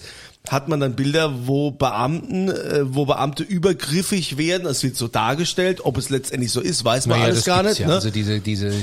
hat 0.49 0.67
man 0.67 0.79
dann 0.79 0.95
Bilder, 0.95 1.47
wo 1.47 1.71
Beamten, 1.71 2.49
äh, 2.49 2.79
wo 2.83 3.05
Beamte 3.05 3.43
übergriffig 3.43 4.37
werden, 4.37 4.67
es 4.67 4.81
wird 4.83 4.95
so 4.95 5.07
dargestellt, 5.07 5.81
ob 5.83 5.97
es 5.97 6.09
letztendlich 6.09 6.51
so 6.51 6.61
ist, 6.61 6.83
weiß 6.83 7.05
man 7.05 7.19
Naja, 7.19 7.25
alles 7.29 7.43
das 7.43 7.45
gar 7.45 7.63
nicht. 7.63 7.79
Ja. 7.79 7.87
Ne? 7.87 7.93
Also 7.95 8.09
diese, 8.09 8.39
diese, 8.39 8.73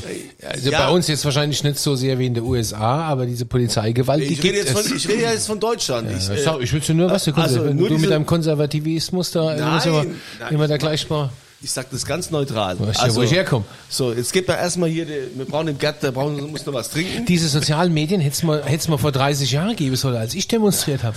also 0.48 0.70
Ja. 0.70 0.86
bei 0.86 0.92
uns 0.94 1.08
jetzt 1.08 1.24
wahrscheinlich 1.24 1.62
nicht 1.64 1.78
so 1.78 1.96
sehr 1.96 2.18
wie 2.18 2.26
in 2.26 2.34
den 2.34 2.44
USA, 2.44 3.02
aber 3.02 3.26
diese 3.26 3.44
Polizeigewalt, 3.44 4.20
die 4.22 4.26
ich 4.26 4.42
rede 4.42 4.54
gibt 4.54 4.68
jetzt 4.68 4.78
es. 4.78 4.86
von, 4.88 4.96
ich 4.96 5.08
rede 5.08 5.22
ja 5.22 5.32
jetzt 5.32 5.46
von 5.46 5.58
Deutschland. 5.58 6.08
Ja, 6.10 6.16
äh, 6.16 6.36
ich, 6.38 6.44
sag, 6.44 6.60
ich 6.60 6.72
will 6.72 6.94
nur 6.94 7.10
was, 7.10 7.24
du, 7.24 7.32
also 7.34 7.64
du 7.64 7.98
mit 7.98 8.10
deinem 8.10 8.26
Konservativismus 8.26 9.32
da 9.32 9.56
Nein, 9.56 9.88
immer, 9.88 10.04
nein, 10.04 10.14
immer 10.54 10.68
da 10.68 10.74
ich 10.74 10.80
gleich 10.80 11.10
mal. 11.10 11.30
Ich 11.60 11.72
sag 11.72 11.90
das 11.90 12.06
ganz 12.06 12.30
neutral. 12.30 12.70
Also, 12.70 12.86
Weißt 12.86 13.02
ja, 13.02 13.14
wo 13.16 13.22
ich 13.22 13.32
herkomme. 13.32 13.64
So, 13.88 14.12
jetzt 14.12 14.32
gibt 14.32 14.48
da 14.48 14.56
erstmal 14.56 14.88
hier, 14.90 15.04
die, 15.06 15.28
wir 15.34 15.44
brauchen 15.44 15.66
den 15.66 15.76
Gerd, 15.78 16.00
der 16.04 16.12
brauchen, 16.12 16.52
muss 16.52 16.64
noch 16.64 16.72
was 16.72 16.88
trinken. 16.88 17.26
Diese 17.26 17.48
sozialen 17.48 17.92
Medien 17.92 18.20
hätte 18.20 18.36
es 18.36 18.42
mal, 18.44 18.62
hätt's 18.64 18.86
mal 18.86 18.96
vor 18.96 19.10
30 19.10 19.50
Jahren 19.50 19.74
geben 19.74 19.96
sollen, 19.96 20.14
als 20.16 20.34
ich 20.34 20.46
demonstriert 20.46 21.02
habe. 21.02 21.16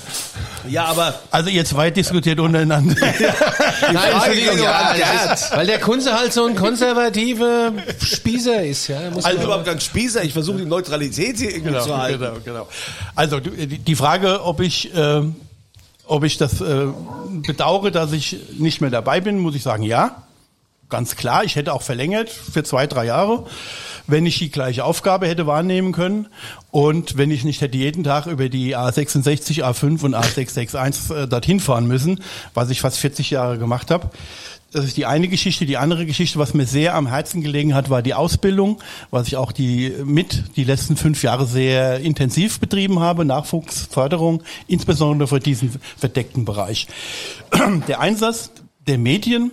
Ja, 0.68 0.86
aber 0.86 1.20
Also 1.30 1.52
jetzt 1.52 1.78
weit 1.78 1.96
diskutiert 1.96 2.40
untereinander. 2.40 2.96
Nein, 3.94 3.96
Frage 3.96 4.34
ging 4.34 4.58
nur 4.58 4.68
an 4.74 4.86
das 4.88 4.98
Gerd. 4.98 5.34
ist, 5.40 5.52
weil 5.56 5.68
der 5.68 5.80
Kunze 5.80 6.14
halt 6.18 6.34
so 6.34 6.44
ein 6.46 6.56
konservativer 6.56 7.74
Spießer 8.04 8.64
ist, 8.64 8.88
ja. 8.88 9.12
Muss 9.12 9.24
also 9.24 9.44
überhaupt 9.44 9.66
kein 9.66 9.80
Spießer, 9.80 10.24
ich 10.24 10.34
versuche 10.34 10.58
die 10.58 10.66
Neutralität 10.66 11.38
hier 11.38 11.52
irgendwie 11.52 11.70
genau, 11.74 11.84
zu 11.86 11.96
halten. 11.96 12.20
genau, 12.20 12.38
genau. 12.44 12.68
Also 13.14 13.40
die 13.40 13.78
die 13.78 13.96
Frage, 13.96 14.44
ob 14.44 14.60
ich, 14.60 14.92
äh, 14.96 15.22
ob 16.08 16.24
ich 16.24 16.38
das 16.40 16.62
äh, 16.62 16.88
bedauere, 17.30 17.92
dass 17.92 18.12
ich 18.12 18.38
nicht 18.58 18.82
mehr 18.82 18.90
dabei 18.90 19.22
bin, 19.22 19.38
muss 19.38 19.54
ich 19.54 19.62
sagen, 19.62 19.84
ja. 19.84 20.24
Ganz 20.92 21.16
klar, 21.16 21.46
ich 21.46 21.56
hätte 21.56 21.74
auch 21.74 21.82
verlängert 21.82 22.30
für 22.30 22.64
zwei, 22.64 22.86
drei 22.86 23.06
Jahre. 23.06 23.46
wenn 24.08 24.26
ich 24.26 24.40
die 24.40 24.52
gleiche 24.52 24.84
Aufgabe 24.84 25.26
hätte 25.26 25.48
wahrnehmen 25.48 25.94
können 25.94 26.28
und 26.70 27.18
wenn 27.18 27.32
ich 27.32 27.46
nicht 27.46 27.62
hätte 27.62 27.78
jeden 27.78 28.04
Tag 28.04 28.26
über 28.26 28.50
die 28.50 28.76
A66, 28.76 29.64
A5 29.64 30.04
und 30.04 30.16
A661 30.16 31.16
äh, 31.16 31.28
dorthin 31.28 31.62
fahren 31.62 31.88
müssen, 31.88 32.20
was 32.54 32.70
ich 32.72 32.82
fast 32.82 32.98
40 32.98 33.30
Jahre 33.30 33.58
gemacht 33.58 33.90
habe. 33.90 34.10
Das 34.74 34.84
ist 34.84 34.98
die 34.98 35.06
eine 35.06 35.30
Geschichte. 35.30 35.66
Die 35.66 35.78
andere 35.78 36.06
Geschichte, 36.06 36.40
was 36.40 36.54
mir 36.54 36.66
sehr 36.66 36.96
am 36.96 37.08
Herzen 37.08 37.42
gelegen 37.42 37.74
hat, 37.74 37.90
war 37.90 38.02
die 38.02 38.14
Ausbildung, 38.14 38.80
was 39.12 39.28
ich 39.28 39.38
auch 39.38 39.54
die 39.54 39.94
mit 40.04 40.58
die 40.58 40.66
letzten 40.66 40.98
fünf 40.98 41.24
Jahre 41.24 41.46
sehr 41.46 42.00
intensiv 42.00 42.60
betrieben 42.60 43.00
habe, 43.00 43.24
Nachwuchsförderung, 43.24 44.44
insbesondere 44.68 45.30
für 45.30 45.40
diesen 45.40 45.80
verdeckten 45.98 46.44
Bereich. 46.44 46.88
Der 47.88 48.02
Einsatz 48.02 48.52
der 48.88 48.98
Medien, 48.98 49.52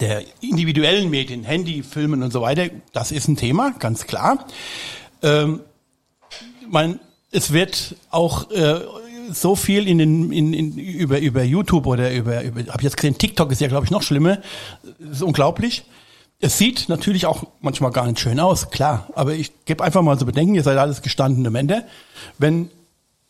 der 0.00 0.22
individuellen 0.40 1.10
Medien, 1.10 1.44
Handy, 1.44 1.82
Filmen 1.82 2.22
und 2.22 2.32
so 2.32 2.40
weiter, 2.40 2.68
das 2.92 3.12
ist 3.12 3.28
ein 3.28 3.36
Thema, 3.36 3.74
ganz 3.78 4.06
klar. 4.06 4.46
Ähm, 5.22 5.60
man, 6.68 7.00
es 7.30 7.52
wird 7.52 7.96
auch 8.10 8.50
äh, 8.50 8.80
so 9.32 9.56
viel 9.56 9.88
in 9.88 9.98
den 9.98 10.32
in, 10.32 10.52
in, 10.52 10.78
über 10.78 11.18
über 11.18 11.42
YouTube 11.42 11.86
oder 11.86 12.12
über, 12.12 12.42
über 12.42 12.72
habe 12.72 12.82
jetzt 12.82 12.96
gesehen 12.96 13.18
TikTok 13.18 13.52
ist 13.52 13.60
ja 13.60 13.68
glaube 13.68 13.84
ich 13.84 13.90
noch 13.90 14.02
schlimmer, 14.02 14.38
das 14.98 15.18
ist 15.18 15.22
unglaublich. 15.22 15.84
Es 16.40 16.56
sieht 16.56 16.88
natürlich 16.88 17.26
auch 17.26 17.44
manchmal 17.60 17.90
gar 17.90 18.06
nicht 18.06 18.20
schön 18.20 18.38
aus, 18.38 18.70
klar, 18.70 19.08
aber 19.16 19.34
ich 19.34 19.64
gebe 19.64 19.82
einfach 19.82 20.02
mal 20.02 20.18
so 20.18 20.24
bedenken, 20.24 20.54
ihr 20.54 20.62
seid 20.62 20.78
alles 20.78 21.02
gestandene 21.02 21.50
Männer, 21.50 21.84
wenn 22.38 22.70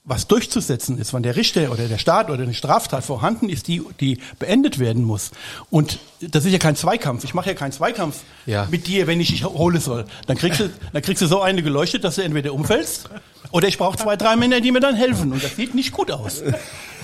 was 0.09 0.27
durchzusetzen 0.27 0.99
ist, 0.99 1.13
wenn 1.13 1.23
der 1.23 1.37
Richter 1.37 1.71
oder 1.71 1.87
der 1.87 1.99
Staat 1.99 2.31
oder 2.31 2.43
eine 2.43 2.55
Straftat 2.55 3.05
vorhanden 3.05 3.51
ist, 3.51 3.69
die, 3.69 3.83
die 4.01 4.19
beendet 4.39 4.79
werden 4.79 5.05
muss. 5.05 5.31
Und 5.71 5.99
das 6.21 6.47
ist 6.47 6.53
ja 6.53 6.59
kein 6.59 6.77
Zweikampf. 6.77 7.25
Ich 7.25 7.35
mache 7.35 7.51
ja 7.51 7.55
keinen 7.55 7.73
Zweikampf 7.73 8.23
Ja. 8.47 8.67
mit 8.71 8.87
dir, 8.87 9.07
wenn 9.07 9.21
ich 9.21 9.29
dich 9.29 9.45
hole 9.45 9.81
soll. 9.81 10.07
Dann 10.27 10.39
kriegst 10.39 10.61
du, 10.61 10.71
dann 10.95 11.03
kriegst 11.03 11.21
du 11.23 11.27
so 11.27 11.43
eine 11.43 11.63
geleuchtet, 11.63 12.05
dass 12.05 12.15
du 12.17 12.23
entweder 12.23 12.55
umfällst 12.55 13.11
oder 13.51 13.69
ich 13.69 13.77
brauche 13.77 13.99
zwei, 13.99 14.17
drei 14.17 14.35
Männer, 14.37 14.61
die 14.63 14.73
mir 14.73 14.81
dann 14.81 14.95
helfen. 14.95 15.31
Und 15.31 15.45
das 15.45 15.57
sieht 15.57 15.75
nicht 15.75 15.93
gut 15.93 16.11
aus. 16.11 16.43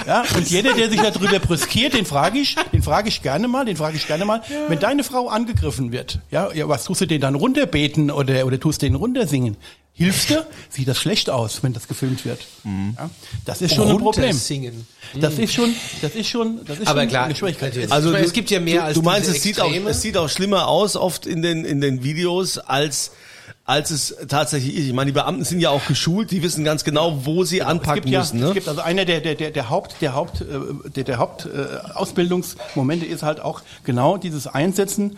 Ja, 0.06 0.24
und 0.36 0.50
jeder, 0.50 0.72
der 0.72 0.90
sich 0.90 1.00
darüber 1.00 1.38
brüskiert, 1.38 1.92
den 1.94 2.06
frage 2.06 2.38
ich, 2.38 2.56
den 2.72 2.82
frage 2.82 3.08
ich 3.08 3.20
gerne 3.22 3.48
mal, 3.48 3.64
den 3.66 3.76
frage 3.76 3.96
ich 3.96 4.06
gerne 4.06 4.24
mal, 4.24 4.40
wenn 4.68 4.78
deine 4.80 5.04
Frau 5.04 5.28
angegriffen 5.28 5.92
wird, 5.92 6.20
ja, 6.30 6.50
ja, 6.52 6.68
was 6.68 6.84
tust 6.84 7.02
du 7.02 7.06
den 7.06 7.20
dann 7.20 7.34
runterbeten 7.34 8.10
oder, 8.10 8.46
oder 8.46 8.58
tust 8.58 8.82
den 8.82 8.94
runtersingen? 8.94 9.56
Hilfst 9.96 10.28
du? 10.30 10.44
Sieht 10.70 10.88
das 10.88 10.98
schlecht 10.98 11.30
aus, 11.30 11.62
wenn 11.62 11.72
das 11.72 11.86
gefilmt 11.86 12.24
wird. 12.24 12.40
Ja, 12.64 13.10
das 13.44 13.62
ist 13.62 13.74
schon 13.76 13.88
ein 13.88 13.96
Problem. 13.98 14.24
Runtersingen. 14.24 14.86
Das 15.20 15.38
ist 15.38 15.54
schon, 15.54 15.72
das 16.02 16.16
ist 16.16 16.28
schon, 16.28 16.64
das 16.64 16.80
ist 16.80 16.88
Aber 16.88 17.02
schon 17.02 17.08
klar, 17.10 17.24
eine 17.26 17.36
Schwierigkeit. 17.36 17.70
natürlich. 17.70 17.92
Also 17.92 18.08
meine, 18.10 18.22
du- 18.22 18.26
es 18.26 18.32
gibt 18.32 18.50
ja 18.50 18.58
mehr 18.58 18.80
du, 18.80 18.84
als 18.86 18.94
Du 18.96 19.02
meinst, 19.02 19.28
diese 19.28 19.36
es 19.36 19.42
sieht, 19.44 19.60
auch, 19.60 19.72
es 19.72 20.02
sieht 20.02 20.16
auch 20.16 20.28
schlimmer 20.28 20.66
aus, 20.66 20.96
oft 20.96 21.26
in 21.26 21.42
den, 21.42 21.64
in 21.64 21.80
den 21.80 22.02
Videos, 22.02 22.58
als, 22.58 23.12
als 23.64 23.92
es 23.92 24.16
tatsächlich 24.26 24.74
ist. 24.74 24.86
Ich 24.88 24.92
meine, 24.94 25.12
die 25.12 25.14
Beamten 25.14 25.44
sind 25.44 25.60
ja 25.60 25.70
auch 25.70 25.86
geschult, 25.86 26.32
die 26.32 26.42
wissen 26.42 26.64
ganz 26.64 26.82
genau, 26.82 27.24
wo 27.24 27.44
sie 27.44 27.60
es 27.60 27.64
anpacken 27.66 28.10
ja, 28.10 28.18
müssen. 28.18 28.40
es 28.40 28.48
Ne? 28.48 28.52
gibt 28.54 28.66
also 28.66 28.80
einer 28.80 29.04
der 29.04 29.20
der 29.20 29.36
der, 29.36 29.52
der 29.52 29.70
Haupt 29.70 29.94
der 30.00 30.14
Haupt 30.16 30.40
äh, 30.40 30.44
der 30.90 31.04
der 31.04 31.18
Haupt 31.18 31.46
äh, 31.46 31.92
Ausbildungsmomente 31.94 33.06
ist 33.06 33.22
halt 33.22 33.38
auch 33.38 33.62
genau 33.84 34.16
dieses 34.16 34.46
Einsetzen 34.48 35.16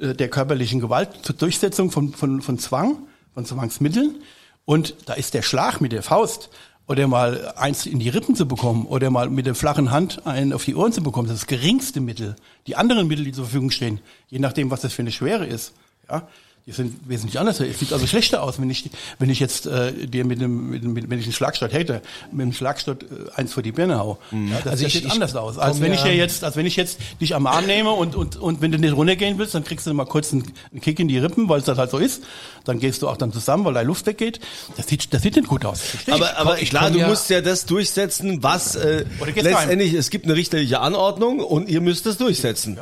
äh, 0.00 0.14
der 0.14 0.28
körperlichen 0.28 0.80
Gewalt 0.80 1.08
zur 1.22 1.34
Durchsetzung 1.34 1.90
von 1.90 2.12
von 2.12 2.40
von 2.40 2.58
Zwang, 2.58 2.98
von 3.36 3.44
Zwangsmitteln 3.44 4.22
und 4.64 4.94
da 5.04 5.12
ist 5.12 5.34
der 5.34 5.42
Schlag 5.42 5.82
mit 5.82 5.92
der 5.92 6.02
Faust 6.02 6.48
oder 6.86 7.06
mal 7.06 7.52
eins 7.56 7.84
in 7.84 7.98
die 7.98 8.08
Rippen 8.08 8.34
zu 8.34 8.48
bekommen 8.48 8.86
oder 8.86 9.10
mal 9.10 9.28
mit 9.28 9.44
der 9.44 9.54
flachen 9.54 9.90
Hand 9.90 10.26
einen 10.26 10.54
auf 10.54 10.64
die 10.64 10.74
Ohren 10.74 10.90
zu 10.90 11.02
bekommen, 11.02 11.28
das 11.28 11.36
ist 11.36 11.42
das 11.42 11.48
geringste 11.48 12.00
Mittel. 12.00 12.34
Die 12.66 12.76
anderen 12.76 13.08
Mittel, 13.08 13.26
die 13.26 13.32
zur 13.32 13.44
Verfügung 13.44 13.70
stehen, 13.70 14.00
je 14.28 14.38
nachdem, 14.38 14.70
was 14.70 14.80
das 14.80 14.94
für 14.94 15.02
eine 15.02 15.12
Schwere 15.12 15.44
ist, 15.44 15.74
ja, 16.08 16.26
die 16.66 16.72
sind 16.72 17.08
wesentlich 17.08 17.38
anders. 17.38 17.60
Es 17.60 17.78
sieht 17.78 17.92
also 17.92 18.08
schlechter 18.08 18.42
aus, 18.42 18.60
wenn 18.60 18.68
ich, 18.70 18.90
wenn 19.20 19.30
ich 19.30 19.38
jetzt 19.38 19.66
äh, 19.66 19.92
dir 20.08 20.24
mit 20.24 20.40
einem, 20.40 20.68
mit, 20.70 20.82
mit, 20.82 21.08
wenn 21.08 21.20
ich 21.20 21.26
einen 21.26 21.32
Schlagstock 21.32 21.72
hätte, 21.72 22.02
mit 22.32 22.42
einem 22.42 22.52
Schlagstock 22.52 23.02
äh, 23.02 23.06
eins 23.36 23.52
vor 23.52 23.62
die 23.62 23.70
Birne 23.70 23.98
hau. 24.00 24.18
Ja, 24.32 24.38
das, 24.64 24.66
Also 24.66 24.70
das 24.70 24.80
ich- 24.80 24.92
sieht 24.94 25.04
ich 25.04 25.12
anders 25.12 25.36
aus. 25.36 25.58
Als 25.58 25.80
wenn 25.80 25.92
ich 25.92 26.00
ja 26.02 26.10
jetzt, 26.10 26.42
als 26.42 26.56
wenn 26.56 26.66
ich 26.66 26.74
jetzt 26.74 26.98
dich 27.20 27.36
am 27.36 27.46
Arm 27.46 27.66
nehme 27.66 27.92
und, 27.92 28.16
und, 28.16 28.34
und 28.34 28.62
wenn 28.62 28.72
du 28.72 28.78
nicht 28.78 28.96
runtergehen 28.96 29.38
willst, 29.38 29.54
dann 29.54 29.62
kriegst 29.62 29.86
du 29.86 29.94
mal 29.94 30.06
kurz 30.06 30.32
einen, 30.32 30.42
einen 30.72 30.80
Kick 30.80 30.98
in 30.98 31.06
die 31.06 31.18
Rippen, 31.18 31.48
weil 31.48 31.60
es 31.60 31.66
das 31.66 31.78
halt 31.78 31.92
so 31.92 31.98
ist. 31.98 32.24
Dann 32.64 32.80
gehst 32.80 33.00
du 33.00 33.08
auch 33.08 33.16
dann 33.16 33.32
zusammen, 33.32 33.64
weil 33.64 33.74
deine 33.74 33.86
Luft 33.86 34.06
weggeht. 34.06 34.40
Das 34.76 34.88
sieht, 34.88 35.14
das 35.14 35.22
sieht 35.22 35.36
nicht 35.36 35.46
gut 35.46 35.64
aus. 35.64 35.80
Aber, 36.10 36.36
aber 36.36 36.60
ich 36.60 36.70
klar, 36.70 36.90
du 36.90 36.98
ja- 36.98 37.06
musst 37.06 37.30
ja 37.30 37.42
das 37.42 37.66
durchsetzen, 37.66 38.42
was 38.42 38.74
äh, 38.74 39.04
letztendlich, 39.36 39.92
es 39.94 40.10
gibt 40.10 40.24
eine 40.24 40.34
richterliche 40.34 40.80
Anordnung 40.80 41.38
und 41.38 41.68
ihr 41.68 41.80
müsst 41.80 42.06
es 42.06 42.16
durchsetzen. 42.16 42.76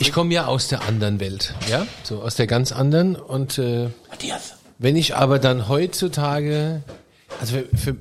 Ich 0.00 0.10
komme 0.12 0.34
ja 0.34 0.46
aus 0.46 0.66
der 0.66 0.82
anderen 0.82 1.20
Welt, 1.20 1.54
ja, 1.70 1.86
so 2.02 2.22
aus 2.22 2.34
der 2.34 2.48
ganz 2.48 2.72
anderen. 2.72 3.18
Und 3.26 3.58
äh, 3.58 3.88
Matthias. 4.08 4.54
wenn 4.78 4.96
ich 4.96 5.16
aber 5.16 5.38
dann 5.38 5.68
heutzutage, 5.68 6.82
also 7.40 7.54
für, 7.54 7.76
für 7.76 7.96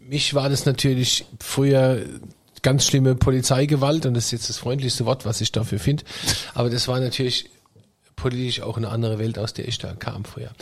mich 0.00 0.34
war 0.34 0.48
das 0.48 0.66
natürlich 0.66 1.24
früher 1.40 2.02
ganz 2.62 2.86
schlimme 2.86 3.14
Polizeigewalt 3.14 4.06
und 4.06 4.14
das 4.14 4.26
ist 4.26 4.32
jetzt 4.32 4.48
das 4.48 4.58
freundlichste 4.58 5.04
Wort, 5.04 5.24
was 5.26 5.40
ich 5.40 5.52
dafür 5.52 5.78
finde. 5.78 6.04
Aber 6.54 6.70
das 6.70 6.86
war 6.88 7.00
natürlich 7.00 7.50
politisch 8.14 8.60
auch 8.62 8.76
eine 8.76 8.88
andere 8.88 9.18
Welt, 9.18 9.38
aus 9.38 9.52
der 9.52 9.66
ich 9.66 9.78
da 9.78 9.94
kam 9.94 10.24
früher. 10.24 10.52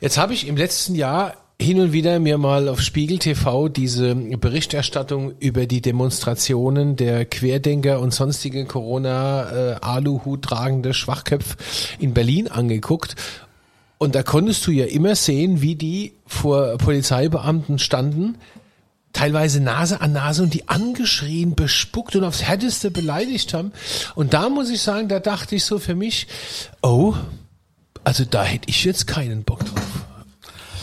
Jetzt 0.00 0.18
habe 0.18 0.34
ich 0.34 0.46
im 0.46 0.56
letzten 0.56 0.94
Jahr 0.94 1.36
hin 1.60 1.80
und 1.80 1.92
wieder 1.92 2.20
mir 2.20 2.38
mal 2.38 2.68
auf 2.68 2.80
Spiegel 2.80 3.18
TV 3.18 3.68
diese 3.68 4.14
Berichterstattung 4.14 5.32
über 5.40 5.66
die 5.66 5.80
Demonstrationen 5.80 6.96
der 6.96 7.24
Querdenker 7.24 8.00
und 8.00 8.14
sonstige 8.14 8.64
Corona 8.64 9.72
äh, 9.72 9.74
Aluhut 9.80 10.42
tragende 10.42 10.94
Schwachköpfe 10.94 11.56
in 11.98 12.14
Berlin 12.14 12.48
angeguckt 12.48 13.16
und 13.98 14.14
da 14.14 14.22
konntest 14.22 14.66
du 14.66 14.70
ja 14.70 14.86
immer 14.86 15.16
sehen, 15.16 15.60
wie 15.60 15.74
die 15.74 16.14
vor 16.24 16.78
Polizeibeamten 16.78 17.80
standen, 17.80 18.36
teilweise 19.12 19.60
Nase 19.60 20.00
an 20.00 20.12
Nase 20.12 20.44
und 20.44 20.54
die 20.54 20.68
angeschrien, 20.68 21.56
bespuckt 21.56 22.14
und 22.14 22.22
aufs 22.22 22.44
Härteste 22.44 22.92
beleidigt 22.92 23.52
haben. 23.54 23.72
Und 24.14 24.34
da 24.34 24.48
muss 24.48 24.70
ich 24.70 24.80
sagen, 24.80 25.08
da 25.08 25.18
dachte 25.18 25.56
ich 25.56 25.64
so 25.64 25.80
für 25.80 25.96
mich, 25.96 26.28
oh, 26.82 27.14
also 28.04 28.24
da 28.24 28.44
hätte 28.44 28.68
ich 28.70 28.84
jetzt 28.84 29.08
keinen 29.08 29.42
Bock 29.42 29.64
drauf. 29.64 30.07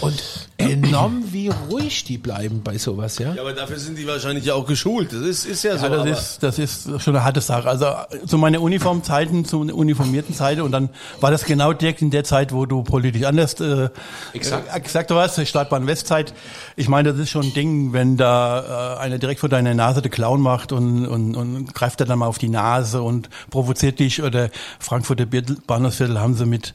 Und 0.01 0.21
enorm, 0.57 1.23
wie 1.31 1.49
ruhig 1.69 2.03
die 2.03 2.17
bleiben 2.17 2.61
bei 2.63 2.77
sowas, 2.77 3.17
ja? 3.17 3.33
Ja, 3.33 3.41
aber 3.41 3.53
dafür 3.53 3.77
sind 3.79 3.97
die 3.97 4.05
wahrscheinlich 4.07 4.45
ja 4.45 4.53
auch 4.53 4.65
geschult. 4.65 5.11
Das 5.13 5.21
ist, 5.21 5.45
ist 5.45 5.63
ja 5.63 5.77
so. 5.77 5.85
Ja, 5.85 5.89
das 5.89 5.99
aber- 6.01 6.09
ist, 6.09 6.43
das 6.43 6.59
ist 6.59 6.83
schon 7.01 7.15
eine 7.15 7.23
harte 7.25 7.41
Sache. 7.41 7.67
Also 7.67 7.87
zu 8.25 8.37
meiner 8.37 8.61
Uniformzeiten, 8.61 9.45
zu 9.45 9.61
einer 9.61 9.73
uniformierten 9.75 10.35
Zeit 10.35 10.59
und 10.59 10.71
dann 10.71 10.89
war 11.21 11.31
das 11.31 11.45
genau 11.45 11.73
direkt 11.73 12.01
in 12.01 12.11
der 12.11 12.23
Zeit, 12.23 12.51
wo 12.53 12.65
du 12.65 12.83
politisch 12.83 13.23
anders 13.23 13.59
äh, 13.61 13.89
Exakt. 14.33 14.69
äh, 14.73 14.77
exakt 14.77 15.09
warst, 15.11 15.37
die 15.37 15.45
Startbahn 15.45 15.87
Westzeit. 15.87 16.33
Ich 16.75 16.87
meine, 16.89 17.11
das 17.11 17.19
ist 17.21 17.29
schon 17.29 17.45
ein 17.45 17.53
Ding, 17.53 17.93
wenn 17.93 18.17
da 18.17 18.95
äh, 18.97 18.99
einer 18.99 19.17
direkt 19.17 19.39
vor 19.39 19.49
deiner 19.49 19.73
Nase 19.73 20.01
den 20.01 20.11
Clown 20.11 20.41
macht 20.41 20.71
und, 20.71 21.05
und, 21.07 21.35
und 21.35 21.73
greift 21.73 21.99
er 22.01 22.05
dann 22.05 22.19
mal 22.19 22.27
auf 22.27 22.37
die 22.37 22.49
Nase 22.49 23.01
und 23.01 23.29
provoziert 23.49 23.99
dich 23.99 24.21
oder 24.21 24.49
Frankfurter 24.79 25.27
Viertel- 25.27 25.57
Bahnhofsviertel 25.65 26.19
haben 26.19 26.35
sie 26.35 26.45
mit 26.45 26.73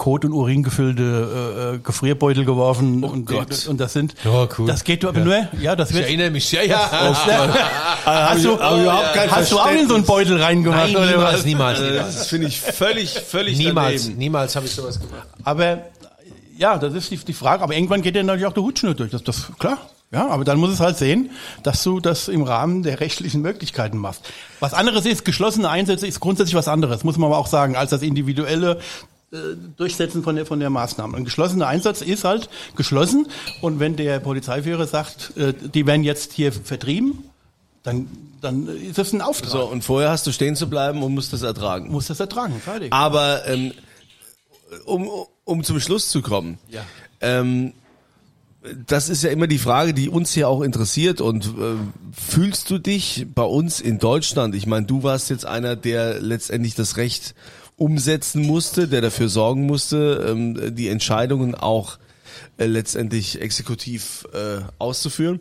Kot 0.00 0.24
und 0.24 0.32
Urin 0.32 0.62
gefüllte 0.62 1.02
äh, 1.02 1.74
äh, 1.74 1.78
Gefrierbeutel 1.78 2.46
geworfen 2.46 3.04
und, 3.04 3.26
Gott. 3.26 3.66
und 3.68 3.78
das 3.78 3.92
sind 3.92 4.14
Oh, 4.24 4.48
cool. 4.58 4.66
das 4.66 4.82
geht 4.82 5.04
aber 5.04 5.20
nur 5.20 5.46
ja 5.60 5.76
das 5.76 5.90
Ich 5.90 5.96
wird 5.96 6.06
erinnere 6.06 6.30
mich, 6.30 6.50
ja, 6.50 6.62
ja. 6.62 6.90
hast 8.06 8.44
du, 8.44 8.58
aber 8.58 8.80
überhaupt 8.82 9.12
kein 9.12 9.30
hast 9.30 9.52
du 9.52 9.58
auch 9.58 9.70
in 9.70 9.86
so 9.86 9.94
einen 9.96 10.04
Beutel 10.04 10.42
reingemacht 10.42 10.90
Nein, 10.92 11.08
niemals, 11.10 11.44
niemals, 11.44 11.80
Äh, 11.80 11.90
niemals. 11.90 12.16
Das 12.16 12.26
finde 12.28 12.46
ich 12.46 12.58
völlig, 12.60 13.10
völlig 13.10 13.58
Niemals, 13.58 14.02
daneben. 14.04 14.18
niemals 14.18 14.56
habe 14.56 14.64
ich 14.64 14.72
sowas 14.72 14.98
gemacht. 14.98 15.28
Aber 15.44 15.78
ja, 16.56 16.78
das 16.78 16.94
ist 16.94 17.10
die, 17.10 17.18
die 17.18 17.32
Frage. 17.34 17.62
Aber 17.62 17.74
irgendwann 17.74 18.00
geht 18.00 18.14
dir 18.14 18.22
natürlich 18.24 18.46
auch 18.46 18.54
der 18.54 18.62
Hutschnur 18.62 18.94
durch. 18.94 19.10
Das, 19.10 19.22
das 19.22 19.48
klar. 19.58 19.76
Ja, 20.12 20.28
aber 20.28 20.44
dann 20.44 20.58
muss 20.58 20.70
es 20.72 20.80
halt 20.80 20.96
sehen, 20.96 21.30
dass 21.62 21.82
du 21.84 22.00
das 22.00 22.26
im 22.28 22.42
Rahmen 22.42 22.82
der 22.82 23.00
rechtlichen 23.00 23.42
Möglichkeiten 23.42 23.98
machst. 23.98 24.22
Was 24.58 24.74
anderes 24.74 25.06
ist, 25.06 25.24
geschlossene 25.24 25.68
Einsätze 25.68 26.06
ist 26.06 26.18
grundsätzlich 26.20 26.56
was 26.56 26.66
anderes, 26.68 27.04
muss 27.04 27.16
man 27.18 27.28
aber 27.30 27.38
auch 27.38 27.46
sagen, 27.46 27.76
als 27.76 27.90
das 27.90 28.02
individuelle 28.02 28.80
Durchsetzen 29.76 30.22
von 30.24 30.34
der, 30.34 30.44
von 30.44 30.58
der 30.58 30.70
Maßnahme. 30.70 31.16
Ein 31.16 31.24
geschlossener 31.24 31.68
Einsatz 31.68 32.02
ist 32.02 32.24
halt 32.24 32.48
geschlossen 32.74 33.28
und 33.60 33.78
wenn 33.78 33.94
der 33.96 34.18
Polizeiführer 34.18 34.86
sagt, 34.88 35.36
äh, 35.36 35.52
die 35.54 35.86
werden 35.86 36.02
jetzt 36.02 36.32
hier 36.32 36.52
vertrieben, 36.52 37.24
dann, 37.84 38.08
dann 38.40 38.66
ist 38.66 38.98
das 38.98 39.12
ein 39.12 39.20
Auftrag. 39.22 39.50
So, 39.50 39.62
und 39.64 39.84
vorher 39.84 40.10
hast 40.10 40.26
du 40.26 40.32
stehen 40.32 40.56
zu 40.56 40.68
bleiben 40.68 41.02
und 41.02 41.14
musst 41.14 41.32
das 41.32 41.42
ertragen. 41.42 41.90
muss 41.92 42.08
das 42.08 42.18
ertragen, 42.18 42.60
fertig. 42.60 42.92
Aber 42.92 43.46
ähm, 43.46 43.72
um, 44.84 45.08
um 45.44 45.62
zum 45.64 45.78
Schluss 45.80 46.08
zu 46.10 46.22
kommen, 46.22 46.58
Ja. 46.68 46.82
ähm, 47.20 47.72
das 48.86 49.08
ist 49.08 49.22
ja 49.22 49.30
immer 49.30 49.46
die 49.46 49.58
Frage, 49.58 49.94
die 49.94 50.10
uns 50.10 50.32
hier 50.32 50.46
auch 50.48 50.60
interessiert. 50.60 51.20
Und 51.22 51.46
äh, 51.46 51.76
fühlst 52.12 52.68
du 52.68 52.78
dich 52.78 53.26
bei 53.34 53.42
uns 53.44 53.80
in 53.80 53.98
Deutschland? 53.98 54.54
Ich 54.54 54.66
meine, 54.66 54.84
du 54.84 55.02
warst 55.02 55.30
jetzt 55.30 55.46
einer, 55.46 55.76
der 55.76 56.20
letztendlich 56.20 56.74
das 56.74 56.98
Recht 56.98 57.34
umsetzen 57.80 58.42
musste, 58.46 58.88
der 58.88 59.00
dafür 59.00 59.30
sorgen 59.30 59.64
musste, 59.64 60.26
ähm, 60.28 60.76
die 60.76 60.88
Entscheidungen 60.88 61.54
auch 61.54 61.98
äh, 62.58 62.66
letztendlich 62.66 63.40
exekutiv 63.40 64.26
äh, 64.34 64.62
auszuführen. 64.78 65.40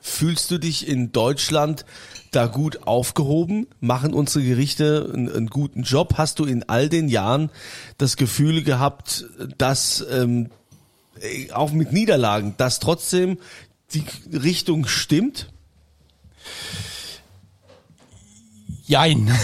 Fühlst 0.00 0.50
du 0.50 0.56
dich 0.56 0.88
in 0.88 1.12
Deutschland 1.12 1.84
da 2.30 2.46
gut 2.46 2.86
aufgehoben? 2.86 3.66
Machen 3.78 4.14
unsere 4.14 4.42
Gerichte 4.42 5.10
einen, 5.12 5.30
einen 5.30 5.46
guten 5.48 5.82
Job? 5.82 6.14
Hast 6.16 6.38
du 6.38 6.46
in 6.46 6.66
all 6.66 6.88
den 6.88 7.08
Jahren 7.08 7.50
das 7.98 8.16
Gefühl 8.16 8.62
gehabt, 8.62 9.26
dass 9.58 10.02
ähm, 10.10 10.48
äh, 11.20 11.52
auch 11.52 11.72
mit 11.72 11.92
Niederlagen, 11.92 12.54
dass 12.56 12.80
trotzdem 12.80 13.36
die 13.92 14.04
Richtung 14.32 14.86
stimmt? 14.86 15.50
Jein. 18.88 19.30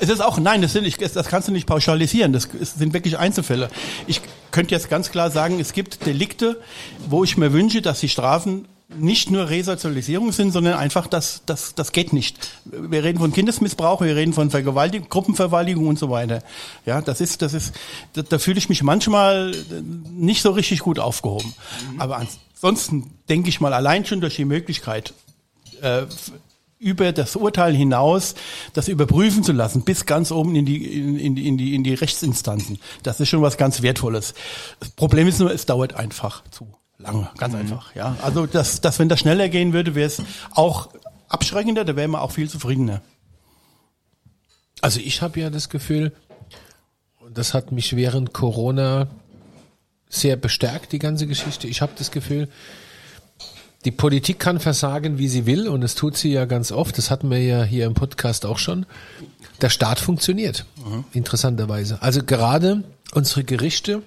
Es 0.00 0.08
ist 0.08 0.20
auch, 0.20 0.38
nein, 0.38 0.60
das, 0.60 0.72
sind, 0.72 0.82
nicht- 0.82 1.00
das 1.00 1.28
kannst 1.28 1.46
du 1.46 1.52
nicht 1.52 1.68
pauschalisieren. 1.68 2.32
Das 2.32 2.48
sind 2.76 2.92
wirklich 2.92 3.16
Einzelfälle. 3.18 3.70
Ich 4.08 4.20
könnte 4.50 4.74
jetzt 4.74 4.90
ganz 4.90 5.12
klar 5.12 5.30
sagen, 5.30 5.60
es 5.60 5.72
gibt 5.72 6.04
Delikte, 6.04 6.60
wo 7.08 7.22
ich 7.22 7.36
mir 7.36 7.52
wünsche, 7.52 7.80
dass 7.80 8.00
die 8.00 8.08
Strafen 8.08 8.66
nicht 8.98 9.30
nur 9.30 9.48
Resozialisierung 9.50 10.32
sind, 10.32 10.50
sondern 10.50 10.74
einfach, 10.74 11.06
das, 11.06 11.42
das, 11.46 11.76
das 11.76 11.92
geht 11.92 12.12
nicht. 12.12 12.36
Wir 12.64 13.04
reden 13.04 13.20
von 13.20 13.32
Kindesmissbrauch, 13.32 14.00
wir 14.00 14.16
reden 14.16 14.32
von 14.32 14.50
Vergewaltigung, 14.50 15.08
Gruppenvergewaltigung 15.08 15.86
und 15.86 15.98
so 15.98 16.10
weiter. 16.10 16.42
Ja, 16.84 17.00
das 17.00 17.20
ist, 17.20 17.40
das 17.40 17.54
ist, 17.54 17.72
da, 18.14 18.22
da 18.22 18.38
fühle 18.40 18.58
ich 18.58 18.68
mich 18.68 18.82
manchmal 18.82 19.52
nicht 20.10 20.42
so 20.42 20.50
richtig 20.50 20.80
gut 20.80 20.98
aufgehoben. 20.98 21.54
Aber 21.98 22.20
ansonsten 22.56 23.12
denke 23.28 23.48
ich 23.48 23.60
mal 23.60 23.72
allein 23.72 24.04
schon 24.04 24.20
durch 24.20 24.34
die 24.34 24.44
Möglichkeit, 24.44 25.14
äh, 25.80 26.02
über 26.82 27.12
das 27.12 27.36
Urteil 27.36 27.74
hinaus 27.74 28.34
das 28.72 28.88
überprüfen 28.88 29.44
zu 29.44 29.52
lassen, 29.52 29.82
bis 29.82 30.04
ganz 30.04 30.32
oben 30.32 30.56
in 30.56 30.66
die, 30.66 30.98
in, 30.98 31.16
in, 31.16 31.36
in, 31.36 31.56
die, 31.56 31.74
in 31.74 31.84
die 31.84 31.94
Rechtsinstanzen. 31.94 32.80
Das 33.04 33.20
ist 33.20 33.28
schon 33.28 33.40
was 33.40 33.56
ganz 33.56 33.82
Wertvolles. 33.82 34.34
Das 34.80 34.90
Problem 34.90 35.28
ist 35.28 35.38
nur, 35.38 35.52
es 35.52 35.64
dauert 35.64 35.94
einfach 35.94 36.42
zu 36.50 36.66
lange, 36.98 37.30
ganz 37.38 37.54
einfach. 37.54 37.94
Ja, 37.94 38.16
also 38.22 38.46
das, 38.46 38.80
das, 38.80 38.98
wenn 38.98 39.08
das 39.08 39.20
schneller 39.20 39.48
gehen 39.48 39.72
würde, 39.72 39.94
wäre 39.94 40.08
es 40.08 40.22
auch 40.50 40.88
abschreckender, 41.28 41.84
da 41.84 41.94
wären 41.94 42.10
wir 42.10 42.22
auch 42.22 42.32
viel 42.32 42.50
zufriedener. 42.50 43.00
Also 44.80 44.98
ich 44.98 45.22
habe 45.22 45.38
ja 45.38 45.50
das 45.50 45.68
Gefühl, 45.68 46.12
und 47.20 47.38
das 47.38 47.54
hat 47.54 47.70
mich 47.70 47.94
während 47.94 48.32
Corona 48.32 49.06
sehr 50.08 50.36
bestärkt, 50.36 50.92
die 50.92 50.98
ganze 50.98 51.28
Geschichte. 51.28 51.68
Ich 51.68 51.80
habe 51.80 51.92
das 51.96 52.10
Gefühl, 52.10 52.48
die 53.84 53.90
Politik 53.90 54.38
kann 54.38 54.60
versagen, 54.60 55.18
wie 55.18 55.28
sie 55.28 55.46
will, 55.46 55.68
und 55.68 55.80
das 55.80 55.94
tut 55.94 56.16
sie 56.16 56.32
ja 56.32 56.44
ganz 56.44 56.70
oft. 56.70 56.96
Das 56.98 57.10
hatten 57.10 57.30
wir 57.30 57.42
ja 57.42 57.64
hier 57.64 57.86
im 57.86 57.94
Podcast 57.94 58.46
auch 58.46 58.58
schon. 58.58 58.86
Der 59.60 59.70
Staat 59.70 60.00
funktioniert, 60.00 60.64
interessanterweise. 61.12 62.00
Also 62.00 62.22
gerade 62.22 62.84
unsere 63.12 63.44
Gerichte 63.44 64.02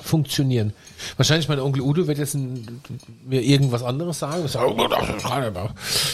funktionieren. 0.00 0.72
Wahrscheinlich 1.16 1.48
mein 1.48 1.58
Onkel 1.58 1.82
Udo 1.82 2.06
wird 2.06 2.18
jetzt 2.18 2.34
ein, 2.34 2.80
mir 3.26 3.42
irgendwas 3.42 3.82
anderes 3.82 4.20
sagen. 4.20 4.46
Sage, 4.46 4.72
oh, 4.76 5.68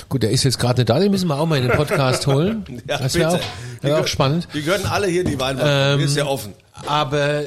Gut, 0.09 0.23
der 0.23 0.31
ist 0.31 0.45
jetzt 0.45 0.59
gerade 0.59 0.81
nicht 0.81 0.89
da, 0.89 0.99
den 0.99 1.11
müssen 1.11 1.29
wir 1.29 1.39
auch 1.39 1.47
mal 1.47 1.59
in 1.59 1.69
den 1.69 1.77
Podcast 1.77 2.27
holen. 2.27 2.65
Ja, 2.89 2.99
das 2.99 3.15
wäre 3.15 3.33
bitte. 3.33 3.45
auch, 3.45 3.85
wär 3.85 4.01
auch 4.01 4.07
spannend. 4.07 4.49
Wir 4.53 4.63
gehören 4.63 4.87
alle 4.87 5.09
hier 5.09 5.25
die 5.25 5.39
Weinbar. 5.39 5.95
Ähm, 5.95 6.01
ist 6.01 6.17
ja 6.17 6.25
offen. 6.27 6.55
Aber 6.87 7.45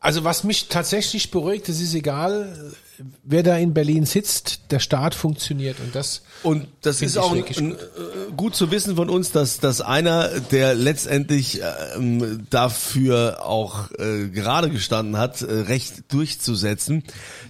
also 0.00 0.24
was 0.24 0.44
mich 0.44 0.68
tatsächlich 0.68 1.30
beruhigt, 1.30 1.68
es 1.68 1.80
ist 1.80 1.94
egal, 1.94 2.72
wer 3.22 3.42
da 3.42 3.56
in 3.56 3.74
Berlin 3.74 4.06
sitzt, 4.06 4.70
der 4.70 4.80
Staat 4.80 5.14
funktioniert 5.14 5.78
und 5.80 5.94
das 5.94 6.22
Und 6.42 6.66
das 6.82 7.02
ist 7.02 7.16
auch 7.16 7.34
wirklich 7.34 7.58
ein, 7.58 7.72
äh, 7.72 7.76
gut 8.36 8.56
zu 8.56 8.70
wissen 8.70 8.96
von 8.96 9.08
uns, 9.08 9.30
dass, 9.30 9.60
dass 9.60 9.80
einer, 9.80 10.40
der 10.40 10.74
letztendlich 10.74 11.60
ähm, 11.96 12.46
dafür 12.50 13.44
auch 13.44 13.90
äh, 13.92 14.28
gerade 14.28 14.70
gestanden 14.70 15.16
hat, 15.16 15.42
äh, 15.42 15.52
Recht 15.52 16.12
durchzusetzen, 16.12 17.04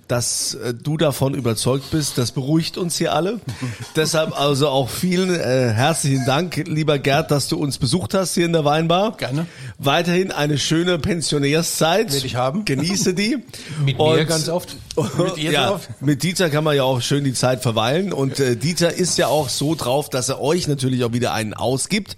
dass 0.09 0.55
äh, 0.55 0.75
du 0.75 0.97
davon 0.97 1.35
überzeugt 1.35 1.91
bist, 1.91 2.19
das 2.19 2.33
beruhigt 2.33 2.79
uns 2.79 2.97
hier 2.97 3.15
alle. 3.15 3.41
Deshalb 3.97 4.39
also 4.39 4.69
auch 4.69 4.89
vielen 4.89 5.35
äh, 5.35 5.71
herzlichen 5.71 6.25
Dank, 6.25 6.57
lieber 6.67 6.99
Gerd, 6.99 7.31
dass 7.31 7.49
du 7.49 7.59
uns 7.59 7.79
besucht 7.79 8.15
hast 8.15 8.35
hier 8.35 8.47
in 8.47 8.53
der 8.53 8.65
Weinbar. 8.65 9.17
Gerne. 9.17 9.47
Weiterhin 9.79 10.33
eine 10.33 10.59
schöne 10.59 10.99
Pensionärszeit. 10.99 12.13
Will 12.13 12.25
ich 12.25 12.37
haben. 12.37 12.65
Genieße 12.65 13.15
die. 13.15 13.39
mit 13.85 13.99
mir 13.99 14.25
ganz 14.25 14.49
oft. 14.49 14.77
mit, 14.97 15.37
ihr 15.37 15.51
ja, 15.53 15.69
drauf? 15.69 15.89
mit 16.01 16.23
Dieter 16.23 16.51
kann 16.51 16.65
man 16.65 16.75
ja 16.75 16.83
auch 16.83 17.03
schön 17.03 17.25
die 17.25 17.35
Zeit 17.35 17.63
verweilen 17.63 18.13
und 18.13 18.41
äh, 18.41 18.57
Dieter 18.57 18.95
ist 18.95 19.19
ja 19.19 19.29
auch 19.29 19.49
so 19.49 19.75
drauf, 19.75 20.09
dass 20.09 20.29
er 20.29 20.41
euch 20.41 20.69
natürlich 20.69 21.05
auch 21.05 21.13
wieder 21.13 21.33
einen 21.35 21.55
ausgibt. 21.55 22.17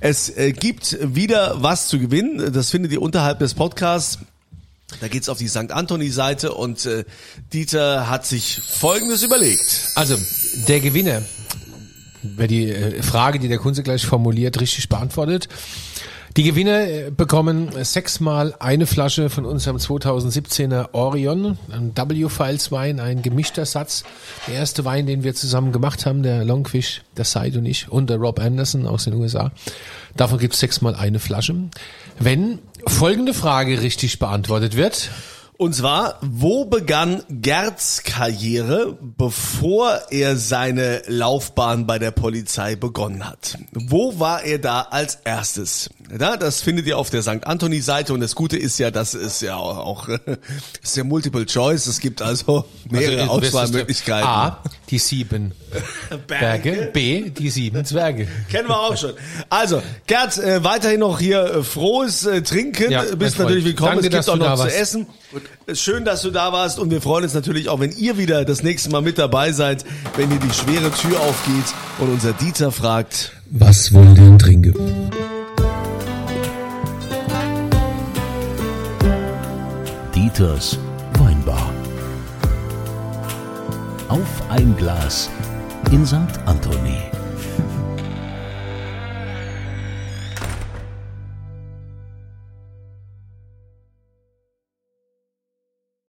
Es 0.00 0.30
äh, 0.30 0.52
gibt 0.52 0.98
wieder 1.02 1.62
was 1.62 1.88
zu 1.88 1.98
gewinnen, 1.98 2.52
das 2.52 2.70
findet 2.70 2.92
ihr 2.92 3.02
unterhalb 3.02 3.38
des 3.38 3.54
Podcasts. 3.54 4.18
Da 5.00 5.08
geht's 5.08 5.28
auf 5.28 5.38
die 5.38 5.48
St. 5.48 5.70
Anthony-Seite 5.70 6.52
und 6.52 6.84
äh, 6.86 7.04
Dieter 7.52 8.08
hat 8.08 8.26
sich 8.26 8.60
Folgendes 8.66 9.22
überlegt. 9.22 9.90
Also 9.94 10.16
der 10.68 10.80
Gewinner, 10.80 11.22
wer 12.22 12.48
die 12.48 12.70
äh, 12.70 13.02
Frage, 13.02 13.38
die 13.38 13.48
der 13.48 13.58
Kunze 13.58 13.82
gleich 13.82 14.04
formuliert, 14.04 14.60
richtig 14.60 14.88
beantwortet. 14.88 15.48
Die 16.36 16.44
Gewinner 16.44 16.86
äh, 16.86 17.10
bekommen 17.10 17.70
sechsmal 17.82 18.54
eine 18.60 18.86
Flasche 18.86 19.30
von 19.30 19.44
unserem 19.44 19.78
2017er 19.78 20.90
Orion, 20.92 21.58
ein 21.72 21.92
W-Files 21.96 22.70
Wein, 22.70 23.00
ein 23.00 23.22
gemischter 23.22 23.66
Satz. 23.66 24.04
Der 24.46 24.54
erste 24.54 24.84
Wein, 24.84 25.06
den 25.06 25.24
wir 25.24 25.34
zusammen 25.34 25.72
gemacht 25.72 26.06
haben, 26.06 26.22
der 26.22 26.44
Longfish, 26.44 27.02
der 27.16 27.24
Said 27.24 27.56
und 27.56 27.66
ich 27.66 27.90
und 27.90 28.10
der 28.10 28.18
Rob 28.18 28.38
Anderson 28.38 28.86
aus 28.86 29.04
den 29.04 29.14
USA. 29.14 29.50
Davon 30.16 30.38
gibt 30.38 30.54
es 30.54 30.60
sechsmal 30.60 30.94
eine 30.94 31.18
Flasche. 31.18 31.56
Wenn 32.20 32.60
folgende 32.86 33.34
Frage 33.34 33.82
richtig 33.82 34.20
beantwortet 34.20 34.76
wird, 34.76 35.10
Und 35.60 35.74
zwar, 35.74 36.16
wo 36.22 36.64
begann 36.64 37.22
Gerds 37.28 38.02
Karriere, 38.02 38.96
bevor 39.18 40.00
er 40.10 40.38
seine 40.38 41.02
Laufbahn 41.06 41.86
bei 41.86 41.98
der 41.98 42.12
Polizei 42.12 42.76
begonnen 42.76 43.28
hat? 43.28 43.58
Wo 43.72 44.18
war 44.18 44.42
er 44.42 44.58
da 44.58 44.80
als 44.90 45.16
erstes? 45.22 45.90
Ja, 46.18 46.38
das 46.38 46.62
findet 46.62 46.86
ihr 46.86 46.96
auf 46.96 47.10
der 47.10 47.20
St. 47.20 47.44
Anthony-Seite 47.46 48.14
und 48.14 48.20
das 48.20 48.34
Gute 48.34 48.56
ist 48.56 48.78
ja, 48.78 48.90
das 48.90 49.12
ist 49.12 49.42
ja 49.42 49.56
auch, 49.56 50.08
ist 50.82 50.96
ja 50.96 51.04
Multiple 51.04 51.44
Choice. 51.44 51.86
Es 51.88 52.00
gibt 52.00 52.22
also 52.22 52.64
mehrere 52.90 53.20
Also, 53.24 53.34
wirst 53.42 53.48
es- 53.48 53.54
Auswahlmöglichkeiten. 53.54 54.26
A, 54.28 54.62
die 54.88 54.98
sieben 54.98 55.52
Berge, 56.26 56.88
B, 56.94 57.28
die 57.28 57.50
sieben 57.50 57.84
Zwerge. 57.84 58.26
Kennen 58.50 58.66
wir 58.68 58.80
auch 58.80 58.96
schon. 58.96 59.12
Also, 59.50 59.82
Gerd, 60.06 60.38
äh, 60.38 60.64
weiterhin 60.64 61.00
noch 61.00 61.20
hier 61.20 61.42
äh, 61.44 61.62
frohes 61.62 62.24
äh, 62.24 62.40
Trinken. 62.40 62.90
Ja, 62.90 63.04
Bist 63.14 63.38
natürlich 63.38 63.66
willkommen. 63.66 64.00
Danke, 64.00 64.06
es 64.16 64.26
gibt 64.26 64.28
auch 64.30 64.36
noch 64.36 64.58
zu 64.66 64.74
essen. 64.74 65.02
Ist 65.02 65.42
Schön, 65.72 66.04
dass 66.04 66.22
du 66.22 66.30
da 66.30 66.52
warst 66.52 66.78
und 66.78 66.90
wir 66.90 67.00
freuen 67.00 67.24
uns 67.24 67.34
natürlich 67.34 67.68
auch, 67.68 67.80
wenn 67.80 67.92
ihr 67.92 68.18
wieder 68.18 68.44
das 68.44 68.62
nächste 68.62 68.90
Mal 68.90 69.02
mit 69.02 69.18
dabei 69.18 69.52
seid, 69.52 69.84
wenn 70.16 70.30
hier 70.30 70.40
die 70.40 70.52
schwere 70.52 70.90
Tür 70.90 71.20
aufgeht 71.20 71.74
und 71.98 72.10
unser 72.10 72.32
Dieter 72.32 72.72
fragt. 72.72 73.32
Was 73.50 73.92
wollen 73.92 74.14
denn 74.14 74.38
trinken? 74.38 74.74
Dieters 80.14 80.78
Weinbar. 81.18 81.70
Auf 84.08 84.42
ein 84.48 84.76
Glas 84.76 85.28
in 85.90 86.06
St. 86.06 86.16
Anthony. 86.46 87.09